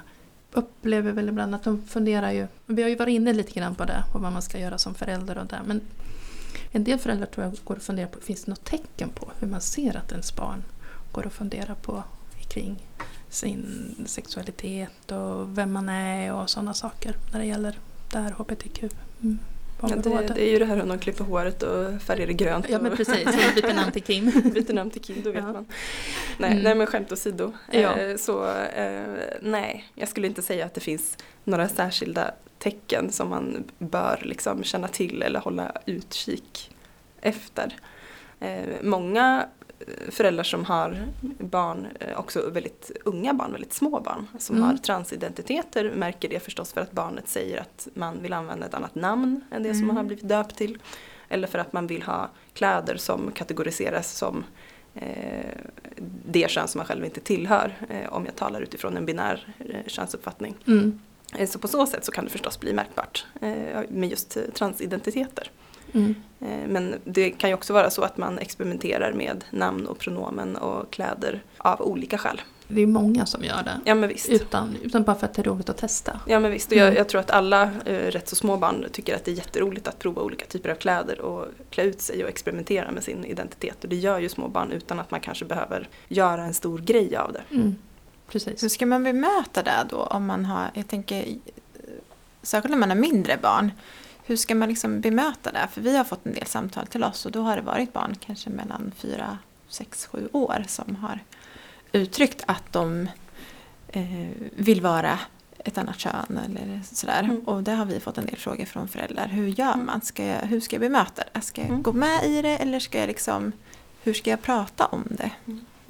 upplever 0.53 1.11
väl 1.11 1.29
ibland 1.29 1.55
att 1.55 1.63
de 1.63 1.81
funderar 1.81 2.31
ju, 2.31 2.47
vi 2.65 2.81
har 2.81 2.89
ju 2.89 2.95
varit 2.95 3.13
inne 3.13 3.33
lite 3.33 3.51
grann 3.51 3.75
på 3.75 3.85
det 3.85 4.03
och 4.13 4.21
vad 4.21 4.33
man 4.33 4.41
ska 4.41 4.59
göra 4.59 4.77
som 4.77 4.95
förälder 4.95 5.37
och 5.37 5.67
men 5.67 5.81
en 6.71 6.83
del 6.83 6.99
föräldrar 6.99 7.25
tror 7.25 7.45
jag 7.45 7.57
går 7.63 7.75
och 7.75 7.81
funderar 7.81 8.07
på, 8.07 8.19
finns 8.19 8.43
det 8.43 8.51
något 8.51 8.63
tecken 8.63 9.09
på 9.09 9.31
hur 9.39 9.47
man 9.47 9.61
ser 9.61 9.97
att 9.97 10.11
ens 10.11 10.35
barn 10.35 10.63
går 11.11 11.25
och 11.25 11.33
funderar 11.33 11.75
på 11.75 12.03
kring 12.49 12.87
sin 13.29 13.95
sexualitet 14.05 15.11
och 15.11 15.57
vem 15.57 15.71
man 15.71 15.89
är 15.89 16.33
och 16.33 16.49
sådana 16.49 16.73
saker 16.73 17.15
när 17.31 17.39
det 17.39 17.45
gäller 17.45 17.79
det 18.11 18.19
här 18.19 18.31
hbtq. 18.31 18.83
Mm. 19.21 19.39
Ja, 19.81 19.95
det, 19.95 20.33
det 20.35 20.41
är 20.41 20.49
ju 20.51 20.59
det 20.59 20.65
här 20.65 20.85
de 20.85 20.99
klipper 20.99 21.23
håret 21.23 21.63
och 21.63 22.01
färgar 22.01 22.27
det 22.27 22.33
grönt. 22.33 22.69
Ja 22.69 22.79
men 22.81 22.97
precis, 22.97 23.25
och 23.27 23.55
byter 23.55 23.73
namn 23.73 23.91
till 23.91 24.03
Kim. 24.03 24.25
byter 24.53 24.73
namn 24.73 24.89
till 24.91 25.01
Kim, 25.01 25.21
då 25.23 25.31
vet 25.31 25.43
Ja. 25.43 25.53
man. 25.53 25.65
Nej, 26.37 26.51
Mm. 26.51 26.63
nej 26.63 26.75
men 26.75 26.87
skämt 26.87 27.11
åsido. 27.11 27.53
Ja. 27.71 27.97
Eh, 27.97 28.17
så 28.17 28.47
eh, 28.75 29.03
nej, 29.41 29.85
jag 29.95 30.09
skulle 30.09 30.27
inte 30.27 30.41
säga 30.41 30.65
att 30.65 30.73
det 30.73 30.81
finns 30.81 31.17
några 31.43 31.67
särskilda 31.67 32.31
tecken 32.59 33.11
som 33.11 33.29
man 33.29 33.63
bör 33.77 34.19
liksom 34.25 34.63
känna 34.63 34.87
till 34.87 35.21
eller 35.21 35.39
hålla 35.39 35.71
utkik 35.85 36.71
efter. 37.21 37.75
Eh, 38.39 38.63
många 38.81 39.45
eh, 39.59 39.60
föräldrar 40.09 40.43
som 40.43 40.65
har 40.65 41.07
barn, 41.39 41.87
eh, 41.99 42.19
också 42.19 42.49
väldigt 42.49 42.91
unga 43.05 43.33
barn, 43.33 43.51
väldigt 43.51 43.73
små 43.73 43.99
barn, 43.99 44.27
som 44.39 44.55
Mm. 44.55 44.67
har 44.69 44.77
transidentiteter 44.77 45.91
märker 45.95 46.29
det 46.29 46.39
förstås 46.39 46.73
för 46.73 46.81
att 46.81 46.91
barnet 46.91 47.27
säger 47.29 47.61
att 47.61 47.87
man 47.93 48.21
vill 48.21 48.33
använda 48.33 48.65
ett 48.65 48.73
annat 48.73 48.95
namn 48.95 49.41
än 49.51 49.63
det 49.63 49.69
som 49.69 49.77
Mm. 49.77 49.87
man 49.87 49.97
har 49.97 50.03
blivit 50.03 50.27
döpt 50.27 50.55
till. 50.55 50.77
Eller 51.29 51.47
för 51.47 51.59
att 51.59 51.73
man 51.73 51.87
vill 51.87 52.01
ha 52.03 52.29
kläder 52.53 52.95
som 52.97 53.31
kategoriseras 53.31 54.17
som 54.17 54.43
eh, 54.95 55.45
det 56.25 56.49
kön 56.51 56.67
som 56.67 56.79
man 56.79 56.85
själv 56.87 57.05
inte 57.05 57.19
tillhör, 57.19 57.73
eh, 57.89 58.13
om 58.13 58.25
jag 58.25 58.35
talar 58.35 58.61
utifrån 58.61 58.97
en 58.97 59.05
binär 59.05 59.55
eh, 59.59 59.87
könsuppfattning. 59.87 60.55
Mm. 60.67 60.99
Eh, 61.37 61.49
så 61.49 61.59
på 61.59 61.67
så 61.67 61.85
sätt 61.85 62.05
så 62.05 62.11
kan 62.11 62.23
det 62.25 62.29
förstås 62.31 62.59
bli 62.59 62.73
märkbart 62.73 63.25
eh, 63.41 63.81
med 63.89 64.09
just 64.09 64.37
eh, 64.37 64.43
transidentiteter. 64.53 65.51
Mm. 65.93 66.15
Eh, 66.39 66.67
Men 66.67 66.95
det 67.03 67.31
kan 67.31 67.49
ju 67.49 67.53
också 67.53 67.73
vara 67.73 67.89
så 67.89 68.01
att 68.01 68.17
man 68.17 68.39
experimenterar 68.39 69.13
med 69.13 69.43
namn 69.51 69.87
och 69.87 69.99
pronomen 69.99 70.55
och 70.55 70.91
kläder 70.93 71.43
av 71.57 71.81
olika 71.81 72.17
skäl. 72.17 72.41
Det 72.67 72.81
är 72.81 72.87
många 72.87 73.25
som 73.25 73.43
gör 73.43 73.63
det. 73.63 73.79
Ja 73.85 73.95
men 73.95 74.09
visst. 74.09 74.29
Utan, 74.29 74.75
utan 74.83 75.03
bara 75.03 75.15
för 75.15 75.25
att 75.25 75.33
det 75.33 75.41
är 75.41 75.43
roligt 75.43 75.69
att 75.69 75.77
testa. 75.77 76.19
Ja 76.27 76.39
men 76.39 76.51
visst, 76.51 76.71
och 76.71 76.77
jag, 76.77 76.85
Mm. 76.87 76.97
jag 76.97 77.09
tror 77.09 77.21
att 77.21 77.31
alla 77.31 77.63
eh, 77.85 77.93
rätt 78.11 78.29
så 78.29 78.35
små 78.35 78.57
barn 78.57 78.85
tycker 78.91 79.15
att 79.15 79.25
det 79.25 79.31
är 79.31 79.35
jätteroligt 79.35 79.87
att 79.87 79.99
prova 79.99 80.21
olika 80.21 80.45
typer 80.45 80.69
av 80.69 80.75
kläder 80.75 81.21
och 81.21 81.45
klä 81.69 81.83
ut 81.83 82.01
sig 82.01 82.23
och 82.23 82.29
experimentera 82.29 82.91
med 82.91 83.03
sin 83.03 83.25
identitet. 83.25 83.83
Och 83.83 83.89
det 83.89 83.95
gör 83.95 84.19
ju 84.19 84.29
små 84.29 84.47
barn 84.47 84.71
utan 84.71 84.99
att 84.99 85.11
man 85.11 85.19
kanske 85.19 85.45
behöver 85.45 85.89
göra 86.07 86.43
en 86.43 86.53
stor 86.53 86.79
grej 86.79 87.15
av 87.15 87.33
det. 87.33 87.55
Mm. 87.55 87.75
Precis. 88.27 88.63
Hur 88.63 88.69
ska 88.69 88.85
man 88.85 89.03
bemöta 89.03 89.63
det 89.63 89.85
då 89.89 89.97
om 90.03 90.25
man 90.25 90.45
har, 90.45 90.71
jag 90.73 90.87
tänker, 90.87 91.25
särskilt 92.41 92.71
när 92.71 92.79
man 92.79 92.89
har 92.89 92.97
mindre 92.97 93.37
barn. 93.41 93.71
Hur 94.25 94.35
ska 94.35 94.55
man 94.55 94.69
liksom 94.69 95.01
bemöta 95.01 95.51
det? 95.51 95.67
För 95.71 95.81
vi 95.81 95.97
har 95.97 96.03
fått 96.03 96.25
en 96.25 96.33
del 96.33 96.45
samtal 96.45 96.87
till 96.87 97.03
oss 97.03 97.25
och 97.25 97.31
då 97.31 97.41
har 97.41 97.55
det 97.55 97.61
varit 97.61 97.93
barn 97.93 98.15
kanske 98.25 98.49
mellan 98.49 98.91
fyra, 98.97 99.37
sex, 99.67 100.05
sju 100.05 100.29
år 100.31 100.63
som 100.67 100.95
har 100.95 101.19
uttryckt 101.91 102.43
att 102.45 102.73
de 102.73 103.07
eh, 103.87 104.03
vill 104.55 104.81
vara 104.81 105.19
ett 105.65 105.77
annat 105.77 105.99
kön 105.99 106.39
eller 106.45 106.81
sådär. 106.91 107.23
Mm. 107.23 107.39
Och 107.41 107.63
där 107.63 107.75
har 107.75 107.85
vi 107.85 107.99
fått 107.99 108.17
en 108.17 108.25
del 108.25 108.37
frågor 108.37 108.65
från 108.65 108.87
föräldrar. 108.87 109.27
Hur 109.27 109.47
gör 109.47 109.75
man? 109.75 110.01
Ska 110.01 110.25
jag, 110.25 110.41
hur 110.41 110.59
ska 110.59 110.75
jag 110.75 110.81
bemöta 110.81 111.23
det? 111.33 111.41
Ska 111.41 111.61
jag 111.61 111.69
Mm. 111.69 111.81
gå 111.81 111.93
med 111.93 112.25
i 112.25 112.41
det 112.41 112.57
eller 112.57 112.79
ska 112.79 112.99
jag 112.99 113.07
liksom, 113.07 113.51
hur 114.03 114.13
ska 114.13 114.29
jag 114.29 114.41
prata 114.41 114.85
om 114.85 115.03
det? 115.09 115.31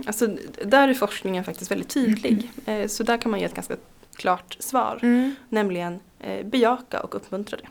Alltså, 0.08 0.28
där 0.66 0.88
är 0.88 0.94
forskningen 0.94 1.44
faktiskt 1.44 1.72
väldigt 1.72 1.90
tydlig. 1.90 2.52
Eh, 2.66 2.88
Så 2.88 3.04
där 3.04 3.18
kan 3.18 3.32
man 3.32 3.40
ge 3.40 3.46
ett 3.46 3.54
ganska 3.56 3.76
klart 4.16 4.58
svar. 4.60 5.00
Mm. 5.02 5.36
Nämligen 5.50 6.00
eh, 6.20 6.46
bejaka 6.46 7.00
och 7.00 7.16
uppmuntra 7.16 7.58
det. 7.58 7.68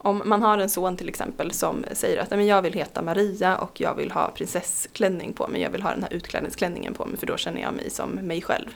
Om 0.00 0.22
man 0.24 0.42
har 0.42 0.58
en 0.58 0.70
son 0.70 0.96
till 0.96 1.08
exempel 1.08 1.52
som 1.52 1.84
säger 1.92 2.18
att 2.22 2.30
"Nej, 2.30 2.38
men 2.38 2.46
jag 2.46 2.62
vill 2.62 2.72
heta 2.72 3.02
Maria 3.02 3.56
och 3.56 3.80
jag 3.80 3.94
vill 3.94 4.10
ha 4.10 4.30
prinsessklänning 4.30 5.32
på 5.32 5.48
mig, 5.48 5.60
jag 5.60 5.70
vill 5.70 5.82
ha 5.82 5.90
den 5.90 6.02
här 6.02 6.12
utklädningsklänningen 6.12 6.94
på 6.94 7.06
mig 7.06 7.18
för 7.18 7.26
då 7.26 7.36
känner 7.36 7.60
jag 7.62 7.72
mig 7.74 7.90
som 7.90 8.10
mig 8.10 8.42
själv. 8.42 8.68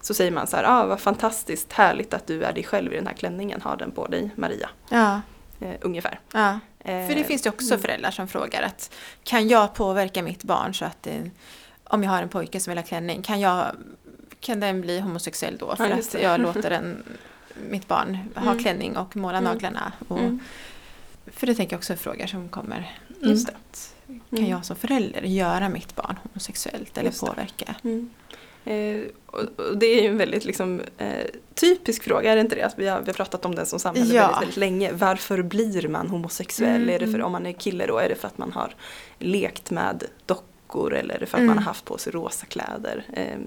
Så 0.00 0.14
säger 0.14 0.30
man 0.30 0.46
så 0.46 0.56
här, 0.56 0.64
ah, 0.66 0.86
vad 0.86 1.00
fantastiskt 1.00 1.72
härligt 1.72 2.14
att 2.14 2.26
du 2.26 2.42
är 2.44 2.52
dig 2.52 2.64
själv 2.64 2.92
i 2.92 2.96
den 2.96 3.06
här 3.06 3.14
klänningen, 3.14 3.60
ha 3.62 3.76
den 3.76 3.90
på 3.90 4.06
dig 4.06 4.30
Maria. 4.36 4.70
Ja, 4.90 5.20
Eh, 5.60 5.74
ungefär. 5.80 6.20
ja. 6.32 6.58
Eh, 6.80 7.06
För 7.08 7.14
det 7.14 7.24
finns 7.24 7.42
det 7.42 7.48
också 7.50 7.74
mm. 7.74 7.80
föräldrar 7.82 8.10
som 8.10 8.28
frågar 8.28 8.62
att 8.62 8.94
kan 9.24 9.48
jag 9.48 9.74
påverka 9.74 10.22
mitt 10.22 10.42
barn 10.44 10.74
så 10.74 10.84
att 10.84 11.02
det, 11.02 11.30
om 11.84 12.02
jag 12.02 12.10
har 12.10 12.22
en 12.22 12.28
pojke 12.28 12.60
som 12.60 12.70
vill 12.70 12.78
ha 12.78 12.84
klänning, 12.84 13.22
kan, 13.22 13.40
jag, 13.40 13.66
kan 14.40 14.60
den 14.60 14.80
bli 14.80 15.00
homosexuell 15.00 15.56
då? 15.58 15.76
För 15.76 15.88
Ja, 15.88 15.94
att 15.96 16.14
jag 16.22 16.40
låter 16.46 16.70
den, 16.70 17.02
mitt 17.70 17.88
barn 17.88 18.18
ha 18.34 18.42
Mm. 18.42 18.58
klänning 18.58 18.96
och 18.96 19.16
måla 19.16 19.38
Mm. 19.38 19.52
naglarna. 19.52 19.92
Och, 20.08 20.18
Mm. 20.18 20.40
För 21.26 21.46
det 21.46 21.54
tänker 21.54 21.74
jag 21.74 21.78
också 21.78 21.92
är 21.92 21.96
frågor 21.96 22.26
som 22.26 22.48
kommer. 22.48 22.96
Just 23.20 23.46
det. 23.46 23.54
Kan 24.30 24.38
Mm. 24.38 24.50
jag 24.50 24.64
som 24.64 24.76
förälder 24.76 25.22
göra 25.22 25.68
mitt 25.68 25.96
barn 25.96 26.16
homosexuellt 26.22 26.98
eller 26.98 27.10
påverka? 27.10 27.74
Mm. 27.84 28.10
Eh, 28.64 29.00
och, 29.26 29.40
och 29.70 29.78
det 29.78 29.86
är 29.86 30.02
ju 30.02 30.08
en 30.08 30.18
väldigt 30.18 30.44
liksom, 30.44 30.80
eh, 30.98 31.24
typisk 31.54 32.02
fråga, 32.04 32.32
är 32.32 32.36
det 32.36 32.40
inte 32.40 32.56
det? 32.56 32.62
Att 32.62 32.78
vi, 32.78 32.88
har, 32.88 33.00
vi 33.00 33.06
har 33.06 33.14
pratat 33.14 33.44
om 33.44 33.54
den 33.54 33.66
som 33.66 33.78
samhälle 33.78 34.14
Ja. 34.14 34.22
väldigt, 34.22 34.40
väldigt 34.42 34.56
länge. 34.56 34.92
Varför 34.92 35.42
blir 35.42 35.88
man 35.88 36.08
homosexuell? 36.08 36.82
Mm, 36.82 36.94
är 36.94 36.98
det 36.98 37.06
för, 37.06 37.14
mm. 37.14 37.26
om 37.26 37.32
man 37.32 37.46
är 37.46 37.52
kille 37.52 37.86
då, 37.86 37.98
är 37.98 38.08
det 38.08 38.14
för 38.14 38.28
att 38.28 38.38
man 38.38 38.52
har 38.52 38.74
lekt 39.18 39.70
med 39.70 40.04
dockor 40.26 40.44
eller 40.76 41.14
är 41.14 41.18
det 41.18 41.26
för 41.26 41.36
att 41.36 41.42
Mm. 41.42 41.46
man 41.46 41.58
har 41.58 41.64
haft 41.64 41.84
på 41.84 41.98
sig 41.98 42.12
rosa 42.12 42.46
kläder? 42.46 43.04
Eh, 43.12 43.38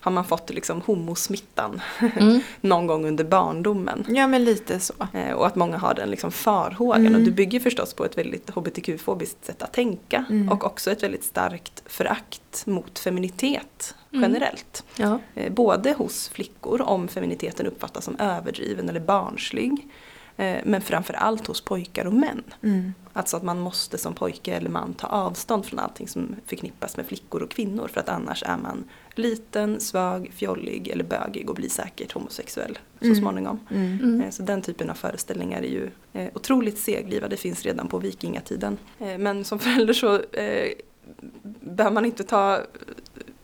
har 0.00 0.12
man 0.12 0.24
fått 0.24 0.50
liksom 0.50 0.80
homosmittan 0.80 1.80
Mm. 2.16 2.40
någon 2.60 2.86
gång 2.86 3.06
under 3.06 3.24
barndomen? 3.24 4.04
Ja 4.08 4.26
men 4.26 4.44
lite 4.44 4.80
så. 4.80 4.94
Eh, 5.14 5.32
och 5.32 5.46
att 5.46 5.56
många 5.56 5.78
har 5.78 5.94
den 5.94 6.10
liksom 6.10 6.32
farhågan. 6.32 7.00
Mm. 7.06 7.14
Och 7.14 7.20
det 7.20 7.30
bygger 7.30 7.60
förstås 7.60 7.94
på 7.94 8.04
ett 8.04 8.18
väldigt 8.18 8.50
hbtq-fobiskt 8.50 9.44
sätt 9.46 9.62
att 9.62 9.72
tänka. 9.72 10.24
Mm. 10.30 10.48
Och 10.48 10.64
också 10.64 10.90
ett 10.90 11.02
väldigt 11.02 11.24
starkt 11.24 11.82
förakt 11.86 12.66
mot 12.66 12.98
feminitet 12.98 13.94
Mm. 14.12 14.22
generellt. 14.32 14.84
Ja. 14.96 15.18
Eh, 15.34 15.52
Både 15.52 15.92
hos 15.92 16.28
flickor 16.28 16.82
om 16.82 17.08
feminiteten 17.08 17.66
uppfattas 17.66 18.04
som 18.04 18.16
överdriven 18.20 18.88
eller 18.88 19.00
barnslig. 19.00 19.88
Eh, 20.36 20.60
Men 20.64 20.80
framförallt 20.80 21.46
hos 21.46 21.60
pojkar 21.60 22.04
och 22.06 22.12
män. 22.12 22.42
Mm. 22.62 22.94
Alltså 23.12 23.36
att 23.36 23.42
man 23.42 23.60
måste 23.60 23.98
som 23.98 24.14
pojke 24.14 24.54
eller 24.54 24.70
man 24.70 24.94
ta 24.94 25.06
avstånd 25.06 25.66
från 25.66 25.78
allting 25.78 26.08
som 26.08 26.36
förknippas 26.46 26.96
med 26.96 27.06
flickor 27.06 27.42
och 27.42 27.50
kvinnor. 27.50 27.88
För 27.92 28.00
att 28.00 28.08
annars 28.08 28.42
är 28.42 28.56
man 28.56 28.84
liten, 29.14 29.80
svag, 29.80 30.30
fjollig 30.34 30.88
eller 30.88 31.04
bögig 31.04 31.50
och 31.50 31.56
blir 31.56 31.68
säkert 31.68 32.12
homosexuell 32.12 32.78
så 32.98 33.04
Mm. 33.04 33.16
småningom. 33.16 33.60
Mm. 33.70 33.98
Mm. 34.02 34.32
Så 34.32 34.42
den 34.42 34.62
typen 34.62 34.90
av 34.90 34.94
föreställningar 34.94 35.62
är 35.62 35.68
ju 35.68 35.90
eh, 36.12 36.28
otroligt 36.34 36.78
seglivade, 36.78 37.36
finns 37.36 37.62
redan 37.62 37.88
på 37.88 37.98
vikingatiden. 37.98 38.78
Men 38.98 39.44
som 39.44 39.58
förälder 39.66 39.94
så 39.94 40.14
eh, 40.14 40.72
behöver 41.60 41.94
man 41.94 42.04
inte 42.04 42.24
ta 42.24 42.60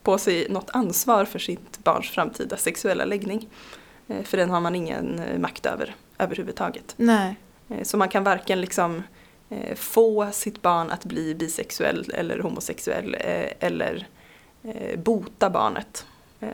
på 0.02 0.18
sig 0.18 0.46
något 0.50 0.70
ansvar 0.72 1.24
för 1.24 1.38
sitt 1.38 1.84
barns 1.84 2.10
framtida 2.10 2.56
sexuella 2.56 3.04
läggning. 3.04 3.48
För 4.24 4.36
den 4.36 4.50
har 4.50 4.60
man 4.60 4.74
ingen 4.74 5.20
makt 5.40 5.66
över 5.66 5.94
överhuvudtaget. 6.22 6.94
Nej. 6.96 7.36
Eh, 7.68 7.82
Så 7.82 7.96
man 7.96 8.08
kan 8.08 8.24
varken 8.24 8.60
liksom 8.60 9.02
eh, 9.50 9.74
få 9.74 10.28
sitt 10.32 10.62
barn 10.62 10.90
att 10.90 11.04
bli 11.04 11.34
bisexuell 11.34 12.10
eller 12.14 12.38
homosexuell 12.38 13.14
eh, 13.20 13.52
eller 13.68 14.06
bota 14.96 15.50
barnet. 15.50 16.06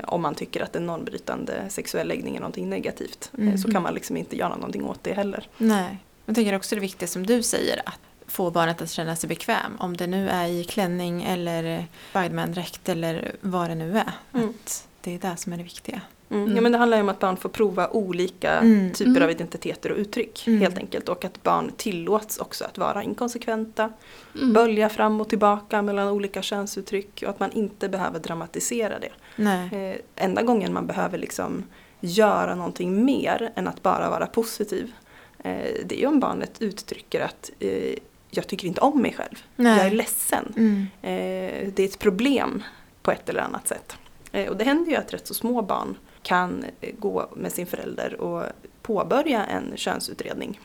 Om 0.04 0.22
man 0.22 0.34
tycker 0.34 0.62
att 0.62 0.76
en 0.76 0.86
normbrytande 0.86 1.64
sexuell 1.68 2.08
läggning 2.08 2.36
är 2.36 2.40
någonting 2.40 2.70
negativt. 2.70 3.30
Eh, 3.38 3.54
Så 3.56 3.68
Mhm. 3.68 3.72
kan 3.72 3.82
man 3.82 3.94
liksom 3.94 4.16
inte 4.16 4.36
göra 4.36 4.54
någonting 4.56 4.84
åt 4.84 5.04
det 5.04 5.12
heller. 5.12 5.46
Nej. 5.58 5.98
Jag 6.26 6.34
tänker 6.34 6.54
också 6.56 6.74
det 6.74 6.80
viktiga 6.80 7.06
som 7.06 7.26
du 7.26 7.42
säger, 7.42 7.82
att 7.84 8.00
få 8.26 8.50
barnet 8.50 8.82
att 8.82 8.90
känna 8.90 9.16
sig 9.16 9.28
bekväm. 9.28 9.76
Om 9.78 9.96
det 9.96 10.06
nu 10.06 10.28
är 10.28 10.46
i 10.46 10.64
klänning 10.64 11.22
eller 11.24 11.86
Spiderman-dräkt 12.10 12.88
eller 12.88 13.32
vad 13.40 13.70
det 13.70 13.74
nu 13.74 13.98
är. 13.98 14.12
Mm. 14.34 14.48
Att 14.48 14.88
det 15.00 15.14
är 15.14 15.18
det 15.30 15.36
som 15.36 15.52
är 15.52 15.56
det 15.56 15.62
viktiga. 15.62 16.00
Mm. 16.30 16.56
Ja, 16.56 16.62
men 16.62 16.72
det 16.72 16.78
handlar 16.78 16.96
ju 16.96 17.02
om 17.02 17.08
att 17.08 17.18
barn 17.18 17.36
får 17.36 17.48
prova 17.48 17.88
olika 17.88 18.52
Mm. 18.52 18.92
typer 18.92 19.10
Mm. 19.10 19.22
av 19.22 19.30
identiteter 19.30 19.92
och 19.92 19.98
uttryck 19.98 20.44
Mm. 20.46 20.60
helt 20.60 20.78
enkelt. 20.78 21.08
Och 21.08 21.24
att 21.24 21.42
barn 21.42 21.72
tillåts 21.76 22.38
också 22.38 22.64
att 22.64 22.78
vara 22.78 23.02
inkonsekventa, 23.02 23.92
Mm. 24.34 24.52
bölja 24.52 24.88
fram 24.88 25.20
och 25.20 25.28
tillbaka 25.28 25.82
mellan 25.82 26.08
olika 26.08 26.42
könsuttryck 26.42 27.22
och 27.22 27.30
att 27.30 27.40
man 27.40 27.52
inte 27.52 27.88
behöver 27.88 28.18
dramatisera 28.18 28.98
det. 28.98 29.12
Nej. 29.36 29.90
Eh, 29.90 30.24
enda 30.24 30.42
gången 30.42 30.72
man 30.72 30.86
behöver 30.86 31.18
liksom 31.18 31.64
göra 32.00 32.54
någonting 32.54 33.04
mer 33.04 33.52
än 33.54 33.68
att 33.68 33.82
bara 33.82 34.10
vara 34.10 34.26
positiv 34.26 34.92
eh, 35.38 35.52
det 35.84 35.94
är 35.96 36.00
ju 36.00 36.06
om 36.06 36.20
barnet 36.20 36.62
uttrycker 36.62 37.20
att 37.20 37.50
eh, 37.58 37.94
jag 38.30 38.46
tycker 38.46 38.68
inte 38.68 38.80
om 38.80 39.02
mig 39.02 39.14
själv. 39.18 39.42
Nej. 39.56 39.76
Jag 39.78 39.86
är 39.86 39.90
ledsen. 39.90 40.52
Mm. 40.56 40.86
Eh, 41.02 41.68
det 41.74 41.82
är 41.82 41.84
ett 41.84 41.98
problem 41.98 42.62
på 43.02 43.10
ett 43.10 43.28
eller 43.28 43.40
annat 43.40 43.68
sätt. 43.68 43.96
Eh, 44.32 44.48
och 44.48 44.56
det 44.56 44.64
händer 44.64 44.90
ju 44.90 44.96
att 44.96 45.14
rätt 45.14 45.26
så 45.26 45.34
små 45.34 45.62
barn 45.62 45.96
kan 46.22 46.64
gå 46.98 47.28
med 47.36 47.52
sin 47.52 47.66
förälder 47.66 48.20
och 48.20 48.44
påbörja 48.82 49.44
en 49.44 49.72
könsutredning. 49.76 50.60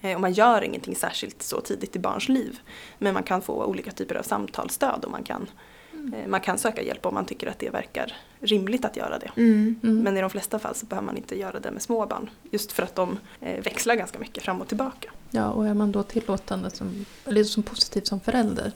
Eh, 0.00 0.14
och 0.14 0.20
man 0.20 0.32
gör 0.32 0.62
ingenting 0.62 0.96
särskilt 0.96 1.42
så 1.42 1.60
tidigt 1.60 1.96
i 1.96 1.98
barns 1.98 2.28
liv. 2.28 2.58
Men 2.98 3.14
man 3.14 3.22
kan 3.22 3.42
få 3.42 3.64
olika 3.64 3.90
typer 3.90 4.14
av 4.14 4.22
samtalsstöd 4.22 5.04
och 5.04 5.10
man 5.10 5.22
kan, 5.22 5.46
eh, 5.92 6.28
man 6.28 6.40
kan 6.40 6.58
söka 6.58 6.82
hjälp 6.82 7.06
om 7.06 7.14
man 7.14 7.26
tycker 7.26 7.46
att 7.46 7.58
det 7.58 7.70
verkar 7.70 8.16
rimligt 8.40 8.84
att 8.84 8.96
göra 8.96 9.18
det. 9.18 9.30
Mm. 9.36 9.80
Mm. 9.82 9.98
Men 9.98 10.16
i 10.16 10.20
de 10.20 10.30
flesta 10.30 10.58
fall 10.58 10.74
så 10.74 10.86
behöver 10.86 11.06
man 11.06 11.16
inte 11.16 11.38
göra 11.38 11.60
det 11.60 11.70
med 11.70 11.82
små 11.82 12.06
barn. 12.06 12.30
Just 12.50 12.72
för 12.72 12.82
att 12.82 12.94
de 12.94 13.18
eh, 13.40 13.62
växlar 13.62 13.94
ganska 13.94 14.18
mycket 14.18 14.42
fram 14.42 14.60
och 14.60 14.68
tillbaka. 14.68 15.10
Ja, 15.30 15.50
och 15.50 15.66
är 15.66 15.74
man 15.74 15.92
då 15.92 16.02
tillåtande 16.02 16.70
som, 16.70 17.04
eller 17.24 17.44
som 17.44 17.62
positiv 17.62 18.00
som 18.00 18.20
förälder 18.20 18.72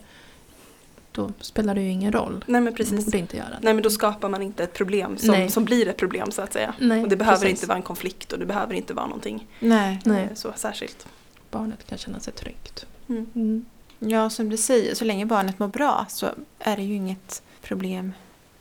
då 1.13 1.31
spelar 1.39 1.75
det 1.75 1.81
ju 1.81 1.89
ingen 1.89 2.11
roll. 2.11 2.45
Nej 2.47 2.61
men 2.61 2.73
precis. 2.73 3.05
borde 3.05 3.17
inte 3.17 3.37
göra 3.37 3.49
det. 3.49 3.59
Nej 3.61 3.73
men 3.73 3.83
då 3.83 3.89
skapar 3.89 4.29
man 4.29 4.41
inte 4.41 4.63
ett 4.63 4.73
problem 4.73 5.17
som, 5.17 5.31
Nej. 5.31 5.49
som 5.49 5.65
blir 5.65 5.87
ett 5.87 5.97
problem 5.97 6.31
så 6.31 6.41
att 6.41 6.53
säga. 6.53 6.73
Nej, 6.79 7.03
och 7.03 7.09
det 7.09 7.15
behöver 7.15 7.39
precis. 7.39 7.59
inte 7.59 7.67
vara 7.67 7.77
en 7.77 7.83
konflikt 7.83 8.33
och 8.33 8.39
det 8.39 8.45
behöver 8.45 8.73
inte 8.73 8.93
vara 8.93 9.05
någonting 9.05 9.47
Nej. 9.59 9.99
Nej. 10.05 10.23
eh, 10.23 10.33
så 10.33 10.53
särskilt. 10.55 11.07
Barnet 11.51 11.87
kan 11.87 11.97
känna 11.97 12.19
sig 12.19 12.33
tryggt. 12.33 12.85
Mm. 13.09 13.27
Mm. 13.35 13.65
Ja, 13.99 14.29
som 14.29 14.49
du 14.49 14.57
säger, 14.57 14.95
så 14.95 15.05
länge 15.05 15.25
barnet 15.25 15.59
mår 15.59 15.67
bra 15.67 16.05
så 16.09 16.27
är 16.59 16.75
det 16.75 16.83
ju 16.83 16.93
inget 16.93 17.43
problem 17.61 18.13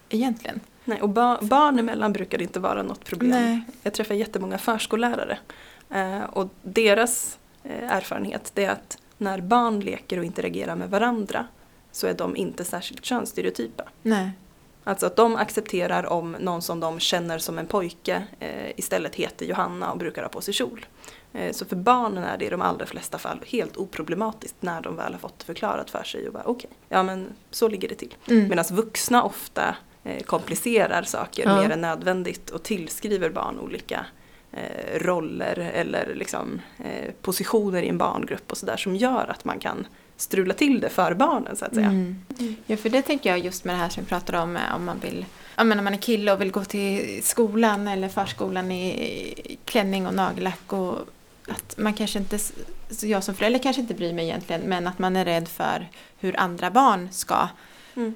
egentligen. 0.08 0.60
Nej, 0.84 1.00
och 1.02 1.08
ba 1.08 1.38
barn 1.42 1.78
emellan 1.78 2.12
brukar 2.12 2.38
det 2.38 2.44
inte 2.44 2.60
vara 2.60 2.82
något 2.82 3.04
problem. 3.04 3.30
Nej. 3.30 3.62
Jag 3.82 3.92
träffar 3.92 4.14
jättemånga 4.14 4.58
förskollärare 4.58 5.38
eh, 5.90 6.22
och 6.22 6.48
deras 6.62 7.38
eh, 7.62 7.92
erfarenhet 7.92 8.50
det 8.54 8.64
är 8.64 8.70
att 8.70 8.98
när 9.18 9.40
barn 9.40 9.80
leker 9.80 10.18
och 10.18 10.24
interagerar 10.24 10.76
med 10.76 10.90
varandra 10.90 11.46
så 11.92 12.06
är 12.06 12.14
de 12.14 12.36
inte 12.36 12.64
särskilt 12.64 13.04
könsstereotypa. 13.04 13.84
Nej. 14.02 14.30
Alltså 14.84 15.06
att 15.06 15.16
de 15.16 15.36
accepterar 15.36 16.06
om 16.06 16.36
någon 16.40 16.62
som 16.62 16.80
de 16.80 17.00
känner 17.00 17.38
som 17.38 17.58
en 17.58 17.66
pojke 17.66 18.22
eh, 18.40 18.70
istället 18.76 19.14
heter 19.14 19.46
Johanna 19.46 19.92
och 19.92 19.98
brukar 19.98 20.22
ha 20.22 20.28
på 20.28 20.40
sig 20.40 20.54
kjol. 20.54 20.86
Eh, 21.32 21.52
så 21.52 21.64
för 21.64 21.76
barnen 21.76 22.24
är 22.24 22.38
det 22.38 22.44
i 22.44 22.50
de 22.50 22.62
allra 22.62 22.86
flesta 22.86 23.18
fall 23.18 23.38
helt 23.46 23.76
oproblematiskt 23.76 24.56
när 24.60 24.80
de 24.82 24.96
väl 24.96 25.12
har 25.12 25.18
fått 25.20 25.38
det 25.38 25.44
förklarat 25.44 25.90
för 25.90 26.02
sig 26.02 26.26
och 26.26 26.32
bara 26.32 26.44
okej, 26.46 26.70
ja 26.88 27.02
men 27.02 27.26
så 27.50 27.68
ligger 27.68 27.88
det 27.88 27.94
till. 27.94 28.14
Mm. 28.28 28.48
Medan 28.48 28.64
vuxna 28.70 29.22
ofta 29.22 29.76
eh, 30.04 30.22
komplicerar 30.22 31.02
saker 31.02 31.42
Ja. 31.46 31.60
mer 31.62 31.70
än 31.70 31.80
nödvändigt 31.80 32.50
och 32.50 32.62
tillskriver 32.62 33.30
barn 33.30 33.60
olika 33.60 34.06
eh, 34.52 34.98
roller 34.98 35.58
eller 35.74 36.14
liksom, 36.14 36.60
eh, 36.78 37.12
positioner 37.22 37.82
i 37.82 37.88
en 37.88 37.98
barngrupp 37.98 38.50
och 38.50 38.58
sådär 38.58 38.76
som 38.76 38.96
gör 38.96 39.26
att 39.30 39.44
man 39.44 39.58
kan 39.58 39.86
strula 40.22 40.54
till 40.54 40.80
det 40.80 40.88
för 40.88 41.14
barnen 41.14 41.56
så 41.56 41.64
att 41.64 41.74
säga. 41.74 41.86
Mm. 41.86 42.16
Ja, 42.66 42.76
för 42.76 42.88
det 42.88 43.02
tänker 43.02 43.30
jag 43.30 43.38
just 43.38 43.64
med 43.64 43.74
det 43.74 43.78
här 43.78 43.88
som 43.88 44.02
vi 44.02 44.08
pratade 44.08 44.38
om, 44.38 44.56
eh, 44.56 44.74
om 44.76 44.84
man 44.84 45.00
vill, 45.00 45.24
ja 45.56 45.64
men 45.64 45.78
om 45.78 45.84
man 45.84 45.94
är 45.94 45.98
kille 45.98 46.32
och 46.32 46.40
vill 46.40 46.50
gå 46.50 46.64
till 46.64 47.20
skolan 47.22 47.88
eller 47.88 48.08
förskolan 48.08 48.70
i 48.72 49.58
klänning 49.64 50.06
och 50.06 50.14
nagellack 50.14 50.72
och 50.72 50.94
att 51.48 51.74
man 51.78 51.94
kanske 51.94 52.18
inte, 52.18 52.38
så 52.90 53.06
jag 53.06 53.24
som 53.24 53.34
förälder 53.34 53.58
kanske 53.58 53.82
inte 53.82 53.94
bryr 53.94 54.12
mig 54.12 54.24
egentligen, 54.24 54.60
men 54.60 54.86
att 54.86 54.98
man 54.98 55.16
är 55.16 55.24
rädd 55.24 55.48
för 55.48 55.88
hur 56.18 56.40
andra 56.40 56.70
barn 56.70 57.08
ska, 57.12 57.48
Mm. 57.94 58.14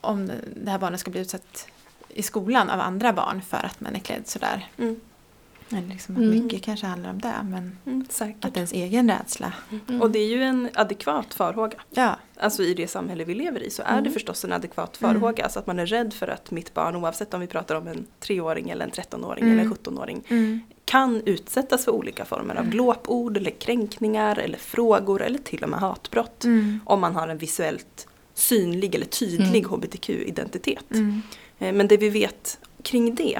om 0.00 0.30
det 0.56 0.70
här 0.70 0.78
barnet 0.78 1.00
ska 1.00 1.10
bli 1.10 1.20
utsatt 1.20 1.66
i 2.08 2.22
skolan 2.22 2.70
av 2.70 2.80
andra 2.80 3.12
barn 3.12 3.42
för 3.48 3.56
att 3.66 3.80
man 3.80 3.94
är 3.94 4.00
klädd 4.00 4.28
sådär. 4.28 4.68
Mm. 4.78 5.00
Eller 5.72 5.88
liksom 5.88 6.14
att 6.16 6.22
Mm. 6.22 6.30
mycket 6.44 6.62
kanske 6.62 6.86
handlar 6.86 7.10
om 7.10 7.20
det, 7.20 7.34
men 7.44 7.76
Mm, 7.86 8.04
att 8.40 8.56
ens 8.56 8.72
egen 8.72 9.10
rädsla. 9.10 9.52
Mm. 9.88 10.02
Och 10.02 10.10
det 10.10 10.18
är 10.18 10.26
ju 10.28 10.42
en 10.42 10.68
adekvat 10.74 11.34
farhåga. 11.34 11.76
Ja, 11.90 12.16
Alltså 12.36 12.62
i 12.62 12.74
det 12.74 12.88
samhälle 12.88 13.24
vi 13.24 13.34
lever 13.34 13.62
i 13.62 13.70
så 13.70 13.82
är 13.82 13.92
det 13.92 13.98
Mm. 13.98 14.12
förstås 14.12 14.44
en 14.44 14.52
adekvat 14.52 15.00
Mm. 15.02 15.14
farhåga. 15.14 15.44
Alltså 15.44 15.58
att 15.58 15.66
man 15.66 15.78
är 15.78 15.86
rädd 15.86 16.12
för 16.12 16.28
att 16.28 16.50
mitt 16.50 16.74
barn, 16.74 16.96
oavsett 16.96 17.34
om 17.34 17.40
vi 17.40 17.46
pratar 17.46 17.74
om 17.74 17.88
en 17.88 18.06
treåring 18.20 18.70
eller 18.70 18.84
en 18.84 18.90
trettonåring 18.90 19.50
eller 19.50 19.62
en 19.62 19.70
sjuttonåring, 19.70 20.22
kan 20.84 21.22
utsättas 21.26 21.84
för 21.84 21.92
olika 21.92 22.24
former 22.24 22.54
av 22.54 22.68
glåpord 22.68 23.36
eller 23.36 23.50
kränkningar 23.50 24.38
eller 24.38 24.58
frågor 24.58 25.22
eller 25.22 25.38
till 25.38 25.62
och 25.64 25.68
med 25.70 25.80
hatbrott. 25.80 26.44
Om 26.84 27.00
man 27.00 27.14
har 27.16 27.28
en 27.28 27.38
visuellt 27.38 28.08
synlig 28.34 28.94
eller 28.94 29.06
tydlig 29.06 29.64
hbtq-identitet. 29.66 30.84
Eh, 31.58 31.72
Men 31.72 31.88
det 31.88 31.96
vi 31.96 32.08
vet 32.08 32.58
kring 32.82 33.14
det, 33.14 33.38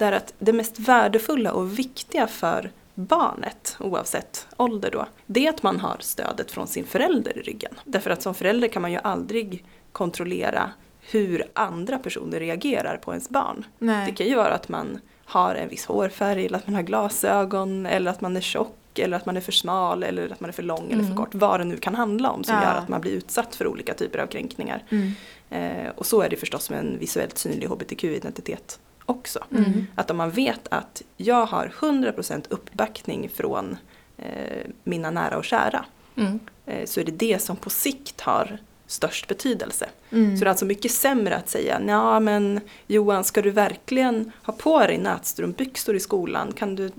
det 0.00 0.06
är 0.06 0.12
att 0.12 0.34
det 0.38 0.52
mest 0.52 0.78
värdefulla 0.78 1.52
och 1.52 1.78
viktiga 1.78 2.26
för 2.26 2.70
barnet, 2.94 3.76
oavsett 3.80 4.46
ålder 4.56 4.90
då, 4.90 5.06
det 5.26 5.46
är 5.46 5.50
att 5.50 5.62
man 5.62 5.80
har 5.80 5.96
stödet 6.00 6.50
från 6.50 6.66
sin 6.66 6.84
förälder 6.86 7.38
i 7.38 7.42
ryggen. 7.42 7.72
Därför 7.84 8.10
att 8.10 8.22
som 8.22 8.34
förälder 8.34 8.68
kan 8.68 8.82
man 8.82 8.92
ju 8.92 8.98
aldrig 9.04 9.64
kontrollera 9.92 10.70
hur 11.00 11.44
andra 11.54 11.98
personer 11.98 12.40
reagerar 12.40 12.96
på 12.96 13.10
ens 13.12 13.28
barn. 13.28 13.64
Det 13.78 13.84
Nej. 13.86 14.14
kan 14.14 14.26
ju 14.26 14.34
vara 14.34 14.52
att 14.54 14.68
man 14.68 14.98
har 15.24 15.54
en 15.54 15.68
viss 15.68 15.86
hårfärg, 15.86 16.46
eller 16.46 16.58
att 16.58 16.66
man 16.66 16.74
har 16.74 16.82
glasögon, 16.82 17.86
eller 17.86 18.10
att 18.10 18.20
man 18.20 18.36
är 18.36 18.40
tjock, 18.40 18.98
eller 18.98 19.16
att 19.16 19.26
man 19.26 19.36
är 19.36 19.40
för 19.40 19.52
smal, 19.52 20.02
eller 20.02 20.28
att 20.32 20.40
man 20.40 20.48
är 20.50 20.54
för 20.54 20.62
lång 20.62 20.84
eller 20.86 21.02
för 21.02 21.10
Mm. 21.12 21.16
kort. 21.16 21.34
Vad 21.34 21.60
det 21.60 21.64
nu 21.64 21.76
kan 21.76 21.94
handla 21.94 22.30
om 22.30 22.44
som 22.44 22.54
Ja. 22.54 22.62
gör 22.62 22.74
att 22.74 22.88
man 22.88 23.00
blir 23.00 23.12
utsatt 23.12 23.54
för 23.54 23.66
olika 23.66 23.94
typer 23.94 24.18
av 24.18 24.26
kränkningar. 24.26 24.82
Mm. 24.90 25.12
Eh, 25.50 25.90
och 25.96 26.06
så 26.06 26.20
är 26.22 26.28
det 26.28 26.36
förstås 26.36 26.70
med 26.70 26.78
en 26.78 26.98
visuellt 26.98 27.38
synlig 27.38 27.66
hbtq-identitet 27.68 28.78
också. 29.10 29.44
Mm. 29.50 29.86
Att 29.94 30.10
om 30.10 30.16
man 30.16 30.30
vet 30.30 30.68
att 30.70 31.02
jag 31.16 31.46
har 31.46 31.72
100% 31.80 32.44
uppbackning 32.48 33.28
från 33.34 33.76
eh, 34.16 34.66
mina 34.84 35.10
nära 35.10 35.36
och 35.36 35.44
kära 35.44 35.84
Mm. 36.16 36.38
eh, 36.66 36.84
så 36.84 37.00
är 37.00 37.04
det 37.04 37.12
det 37.12 37.42
som 37.42 37.56
på 37.56 37.70
sikt 37.70 38.20
har 38.20 38.58
störst 38.86 39.28
betydelse. 39.28 39.88
Mm. 40.10 40.36
Så 40.36 40.44
det 40.44 40.48
är 40.48 40.50
alltså 40.50 40.64
mycket 40.64 40.92
sämre 40.92 41.36
att 41.36 41.48
säga 41.48 41.80
ja 41.86 42.20
men 42.20 42.60
Johan 42.86 43.24
ska 43.24 43.42
du 43.42 43.50
verkligen 43.50 44.32
ha 44.42 44.52
på 44.54 44.78
dig 44.78 44.98
nätstrumpbyxor 44.98 45.96
i 45.96 46.00
skolan? 46.00 46.52
Kan 46.52 46.76
du 46.76 46.90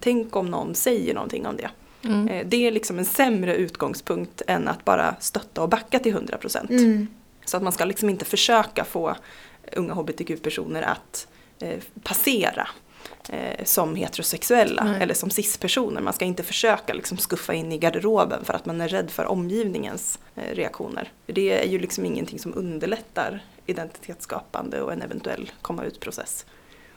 tänk 0.00 0.36
om 0.36 0.50
någon 0.50 0.74
säger 0.74 1.14
någonting 1.14 1.46
om 1.46 1.56
det? 1.56 1.70
Mm. 2.04 2.28
Eh, 2.28 2.46
det 2.46 2.66
är 2.66 2.70
liksom 2.70 2.98
en 2.98 3.04
sämre 3.04 3.56
utgångspunkt 3.56 4.42
än 4.46 4.68
att 4.68 4.84
bara 4.84 5.16
stötta 5.20 5.62
och 5.62 5.68
backa 5.68 5.98
till 5.98 6.14
100%. 6.14 6.70
Mm. 6.70 7.08
Så 7.44 7.56
att 7.56 7.62
man 7.62 7.72
ska 7.72 7.84
liksom 7.84 8.10
inte 8.10 8.24
försöka 8.24 8.84
få 8.84 9.16
unga 9.72 9.94
hbtq-personer 9.94 10.82
att 10.82 11.26
passera 12.02 12.68
eh, 13.28 13.64
som 13.64 13.96
heterosexuella 13.96 14.84
Nej. 14.84 15.02
eller 15.02 15.14
som 15.14 15.30
cis-personer. 15.30 16.00
Man 16.00 16.12
ska 16.12 16.24
inte 16.24 16.42
försöka 16.42 16.94
liksom 16.94 17.18
skuffa 17.18 17.54
in 17.54 17.72
i 17.72 17.78
garderoben 17.78 18.44
för 18.44 18.54
att 18.54 18.66
man 18.66 18.80
är 18.80 18.88
rädd 18.88 19.10
för 19.10 19.24
omgivningens 19.24 20.18
eh, 20.34 20.54
reaktioner. 20.54 21.12
Det 21.26 21.64
är 21.64 21.68
ju 21.68 21.78
liksom 21.78 22.04
ingenting 22.04 22.38
som 22.38 22.54
underlättar 22.54 23.44
identitetsskapande 23.66 24.80
och 24.80 24.92
en 24.92 25.02
eventuell 25.02 25.52
komma 25.62 25.84
ut-process. 25.84 26.46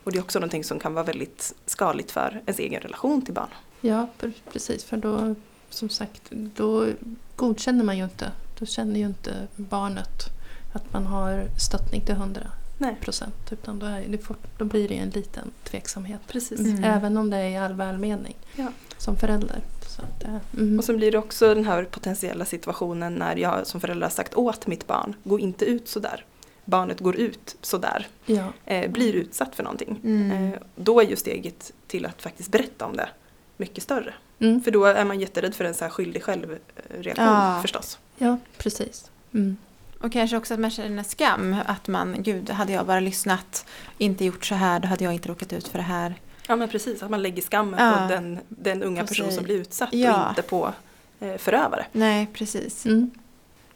Och 0.03 0.11
det 0.11 0.17
är 0.17 0.21
också 0.21 0.39
någonting 0.39 0.63
som 0.63 0.79
kan 0.79 0.93
vara 0.93 1.05
väldigt 1.05 1.53
skadligt 1.65 2.11
för 2.11 2.41
ens 2.45 2.59
egen 2.59 2.81
relation 2.81 3.21
till 3.21 3.33
barn. 3.33 3.49
Ja, 3.81 4.07
pre- 4.19 4.33
precis. 4.51 4.83
För 4.83 4.97
då, 4.97 5.35
som 5.69 5.89
sagt, 5.89 6.21
då 6.29 6.87
godkänner 7.35 7.83
man 7.83 7.97
ju 7.97 8.03
inte. 8.03 8.31
Då 8.59 8.65
känner 8.65 8.99
ju 8.99 9.05
inte 9.05 9.47
barnet 9.55 10.25
att 10.73 10.93
man 10.93 11.05
har 11.05 11.45
stöttning 11.59 12.01
till 12.01 12.15
100 12.15 12.41
Nej. 12.77 12.95
procent. 13.01 13.51
Utan 13.51 13.79
då, 13.79 13.85
är, 13.85 14.19
då 14.57 14.65
blir 14.65 14.87
det 14.87 14.97
en 14.97 15.09
liten 15.09 15.51
tveksamhet. 15.63 16.21
Precis. 16.27 16.59
Mm. 16.59 16.83
Även 16.83 17.17
om 17.17 17.29
det 17.29 17.37
är 17.37 17.49
i 17.49 17.57
all 17.57 17.73
välmening. 17.73 18.35
Ja. 18.55 18.67
Som 18.97 19.15
förälder. 19.15 19.61
Så 19.87 20.01
att, 20.01 20.23
eh, 20.23 20.37
mm. 20.53 20.79
Och 20.79 20.85
sen 20.85 20.97
blir 20.97 21.11
det 21.11 21.17
också 21.17 21.53
den 21.53 21.65
här 21.65 21.83
potentiella 21.83 22.45
situationen 22.45 23.13
när 23.13 23.35
jag 23.35 23.67
som 23.67 23.81
förälder 23.81 24.05
har 24.05 24.11
sagt 24.11 24.33
åt 24.33 24.67
mitt 24.67 24.87
barn, 24.87 25.15
gå 25.23 25.39
inte 25.39 25.65
ut 25.65 25.87
sådär. 25.87 26.25
Barnet 26.65 26.99
går 26.99 27.15
ut 27.15 27.55
sådär, 27.61 28.07
ja. 28.25 28.53
eh, 28.65 28.91
blir 28.91 29.13
utsatt 29.13 29.55
för 29.55 29.63
någonting. 29.63 29.99
Mm. 30.03 30.31
Eh, 30.53 30.59
då 30.75 30.99
är 30.99 31.05
ju 31.05 31.15
steget 31.15 31.73
till 31.87 32.05
att 32.05 32.21
faktiskt 32.21 32.51
berätta 32.51 32.85
om 32.85 32.95
det 32.95 33.09
mycket 33.57 33.83
större. 33.83 34.13
Mm. 34.39 34.61
För 34.61 34.71
då 34.71 34.85
är 34.85 35.05
man 35.05 35.19
jätterädd 35.19 35.55
för 35.55 35.65
en 35.65 35.73
så 35.73 35.83
här 35.85 35.89
skyldig 35.89 36.23
själv-reaktion 36.23 37.25
Ja. 37.25 37.59
förstås. 37.61 37.99
ja, 38.17 38.37
precis. 38.57 39.11
Mm. 39.33 39.57
Och 40.01 40.11
kanske 40.11 40.37
också 40.37 40.53
att 40.53 40.59
man 40.59 40.71
känner 40.71 41.03
skam. 41.03 41.55
Att 41.65 41.87
man, 41.87 42.23
gud, 42.23 42.49
hade 42.49 42.73
jag 42.73 42.85
bara 42.85 42.99
lyssnat, 42.99 43.65
inte 43.97 44.25
gjort 44.25 44.45
så 44.45 44.55
här, 44.55 44.79
då 44.79 44.87
hade 44.87 45.03
jag 45.03 45.13
inte 45.13 45.29
råkat 45.29 45.53
ut 45.53 45.67
för 45.67 45.77
det 45.77 45.83
här. 45.83 46.15
Ja 46.47 46.55
men 46.55 46.69
precis, 46.69 47.03
att 47.03 47.09
man 47.11 47.21
lägger 47.21 47.41
skammen 47.41 47.79
Ja. 47.85 47.97
på 48.07 48.13
den, 48.13 48.39
den 48.49 48.83
unga 48.83 49.01
På 49.01 49.07
person 49.07 49.31
som 49.31 49.43
blir 49.43 49.55
utsatt 49.55 49.93
Ja. 49.93 50.23
och 50.23 50.29
inte 50.29 50.41
på 50.41 50.73
eh, 51.19 51.37
förövare. 51.37 51.85
Nej, 51.91 52.27
precis. 52.33 52.85
Mm. 52.85 53.11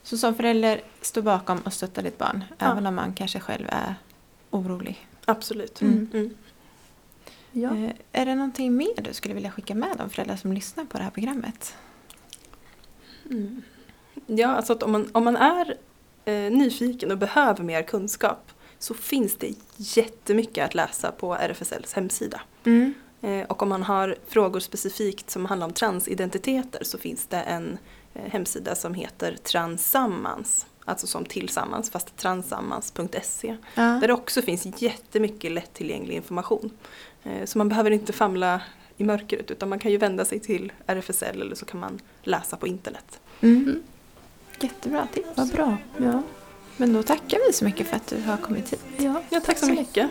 Så 0.04 0.18
som 0.18 0.36
förälder, 0.36 0.82
stå 1.02 1.22
bakom 1.22 1.60
och 1.60 1.74
stötta 1.74 2.02
ditt 2.02 2.18
barn. 2.18 2.44
Ja. 2.58 2.72
Även 2.72 2.88
om 2.88 2.96
man 2.96 3.14
kanske 3.14 3.40
själv 3.40 3.66
är 3.70 3.96
orolig. 4.50 5.08
Absolut. 5.26 5.82
Mm. 5.82 6.10
Mm. 6.14 6.34
Ja. 7.52 7.76
Eh, 7.76 7.92
Är 8.12 8.26
det 8.26 8.36
någonting 8.36 8.76
mer 8.76 9.02
du 9.02 9.14
skulle 9.14 9.34
vilja 9.34 9.52
skicka 9.52 9.76
med 9.76 9.98
de 9.98 10.10
föräldrar 10.10 10.36
som 10.36 10.54
lyssnar 10.54 10.86
på 10.86 10.98
det 10.98 11.04
här 11.04 11.12
programmet? 11.12 11.76
Mm. 13.30 13.62
Ja, 14.28 14.48
alltså 14.48 14.74
att 14.74 14.84
om 14.84 14.92
man, 14.92 15.10
om 15.12 15.24
man 15.24 15.38
är 15.38 15.78
eh, 16.26 16.34
nyfiken 16.52 17.12
och 17.12 17.18
behöver 17.18 17.64
mer 17.64 17.84
kunskap 17.84 18.52
så 18.80 18.94
finns 18.94 19.36
det 19.36 19.54
jättemycket 19.78 20.66
att 20.66 20.76
läsa 20.76 21.12
på 21.12 21.36
RFSLs 21.36 21.94
hemsida. 21.94 22.42
Mm. 22.66 22.94
Eh, 23.22 23.46
och 23.48 23.62
om 23.64 23.70
man 23.70 23.84
har 23.84 24.16
frågor 24.28 24.60
specifikt 24.60 25.30
som 25.30 25.46
handlar 25.46 25.68
om 25.68 25.74
transidentiteter 25.74 26.84
så 26.84 26.98
finns 26.98 27.28
det 27.28 27.38
en 27.42 27.78
eh, 28.14 28.32
hemsida 28.32 28.76
som 28.76 28.94
heter 28.94 29.36
Transammans. 29.44 30.66
Alltså 30.86 31.08
som 31.08 31.26
tillsammans 31.26 31.90
fast 31.90 32.18
transammans.se. 32.18 33.58
Ja. 33.76 33.82
Där 33.82 34.08
det 34.08 34.14
också 34.14 34.42
finns 34.42 34.82
jättemycket 34.82 35.52
lättillgänglig 35.52 36.16
information. 36.16 36.72
Eh, 37.24 37.46
Så 37.46 37.58
man 37.58 37.70
behöver 37.70 37.92
inte 37.92 38.14
famla 38.14 38.62
i 38.98 39.04
mörkret 39.04 39.52
utan 39.52 39.70
man 39.70 39.80
kan 39.80 39.92
ju 39.92 39.98
vända 39.98 40.26
sig 40.26 40.40
till 40.40 40.72
RFSL 40.86 41.42
eller 41.42 41.56
så 41.56 41.66
kan 41.66 41.80
man 41.80 42.00
läsa 42.24 42.58
på 42.58 42.68
internet. 42.68 43.20
Mm. 43.42 43.84
Mm. 44.64 44.74
Jättebra 44.74 45.08
tips. 45.14 45.28
Vad 45.36 45.48
bra. 45.50 45.78
Ja. 45.98 46.22
Men 46.78 46.94
då 46.94 47.04
tackar 47.04 47.40
vi 47.48 47.54
så 47.54 47.66
mycket 47.66 47.88
för 47.88 47.96
att 47.96 48.08
du 48.08 48.22
har 48.22 48.38
kommit 48.38 48.74
hit. 48.74 48.84
Ja. 48.98 49.22
Ja, 49.30 49.40
tack 49.40 49.58
så 49.58 49.66
mycket. 49.66 50.10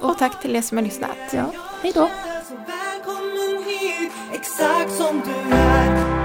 Och 0.00 0.18
tack 0.18 0.42
till 0.42 0.56
er 0.56 0.62
som 0.62 0.76
har 0.78 0.84
lyssnat. 0.84 1.16
ja. 1.32 1.44
Hej 1.82 1.92
då. 1.94 2.10
Så 2.48 2.54
välkommen 2.54 3.64
hit, 3.64 4.12
exakt 4.32 4.92
som 4.92 5.20
du 5.26 6.17